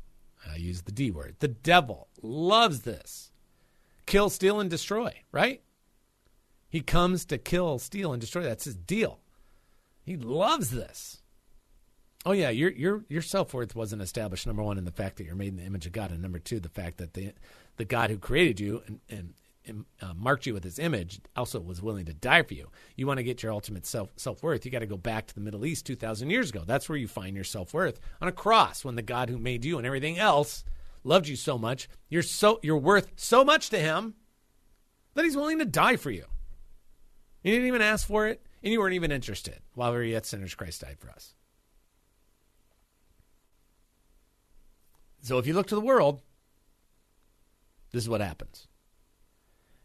I 0.45 0.57
use 0.57 0.83
the 0.83 0.91
D 0.91 1.13
word. 1.13 1.37
The 1.39 1.47
devil 1.47 2.09
loves 2.21 2.81
this. 2.81 3.31
Kill, 4.07 4.29
steal, 4.29 4.59
and 4.59 4.69
destroy, 4.69 5.23
right? 5.31 5.63
He 6.69 6.81
comes 6.81 7.25
to 7.27 7.39
kill, 7.39 7.79
steal, 7.79 8.13
and 8.13 8.21
destroy. 8.21 8.43
That's 8.43 8.65
his 8.65 8.75
deal. 8.75 9.21
He 10.03 10.17
loves 10.17 10.71
this. 10.71 11.23
Oh 12.27 12.33
yeah, 12.33 12.51
your 12.51 12.71
your 12.71 13.05
your 13.09 13.23
self 13.23 13.55
worth 13.55 13.75
wasn't 13.75 14.03
established. 14.03 14.47
Number 14.47 14.63
one, 14.63 14.79
in 14.79 14.85
the 14.85 14.91
fact 14.91 15.17
that 15.17 15.25
you're 15.25 15.35
made 15.35 15.49
in 15.49 15.57
the 15.57 15.65
image 15.65 15.87
of 15.87 15.93
God, 15.93 16.11
and 16.11 16.21
number 16.21 16.39
two, 16.39 16.61
the 16.61 16.69
fact 16.69 16.99
that 16.99 17.15
the 17.15 17.33
the 17.77 17.85
God 17.85 18.11
who 18.11 18.19
created 18.19 18.61
you 18.61 18.83
and, 18.87 19.01
and 19.09 19.35
uh, 20.01 20.15
marked 20.15 20.47
you 20.47 20.55
with 20.55 20.65
his 20.65 20.79
image 20.79 21.21
also 21.37 21.61
was 21.61 21.83
willing 21.83 22.07
to 22.07 22.15
die 22.15 22.43
for 22.43 22.55
you. 22.55 22.69
You 22.97 23.07
want 23.07 23.19
to 23.19 23.25
get 23.25 23.43
your 23.43 23.53
ultimate 23.53 23.87
self 23.87 24.11
self 24.17 24.43
worth, 24.43 24.65
you 24.65 24.71
got 24.71 24.81
to 24.81 24.87
go 24.87 24.97
back 24.97 25.27
to 25.27 25.35
the 25.35 25.41
Middle 25.41 25.65
East 25.65 25.87
2,000 25.87 26.31
years 26.31 26.51
ago. 26.51 26.63
That's 26.67 26.89
where 26.89 26.99
you 26.99 27.09
find 27.09 27.35
your 27.35 27.45
self 27.45 27.73
worth 27.75 28.01
on 28.21 28.29
a 28.29 28.33
cross 28.33 28.85
when 28.85 28.97
the 28.97 29.03
God 29.03 29.29
who 29.29 29.39
made 29.39 29.65
you 29.65 29.79
and 29.79 29.87
everything 29.87 30.19
else 30.19 30.65
loved 31.05 31.29
you 31.29 31.37
so 31.37 31.59
much. 31.59 31.89
You're 32.09 32.23
so 32.23 32.61
you're 32.63 32.77
worth 32.77 33.13
so 33.17 33.45
much 33.45 33.71
to 33.71 33.79
him 33.79 34.15
that 35.15 35.25
he's 35.25 35.37
willing 35.37 35.59
to 35.59 35.65
die 35.65 35.97
for 35.97 36.11
you. 36.11 36.25
You 37.43 37.53
didn't 37.53 37.69
even 37.69 37.83
ask 37.83 38.07
for 38.07 38.27
it, 38.27 38.43
and 38.63 38.73
you 38.73 38.81
weren't 38.81 38.95
even 38.95 39.13
interested. 39.13 39.61
While 39.75 39.93
we 39.93 39.99
were 39.99 40.05
yet 40.05 40.27
sinners, 40.27 40.55
Christ 40.55 40.83
died 40.83 40.99
for 40.99 41.11
us. 41.11 41.35
So 45.23 45.39
if 45.39 45.47
you 45.47 45.55
look 45.55 45.67
to 45.69 45.75
the 45.75 45.81
world, 45.81 46.23
this 47.93 48.03
is 48.03 48.09
what 48.09 48.21
happens. 48.21 48.67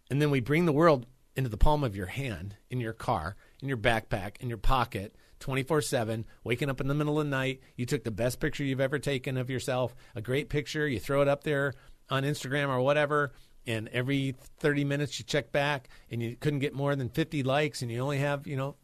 And 0.09 0.21
then 0.21 0.31
we 0.31 0.39
bring 0.39 0.65
the 0.65 0.71
world 0.71 1.07
into 1.35 1.49
the 1.49 1.57
palm 1.57 1.83
of 1.83 1.95
your 1.95 2.05
hand, 2.05 2.55
in 2.69 2.79
your 2.79 2.93
car, 2.93 3.35
in 3.61 3.67
your 3.67 3.77
backpack, 3.77 4.37
in 4.39 4.47
your 4.47 4.57
pocket, 4.57 5.15
24 5.39 5.81
7, 5.81 6.25
waking 6.43 6.69
up 6.69 6.79
in 6.79 6.87
the 6.87 6.93
middle 6.93 7.19
of 7.19 7.25
the 7.25 7.29
night. 7.29 7.61
You 7.75 7.85
took 7.85 8.03
the 8.03 8.11
best 8.11 8.39
picture 8.39 8.63
you've 8.63 8.79
ever 8.79 8.99
taken 8.99 9.37
of 9.37 9.49
yourself, 9.49 9.95
a 10.15 10.21
great 10.21 10.49
picture. 10.49 10.87
You 10.87 10.99
throw 10.99 11.21
it 11.21 11.27
up 11.27 11.43
there 11.43 11.73
on 12.09 12.23
Instagram 12.23 12.69
or 12.69 12.81
whatever. 12.81 13.33
And 13.67 13.87
every 13.89 14.35
30 14.59 14.83
minutes 14.83 15.17
you 15.17 15.25
check 15.25 15.51
back 15.51 15.89
and 16.11 16.21
you 16.21 16.35
couldn't 16.35 16.59
get 16.59 16.75
more 16.75 16.95
than 16.95 17.09
50 17.09 17.41
likes 17.41 17.81
and 17.81 17.91
you 17.91 17.99
only 17.99 18.19
have, 18.19 18.45
you 18.45 18.55
know, 18.55 18.75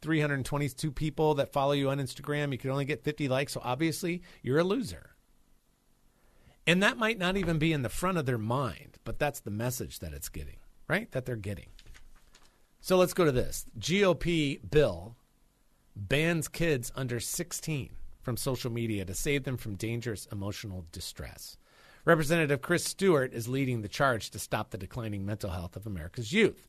322 0.00 0.90
people 0.90 1.34
that 1.34 1.52
follow 1.52 1.72
you 1.72 1.90
on 1.90 1.98
Instagram. 1.98 2.50
You 2.50 2.58
could 2.58 2.70
only 2.70 2.86
get 2.86 3.04
50 3.04 3.28
likes. 3.28 3.52
So 3.52 3.60
obviously 3.62 4.22
you're 4.42 4.58
a 4.58 4.64
loser. 4.64 5.15
And 6.66 6.82
that 6.82 6.98
might 6.98 7.18
not 7.18 7.36
even 7.36 7.58
be 7.58 7.72
in 7.72 7.82
the 7.82 7.88
front 7.88 8.18
of 8.18 8.26
their 8.26 8.38
mind, 8.38 8.98
but 9.04 9.18
that's 9.18 9.40
the 9.40 9.50
message 9.50 10.00
that 10.00 10.12
it's 10.12 10.28
getting, 10.28 10.56
right? 10.88 11.10
That 11.12 11.24
they're 11.24 11.36
getting. 11.36 11.68
So 12.80 12.96
let's 12.96 13.14
go 13.14 13.24
to 13.24 13.32
this. 13.32 13.66
GOP 13.78 14.60
bill 14.68 15.16
bans 15.94 16.48
kids 16.48 16.92
under 16.96 17.20
16 17.20 17.90
from 18.20 18.36
social 18.36 18.70
media 18.70 19.04
to 19.04 19.14
save 19.14 19.44
them 19.44 19.56
from 19.56 19.76
dangerous 19.76 20.26
emotional 20.32 20.84
distress. 20.90 21.56
Representative 22.04 22.62
Chris 22.62 22.84
Stewart 22.84 23.32
is 23.32 23.48
leading 23.48 23.82
the 23.82 23.88
charge 23.88 24.30
to 24.30 24.38
stop 24.38 24.70
the 24.70 24.78
declining 24.78 25.24
mental 25.24 25.50
health 25.50 25.76
of 25.76 25.86
America's 25.86 26.32
youth. 26.32 26.68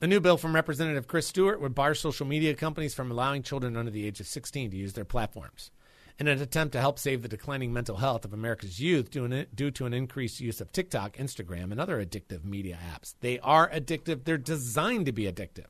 A 0.00 0.06
new 0.06 0.20
bill 0.20 0.36
from 0.36 0.54
Representative 0.54 1.06
Chris 1.06 1.26
Stewart 1.26 1.60
would 1.60 1.74
bar 1.74 1.94
social 1.94 2.26
media 2.26 2.54
companies 2.54 2.94
from 2.94 3.10
allowing 3.10 3.42
children 3.42 3.76
under 3.76 3.90
the 3.90 4.06
age 4.06 4.20
of 4.20 4.26
16 4.26 4.70
to 4.70 4.76
use 4.76 4.94
their 4.94 5.04
platforms 5.04 5.70
in 6.18 6.28
an 6.28 6.40
attempt 6.40 6.72
to 6.72 6.80
help 6.80 6.98
save 6.98 7.22
the 7.22 7.28
declining 7.28 7.72
mental 7.72 7.96
health 7.96 8.24
of 8.24 8.32
America's 8.32 8.78
youth 8.78 9.10
due 9.10 9.70
to 9.70 9.86
an 9.86 9.94
increased 9.94 10.40
use 10.40 10.60
of 10.60 10.70
TikTok, 10.70 11.16
Instagram, 11.16 11.72
and 11.72 11.80
other 11.80 12.04
addictive 12.04 12.44
media 12.44 12.78
apps. 12.94 13.14
They 13.20 13.38
are 13.40 13.68
addictive, 13.70 14.24
they're 14.24 14.38
designed 14.38 15.06
to 15.06 15.12
be 15.12 15.24
addictive. 15.24 15.66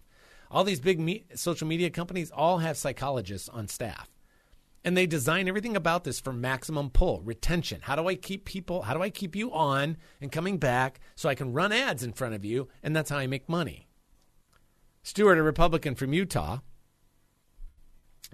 All 0.50 0.64
these 0.64 0.80
big 0.80 1.00
me- 1.00 1.24
social 1.34 1.66
media 1.66 1.90
companies 1.90 2.30
all 2.30 2.58
have 2.58 2.76
psychologists 2.76 3.48
on 3.48 3.68
staff. 3.68 4.10
And 4.86 4.94
they 4.94 5.06
design 5.06 5.48
everything 5.48 5.76
about 5.76 6.04
this 6.04 6.20
for 6.20 6.32
maximum 6.32 6.90
pull, 6.90 7.22
retention. 7.22 7.80
How 7.82 7.96
do 7.96 8.06
I 8.06 8.16
keep 8.16 8.44
people, 8.44 8.82
how 8.82 8.92
do 8.92 9.02
I 9.02 9.08
keep 9.08 9.34
you 9.34 9.50
on 9.50 9.96
and 10.20 10.30
coming 10.30 10.58
back 10.58 11.00
so 11.16 11.30
I 11.30 11.34
can 11.34 11.54
run 11.54 11.72
ads 11.72 12.02
in 12.02 12.12
front 12.12 12.34
of 12.34 12.44
you? 12.44 12.68
And 12.82 12.94
that's 12.94 13.08
how 13.08 13.16
I 13.16 13.26
make 13.26 13.48
money. 13.48 13.88
Stewart, 15.02 15.38
a 15.38 15.42
Republican 15.42 15.94
from 15.94 16.12
Utah, 16.12 16.58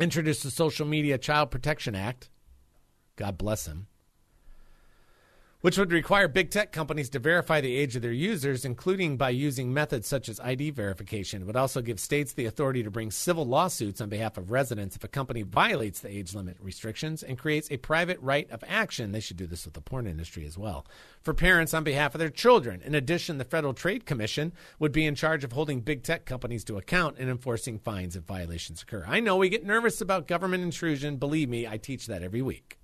introduced 0.01 0.43
the 0.43 0.51
Social 0.51 0.87
Media 0.87 1.19
Child 1.19 1.51
Protection 1.51 1.95
Act. 1.95 2.31
God 3.17 3.37
bless 3.37 3.67
him. 3.67 3.87
Which 5.61 5.77
would 5.77 5.93
require 5.93 6.27
big 6.27 6.51
tech 6.51 6.73
companies 6.73 7.11
to 7.11 7.19
verify 7.19 7.61
the 7.61 7.77
age 7.77 7.95
of 7.95 8.03
their 8.03 8.13
users, 8.13 8.65
including 8.65 9.17
by 9.17 9.29
using 9.29 9.73
methods 9.73 10.09
such 10.09 10.29
as 10.29 10.41
ID 10.41 10.71
verification. 10.71 11.43
It 11.43 11.45
would 11.45 11.57
also 11.57 11.83
give 11.83 12.01
states 12.01 12.33
the 12.33 12.47
authority 12.47 12.83
to 12.83 12.91
bring 12.91 13.11
civil 13.11 13.45
lawsuits 13.45 14.01
on 14.01 14.09
behalf 14.09 14.39
of 14.39 14.51
residents 14.51 14.97
if 14.97 15.05
a 15.05 15.09
company 15.09 15.43
violates 15.43 16.01
the 16.01 16.09
age 16.09 16.35
limit 16.35 16.57
restrictions 16.61 17.23
and 17.23 17.39
creates 17.39 17.71
a 17.71 17.77
private 17.77 18.19
right 18.21 18.51
of 18.51 18.65
action. 18.67 19.13
They 19.13 19.21
should 19.21 19.37
do 19.37 19.47
this 19.47 19.67
with 19.67 19.75
the 19.75 19.81
porn 19.81 20.07
industry 20.07 20.47
as 20.47 20.57
well. 20.57 20.87
For 21.23 21.35
parents 21.35 21.75
on 21.75 21.85
behalf 21.85 22.15
of 22.15 22.19
their 22.19 22.31
children. 22.31 22.81
In 22.83 22.95
addition, 22.95 23.37
the 23.37 23.45
Federal 23.45 23.75
Trade 23.75 24.07
Commission 24.07 24.53
would 24.79 24.93
be 24.93 25.05
in 25.05 25.15
charge 25.15 25.45
of 25.45 25.53
holding 25.53 25.81
big 25.81 26.03
tech 26.03 26.25
companies 26.25 26.65
to 26.65 26.79
account 26.79 27.19
and 27.19 27.29
enforcing 27.29 27.79
fines 27.79 28.17
if 28.17 28.25
violations 28.25 28.83
occur. 28.83 29.05
I 29.07 29.21
know 29.21 29.37
we 29.37 29.51
get 29.51 29.67
nervous 29.67 30.01
about 30.01 30.27
government 30.27 30.65
intrusion. 30.65 31.17
Believe 31.17 31.51
me, 31.51 31.67
I 31.67 31.77
teach 31.77 32.07
that 32.07 32.23
every 32.23 32.41
week. 32.41 32.80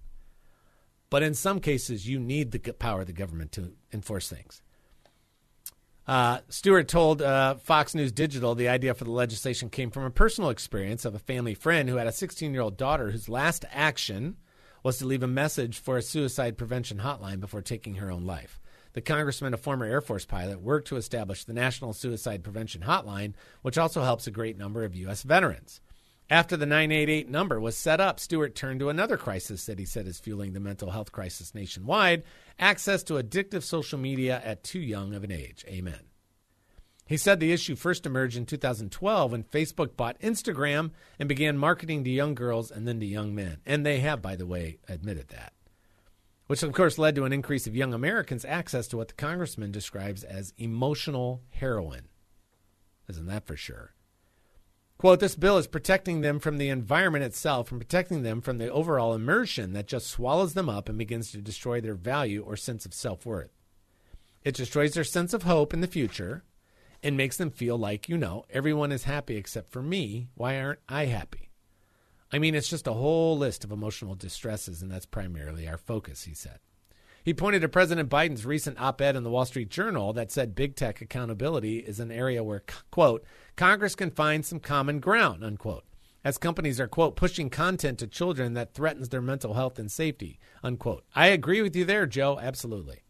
But 1.10 1.22
in 1.22 1.34
some 1.34 1.60
cases, 1.60 2.08
you 2.08 2.18
need 2.18 2.50
the 2.50 2.58
power 2.72 3.02
of 3.02 3.06
the 3.06 3.12
government 3.12 3.52
to 3.52 3.72
enforce 3.92 4.28
things. 4.28 4.62
Uh, 6.06 6.38
Stewart 6.48 6.86
told 6.86 7.20
uh, 7.20 7.56
Fox 7.56 7.94
News 7.94 8.12
Digital 8.12 8.54
the 8.54 8.68
idea 8.68 8.94
for 8.94 9.04
the 9.04 9.10
legislation 9.10 9.68
came 9.68 9.90
from 9.90 10.04
a 10.04 10.10
personal 10.10 10.50
experience 10.50 11.04
of 11.04 11.14
a 11.14 11.20
family 11.20 11.54
friend 11.54 11.88
who 11.88 11.96
had 11.96 12.06
a 12.06 12.12
16 12.12 12.52
year 12.52 12.62
old 12.62 12.76
daughter 12.76 13.10
whose 13.10 13.28
last 13.28 13.64
action 13.72 14.36
was 14.84 14.98
to 14.98 15.06
leave 15.06 15.24
a 15.24 15.28
message 15.28 15.78
for 15.78 15.96
a 15.96 16.02
suicide 16.02 16.56
prevention 16.56 16.98
hotline 16.98 17.40
before 17.40 17.62
taking 17.62 17.96
her 17.96 18.10
own 18.10 18.24
life. 18.24 18.60
The 18.92 19.00
congressman, 19.02 19.52
a 19.52 19.58
former 19.58 19.84
Air 19.84 20.00
Force 20.00 20.24
pilot, 20.24 20.62
worked 20.62 20.88
to 20.88 20.96
establish 20.96 21.44
the 21.44 21.52
National 21.52 21.92
Suicide 21.92 22.42
Prevention 22.42 22.82
Hotline, 22.82 23.34
which 23.60 23.76
also 23.76 24.02
helps 24.02 24.26
a 24.26 24.30
great 24.30 24.56
number 24.56 24.84
of 24.84 24.94
U.S. 24.94 25.22
veterans. 25.22 25.82
After 26.28 26.56
the 26.56 26.66
988 26.66 27.28
number 27.28 27.60
was 27.60 27.76
set 27.76 28.00
up, 28.00 28.18
Stewart 28.18 28.56
turned 28.56 28.80
to 28.80 28.88
another 28.88 29.16
crisis 29.16 29.66
that 29.66 29.78
he 29.78 29.84
said 29.84 30.08
is 30.08 30.18
fueling 30.18 30.54
the 30.54 30.60
mental 30.60 30.90
health 30.90 31.12
crisis 31.12 31.54
nationwide 31.54 32.24
access 32.58 33.04
to 33.04 33.14
addictive 33.14 33.62
social 33.62 33.98
media 33.98 34.40
at 34.44 34.64
too 34.64 34.80
young 34.80 35.14
of 35.14 35.22
an 35.22 35.30
age. 35.30 35.64
Amen. 35.68 36.00
He 37.06 37.16
said 37.16 37.38
the 37.38 37.52
issue 37.52 37.76
first 37.76 38.04
emerged 38.04 38.36
in 38.36 38.46
2012 38.46 39.30
when 39.30 39.44
Facebook 39.44 39.96
bought 39.96 40.18
Instagram 40.18 40.90
and 41.20 41.28
began 41.28 41.56
marketing 41.56 42.02
to 42.02 42.10
young 42.10 42.34
girls 42.34 42.72
and 42.72 42.88
then 42.88 42.98
to 42.98 43.06
young 43.06 43.32
men. 43.32 43.58
And 43.64 43.86
they 43.86 44.00
have, 44.00 44.20
by 44.20 44.34
the 44.34 44.46
way, 44.46 44.78
admitted 44.88 45.28
that. 45.28 45.52
Which, 46.48 46.64
of 46.64 46.72
course, 46.72 46.98
led 46.98 47.14
to 47.14 47.24
an 47.24 47.32
increase 47.32 47.68
of 47.68 47.76
young 47.76 47.94
Americans' 47.94 48.44
access 48.44 48.88
to 48.88 48.96
what 48.96 49.08
the 49.08 49.14
congressman 49.14 49.70
describes 49.70 50.24
as 50.24 50.52
emotional 50.58 51.42
heroin. 51.50 52.08
Isn't 53.08 53.26
that 53.26 53.46
for 53.46 53.56
sure? 53.56 53.95
Quote, 54.98 55.20
this 55.20 55.36
bill 55.36 55.58
is 55.58 55.66
protecting 55.66 56.22
them 56.22 56.38
from 56.38 56.56
the 56.56 56.70
environment 56.70 57.24
itself 57.24 57.70
and 57.70 57.80
protecting 57.80 58.22
them 58.22 58.40
from 58.40 58.56
the 58.56 58.70
overall 58.70 59.12
immersion 59.12 59.74
that 59.74 59.86
just 59.86 60.06
swallows 60.06 60.54
them 60.54 60.70
up 60.70 60.88
and 60.88 60.96
begins 60.96 61.30
to 61.30 61.38
destroy 61.38 61.80
their 61.80 61.94
value 61.94 62.42
or 62.42 62.56
sense 62.56 62.86
of 62.86 62.94
self 62.94 63.26
worth. 63.26 63.50
It 64.42 64.54
destroys 64.54 64.94
their 64.94 65.04
sense 65.04 65.34
of 65.34 65.42
hope 65.42 65.74
in 65.74 65.80
the 65.80 65.86
future 65.86 66.44
and 67.02 67.16
makes 67.16 67.36
them 67.36 67.50
feel 67.50 67.76
like, 67.76 68.08
you 68.08 68.16
know, 68.16 68.46
everyone 68.48 68.90
is 68.90 69.04
happy 69.04 69.36
except 69.36 69.70
for 69.70 69.82
me. 69.82 70.28
Why 70.34 70.58
aren't 70.58 70.80
I 70.88 71.06
happy? 71.06 71.50
I 72.32 72.38
mean, 72.38 72.54
it's 72.54 72.68
just 72.68 72.86
a 72.86 72.92
whole 72.92 73.36
list 73.36 73.64
of 73.64 73.70
emotional 73.70 74.14
distresses, 74.14 74.82
and 74.82 74.90
that's 74.90 75.06
primarily 75.06 75.68
our 75.68 75.76
focus, 75.76 76.24
he 76.24 76.34
said. 76.34 76.58
He 77.26 77.34
pointed 77.34 77.62
to 77.62 77.68
President 77.68 78.08
Biden's 78.08 78.46
recent 78.46 78.80
op 78.80 79.00
ed 79.00 79.16
in 79.16 79.24
the 79.24 79.30
Wall 79.30 79.44
Street 79.44 79.68
Journal 79.68 80.12
that 80.12 80.30
said 80.30 80.54
big 80.54 80.76
tech 80.76 81.00
accountability 81.00 81.78
is 81.78 81.98
an 81.98 82.12
area 82.12 82.44
where, 82.44 82.62
quote, 82.92 83.24
Congress 83.56 83.96
can 83.96 84.12
find 84.12 84.46
some 84.46 84.60
common 84.60 85.00
ground, 85.00 85.42
unquote, 85.42 85.82
as 86.22 86.38
companies 86.38 86.78
are, 86.78 86.86
quote, 86.86 87.16
pushing 87.16 87.50
content 87.50 87.98
to 87.98 88.06
children 88.06 88.54
that 88.54 88.74
threatens 88.74 89.08
their 89.08 89.20
mental 89.20 89.54
health 89.54 89.76
and 89.76 89.90
safety, 89.90 90.38
unquote. 90.62 91.04
I 91.16 91.26
agree 91.26 91.60
with 91.62 91.74
you 91.74 91.84
there, 91.84 92.06
Joe, 92.06 92.38
absolutely. 92.40 93.02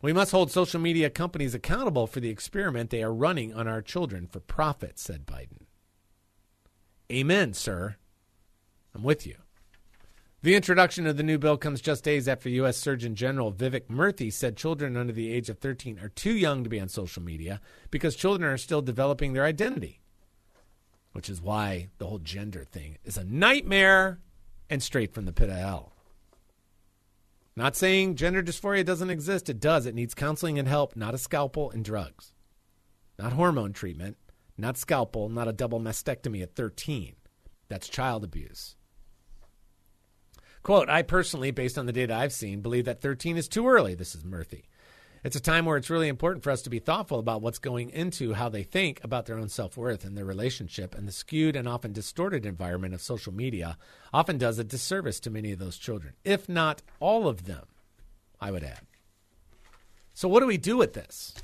We 0.00 0.14
must 0.14 0.30
hold 0.30 0.50
social 0.50 0.80
media 0.80 1.10
companies 1.10 1.54
accountable 1.54 2.06
for 2.06 2.20
the 2.20 2.30
experiment 2.30 2.88
they 2.88 3.02
are 3.02 3.12
running 3.12 3.52
on 3.52 3.68
our 3.68 3.82
children 3.82 4.26
for 4.26 4.40
profit, 4.40 4.98
said 4.98 5.26
Biden. 5.26 5.66
Amen, 7.12 7.52
sir. 7.52 7.96
I'm 8.94 9.02
with 9.02 9.26
you. 9.26 9.41
The 10.44 10.56
introduction 10.56 11.06
of 11.06 11.16
the 11.16 11.22
new 11.22 11.38
bill 11.38 11.56
comes 11.56 11.80
just 11.80 12.02
days 12.02 12.26
after 12.26 12.48
U.S. 12.48 12.76
Surgeon 12.76 13.14
General 13.14 13.52
Vivek 13.52 13.86
Murthy 13.86 14.32
said 14.32 14.56
children 14.56 14.96
under 14.96 15.12
the 15.12 15.32
age 15.32 15.48
of 15.48 15.58
13 15.58 16.00
are 16.00 16.08
too 16.08 16.32
young 16.32 16.64
to 16.64 16.68
be 16.68 16.80
on 16.80 16.88
social 16.88 17.22
media 17.22 17.60
because 17.92 18.16
children 18.16 18.50
are 18.50 18.58
still 18.58 18.82
developing 18.82 19.34
their 19.34 19.44
identity, 19.44 20.00
which 21.12 21.30
is 21.30 21.40
why 21.40 21.90
the 21.98 22.08
whole 22.08 22.18
gender 22.18 22.64
thing 22.64 22.98
is 23.04 23.16
a 23.16 23.22
nightmare 23.22 24.18
and 24.68 24.82
straight 24.82 25.14
from 25.14 25.26
the 25.26 25.32
pit 25.32 25.48
of 25.48 25.54
hell. 25.54 25.92
Not 27.54 27.76
saying 27.76 28.16
gender 28.16 28.42
dysphoria 28.42 28.84
doesn't 28.84 29.10
exist, 29.10 29.48
it 29.48 29.60
does. 29.60 29.86
It 29.86 29.94
needs 29.94 30.12
counseling 30.12 30.58
and 30.58 30.66
help, 30.66 30.96
not 30.96 31.14
a 31.14 31.18
scalpel 31.18 31.70
and 31.70 31.84
drugs. 31.84 32.32
Not 33.16 33.34
hormone 33.34 33.74
treatment, 33.74 34.16
not 34.58 34.76
scalpel, 34.76 35.28
not 35.28 35.46
a 35.46 35.52
double 35.52 35.78
mastectomy 35.78 36.42
at 36.42 36.56
13. 36.56 37.14
That's 37.68 37.88
child 37.88 38.24
abuse. 38.24 38.74
Quote, 40.62 40.88
I 40.88 41.02
personally, 41.02 41.50
based 41.50 41.76
on 41.76 41.86
the 41.86 41.92
data 41.92 42.14
I've 42.14 42.32
seen, 42.32 42.60
believe 42.60 42.84
that 42.84 43.00
13 43.00 43.36
is 43.36 43.48
too 43.48 43.66
early. 43.66 43.94
This 43.94 44.14
is 44.14 44.22
Murthy. 44.22 44.64
It's 45.24 45.36
a 45.36 45.40
time 45.40 45.66
where 45.66 45.76
it's 45.76 45.90
really 45.90 46.08
important 46.08 46.42
for 46.42 46.50
us 46.50 46.62
to 46.62 46.70
be 46.70 46.80
thoughtful 46.80 47.20
about 47.20 47.42
what's 47.42 47.58
going 47.58 47.90
into 47.90 48.32
how 48.32 48.48
they 48.48 48.64
think 48.64 49.00
about 49.04 49.26
their 49.26 49.38
own 49.38 49.48
self 49.48 49.76
worth 49.76 50.04
and 50.04 50.16
their 50.16 50.24
relationship, 50.24 50.96
and 50.96 51.06
the 51.06 51.12
skewed 51.12 51.54
and 51.54 51.68
often 51.68 51.92
distorted 51.92 52.44
environment 52.44 52.94
of 52.94 53.00
social 53.00 53.32
media 53.32 53.76
often 54.12 54.38
does 54.38 54.58
a 54.58 54.64
disservice 54.64 55.20
to 55.20 55.30
many 55.30 55.52
of 55.52 55.60
those 55.60 55.78
children, 55.78 56.14
if 56.24 56.48
not 56.48 56.82
all 56.98 57.28
of 57.28 57.44
them, 57.44 57.66
I 58.40 58.50
would 58.50 58.64
add. 58.64 58.80
So, 60.12 60.28
what 60.28 60.40
do 60.40 60.46
we 60.46 60.58
do 60.58 60.76
with 60.76 60.92
this? 60.92 61.34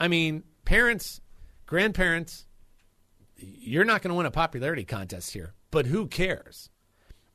I 0.00 0.08
mean, 0.08 0.42
parents, 0.64 1.20
grandparents, 1.66 2.46
you're 3.36 3.84
not 3.84 4.02
going 4.02 4.10
to 4.10 4.16
win 4.16 4.26
a 4.26 4.32
popularity 4.32 4.84
contest 4.84 5.32
here, 5.32 5.54
but 5.70 5.86
who 5.86 6.08
cares? 6.08 6.68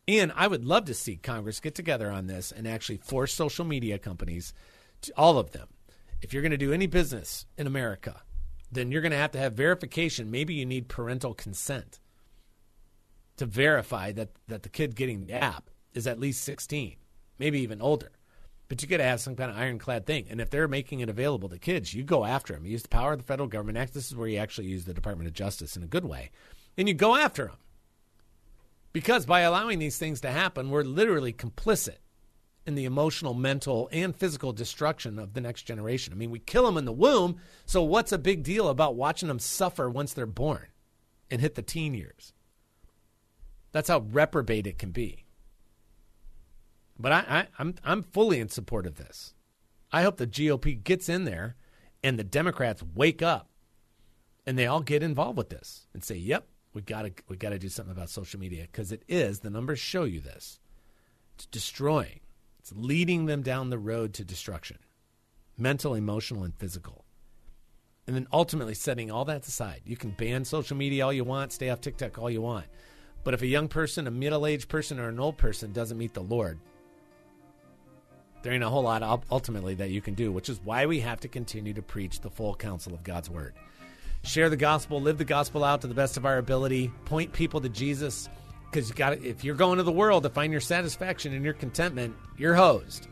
And 0.10 0.34
I 0.36 0.48
would 0.48 0.66
love 0.66 0.86
to 0.86 0.96
see 0.96 1.18
Congress 1.18 1.60
get 1.60 1.76
together 1.76 2.10
on 2.10 2.26
this 2.26 2.52
and 2.52 2.68
actually 2.68 2.98
force 2.98 3.32
social 3.32 3.64
media 3.64 4.00
companies, 4.00 4.54
to, 5.02 5.14
all 5.16 5.38
of 5.38 5.52
them, 5.52 5.68
if 6.20 6.34
you're 6.34 6.42
going 6.42 6.50
to 6.50 6.58
do 6.58 6.74
any 6.74 6.88
business 6.88 7.46
in 7.60 7.68
America, 7.68 8.24
then 8.72 8.92
you're 8.92 9.04
going 9.04 9.12
to 9.12 9.20
have 9.20 9.34
to 9.34 9.38
have 9.38 9.54
verification. 9.54 10.32
Maybe 10.32 10.56
you 10.56 10.66
need 10.66 10.88
parental 10.88 11.36
consent 11.36 12.00
to 13.38 13.46
verify 13.46 14.12
that, 14.14 14.30
that 14.48 14.64
the 14.64 14.70
kid 14.70 14.96
getting 14.96 15.28
the 15.28 15.34
app 15.34 15.70
is 15.94 16.08
at 16.08 16.20
least 16.20 16.44
16, 16.44 16.96
maybe 17.38 17.60
even 17.60 17.80
older. 17.80 18.12
But 18.68 18.82
you 18.82 18.88
got 18.88 18.98
to 18.98 19.04
have 19.04 19.22
some 19.22 19.36
kind 19.36 19.52
of 19.52 19.58
ironclad 19.58 20.08
thing. 20.08 20.26
And 20.32 20.42
if 20.42 20.50
they're 20.50 20.68
making 20.68 21.02
it 21.02 21.10
available 21.10 21.50
to 21.50 21.60
kids, 21.60 21.94
you 21.94 22.04
go 22.04 22.26
after 22.26 22.54
them. 22.54 22.66
You 22.66 22.72
use 22.72 22.82
the 22.82 22.90
power 22.90 23.14
of 23.14 23.20
the 23.20 23.26
Federal 23.26 23.48
Government 23.48 23.78
Act. 23.78 23.94
This 23.94 24.08
is 24.08 24.16
where 24.16 24.28
you 24.28 24.40
actually 24.40 24.68
use 24.68 24.86
the 24.86 24.94
Department 24.96 25.28
of 25.28 25.36
Justice 25.36 25.78
in 25.78 25.84
a 25.84 25.88
good 25.88 26.06
way. 26.06 26.32
And 26.80 26.88
you 26.88 26.96
go 26.96 27.16
after 27.16 27.46
them. 27.46 27.58
Because 28.92 29.26
by 29.26 29.42
allowing 29.42 29.80
these 29.80 29.98
things 29.98 30.22
to 30.22 30.32
happen, 30.32 30.70
we're 30.70 30.84
literally 30.84 31.34
complicit 31.34 31.98
in 32.66 32.76
the 32.76 32.86
emotional, 32.86 33.34
mental, 33.34 33.90
and 33.92 34.16
physical 34.16 34.54
destruction 34.54 35.18
of 35.20 35.34
the 35.34 35.42
next 35.42 35.64
generation. 35.64 36.14
I 36.14 36.16
mean, 36.16 36.32
we 36.32 36.40
kill 36.40 36.66
them 36.66 36.78
in 36.78 36.86
the 36.86 36.92
womb, 36.92 37.38
so 37.66 37.84
what's 37.84 38.12
a 38.12 38.18
big 38.18 38.44
deal 38.44 38.68
about 38.68 38.96
watching 38.96 39.28
them 39.28 39.40
suffer 39.40 39.90
once 39.90 40.14
they're 40.14 40.26
born 40.26 40.68
and 41.32 41.42
hit 41.42 41.56
the 41.56 41.62
teen 41.62 41.94
years? 41.94 42.34
That's 43.72 43.90
how 43.90 44.00
reprobate 44.00 44.68
it 44.68 44.78
can 44.78 44.92
be. 44.92 45.26
But 46.98 47.12
I, 47.12 47.18
I, 47.18 47.48
I'm 47.58 47.76
I'm 47.84 48.04
fully 48.04 48.40
in 48.40 48.50
support 48.50 48.86
of 48.86 48.96
this. 48.96 49.34
I 49.92 50.02
hope 50.02 50.18
the 50.18 50.28
GOP 50.28 50.84
gets 50.84 51.08
in 51.08 51.24
there 51.24 51.56
and 52.04 52.20
the 52.20 52.24
Democrats 52.24 52.84
wake 52.94 53.22
up 53.22 53.50
and 54.46 54.58
they 54.58 54.68
all 54.68 54.82
get 54.82 55.02
involved 55.02 55.38
with 55.38 55.50
this 55.50 55.88
and 55.94 56.04
say, 56.04 56.16
"Yep, 56.16 56.46
we 56.74 56.82
got 56.82 57.04
to 57.04 57.12
we 57.28 57.38
got 57.38 57.50
to 57.50 57.60
do 57.60 57.70
something 57.70 57.92
about 57.92 58.10
social 58.10 58.40
media 58.40 58.64
because 58.64 58.92
it 58.92 59.04
is 59.08 59.40
the 59.40 59.50
numbers 59.50 59.80
show 59.80 60.04
you 60.04 60.20
this. 60.20 60.60
It's 61.36 61.46
destroying. 61.48 62.20
It's 62.60 62.74
leading 62.76 63.26
them 63.26 63.42
down 63.42 63.70
the 63.70 63.80
road 63.80 64.14
to 64.16 64.26
destruction, 64.26 64.78
mental, 65.58 65.96
emotional, 65.96 66.44
and 66.44 66.54
physical. 66.56 67.06
And 68.06 68.16
then 68.16 68.28
ultimately 68.34 68.74
setting 68.74 69.12
all 69.12 69.26
that 69.26 69.48
aside. 69.48 69.82
You 69.86 69.96
can 69.96 70.12
ban 70.12 70.44
social 70.44 70.76
media 70.76 71.06
all 71.06 71.14
you 71.14 71.24
want, 71.24 71.54
stay 71.54 71.70
off 71.70 71.80
TikTok 71.80 72.18
all 72.18 72.30
you 72.30 72.42
want. 72.42 72.66
But 73.24 73.34
if 73.34 73.42
a 73.42 73.48
young 73.48 73.68
person, 73.68 74.08
a 74.08 74.12
middle 74.12 74.46
aged 74.46 74.68
person, 74.68 75.00
or 75.00 75.10
an 75.10 75.20
old 75.20 75.38
person 75.38 75.72
doesn't 75.72 75.98
meet 75.98 76.14
the 76.14 76.22
Lord, 76.22 76.60
there 78.42 78.54
ain't 78.54 78.64
a 78.64 78.70
whole 78.70 78.84
lot 78.84 79.24
ultimately 79.30 79.76
that 79.76 79.92
you 79.92 80.02
can 80.02 80.16
do, 80.16 80.32
which 80.32 80.50
is 80.50 80.60
why 80.64 80.86
we 80.86 81.02
have 81.02 81.20
to 81.22 81.28
continue 81.28 81.74
to 81.74 81.82
preach 81.82 82.22
the 82.22 82.30
full 82.30 82.56
counsel 82.56 82.94
of 82.94 83.04
God's 83.04 83.30
word 83.30 83.54
share 84.24 84.50
the 84.50 84.58
gospel, 84.58 85.02
live 85.02 85.18
the 85.18 85.26
gospel 85.26 85.64
out 85.64 85.82
to 85.82 85.88
the 85.88 85.94
best 85.94 86.18
of 86.18 86.26
our 86.26 86.38
ability, 86.38 86.92
point 87.06 87.32
people 87.34 87.62
to 87.62 87.70
Jesus. 87.70 88.30
Because 88.70 88.90
you 88.90 88.96
got 88.96 89.14
if 89.14 89.44
you're 89.44 89.56
going 89.56 89.78
to 89.78 89.84
the 89.84 89.92
world 89.92 90.24
to 90.24 90.30
find 90.30 90.52
your 90.52 90.62
satisfaction 90.62 91.34
and 91.34 91.44
your 91.44 91.56
contentment, 91.56 92.16
your 92.38 92.54
host, 92.54 93.08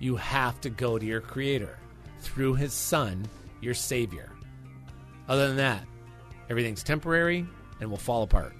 you 0.00 0.16
have 0.16 0.60
to 0.62 0.70
go 0.70 0.98
to 0.98 1.04
your 1.04 1.20
Creator 1.20 1.78
through 2.20 2.54
His 2.54 2.72
Son, 2.72 3.26
your 3.60 3.74
Savior. 3.74 4.30
Other 5.28 5.48
than 5.48 5.58
that, 5.58 5.84
everything's 6.48 6.82
temporary 6.82 7.46
and 7.80 7.90
will 7.90 7.98
fall 7.98 8.22
apart. 8.22 8.54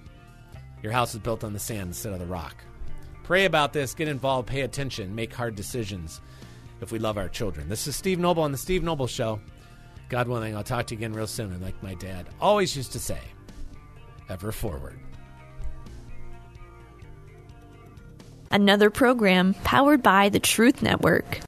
Your 0.82 0.92
house 0.92 1.14
is 1.14 1.20
built 1.20 1.44
on 1.44 1.52
the 1.52 1.58
sand 1.58 1.88
instead 1.88 2.12
of 2.12 2.18
the 2.18 2.26
rock. 2.26 2.56
Pray 3.22 3.44
about 3.44 3.72
this, 3.72 3.94
get 3.94 4.08
involved, 4.08 4.48
pay 4.48 4.62
attention, 4.62 5.14
make 5.14 5.32
hard 5.32 5.54
decisions 5.54 6.20
if 6.80 6.92
we 6.92 6.98
love 6.98 7.16
our 7.16 7.28
children. 7.28 7.68
This 7.68 7.86
is 7.86 7.96
Steve 7.96 8.18
Noble 8.18 8.42
on 8.42 8.52
The 8.52 8.58
Steve 8.58 8.82
Noble 8.82 9.06
Show. 9.06 9.40
God 10.12 10.28
willing, 10.28 10.54
I'll 10.54 10.62
talk 10.62 10.88
to 10.88 10.94
you 10.94 10.98
again 10.98 11.14
real 11.14 11.26
soon. 11.26 11.50
And 11.52 11.62
like 11.62 11.82
my 11.82 11.94
dad 11.94 12.28
always 12.38 12.76
used 12.76 12.92
to 12.92 12.98
say, 12.98 13.18
ever 14.28 14.52
forward. 14.52 14.98
Another 18.50 18.90
program 18.90 19.54
powered 19.64 20.02
by 20.02 20.28
the 20.28 20.38
Truth 20.38 20.82
Network. 20.82 21.38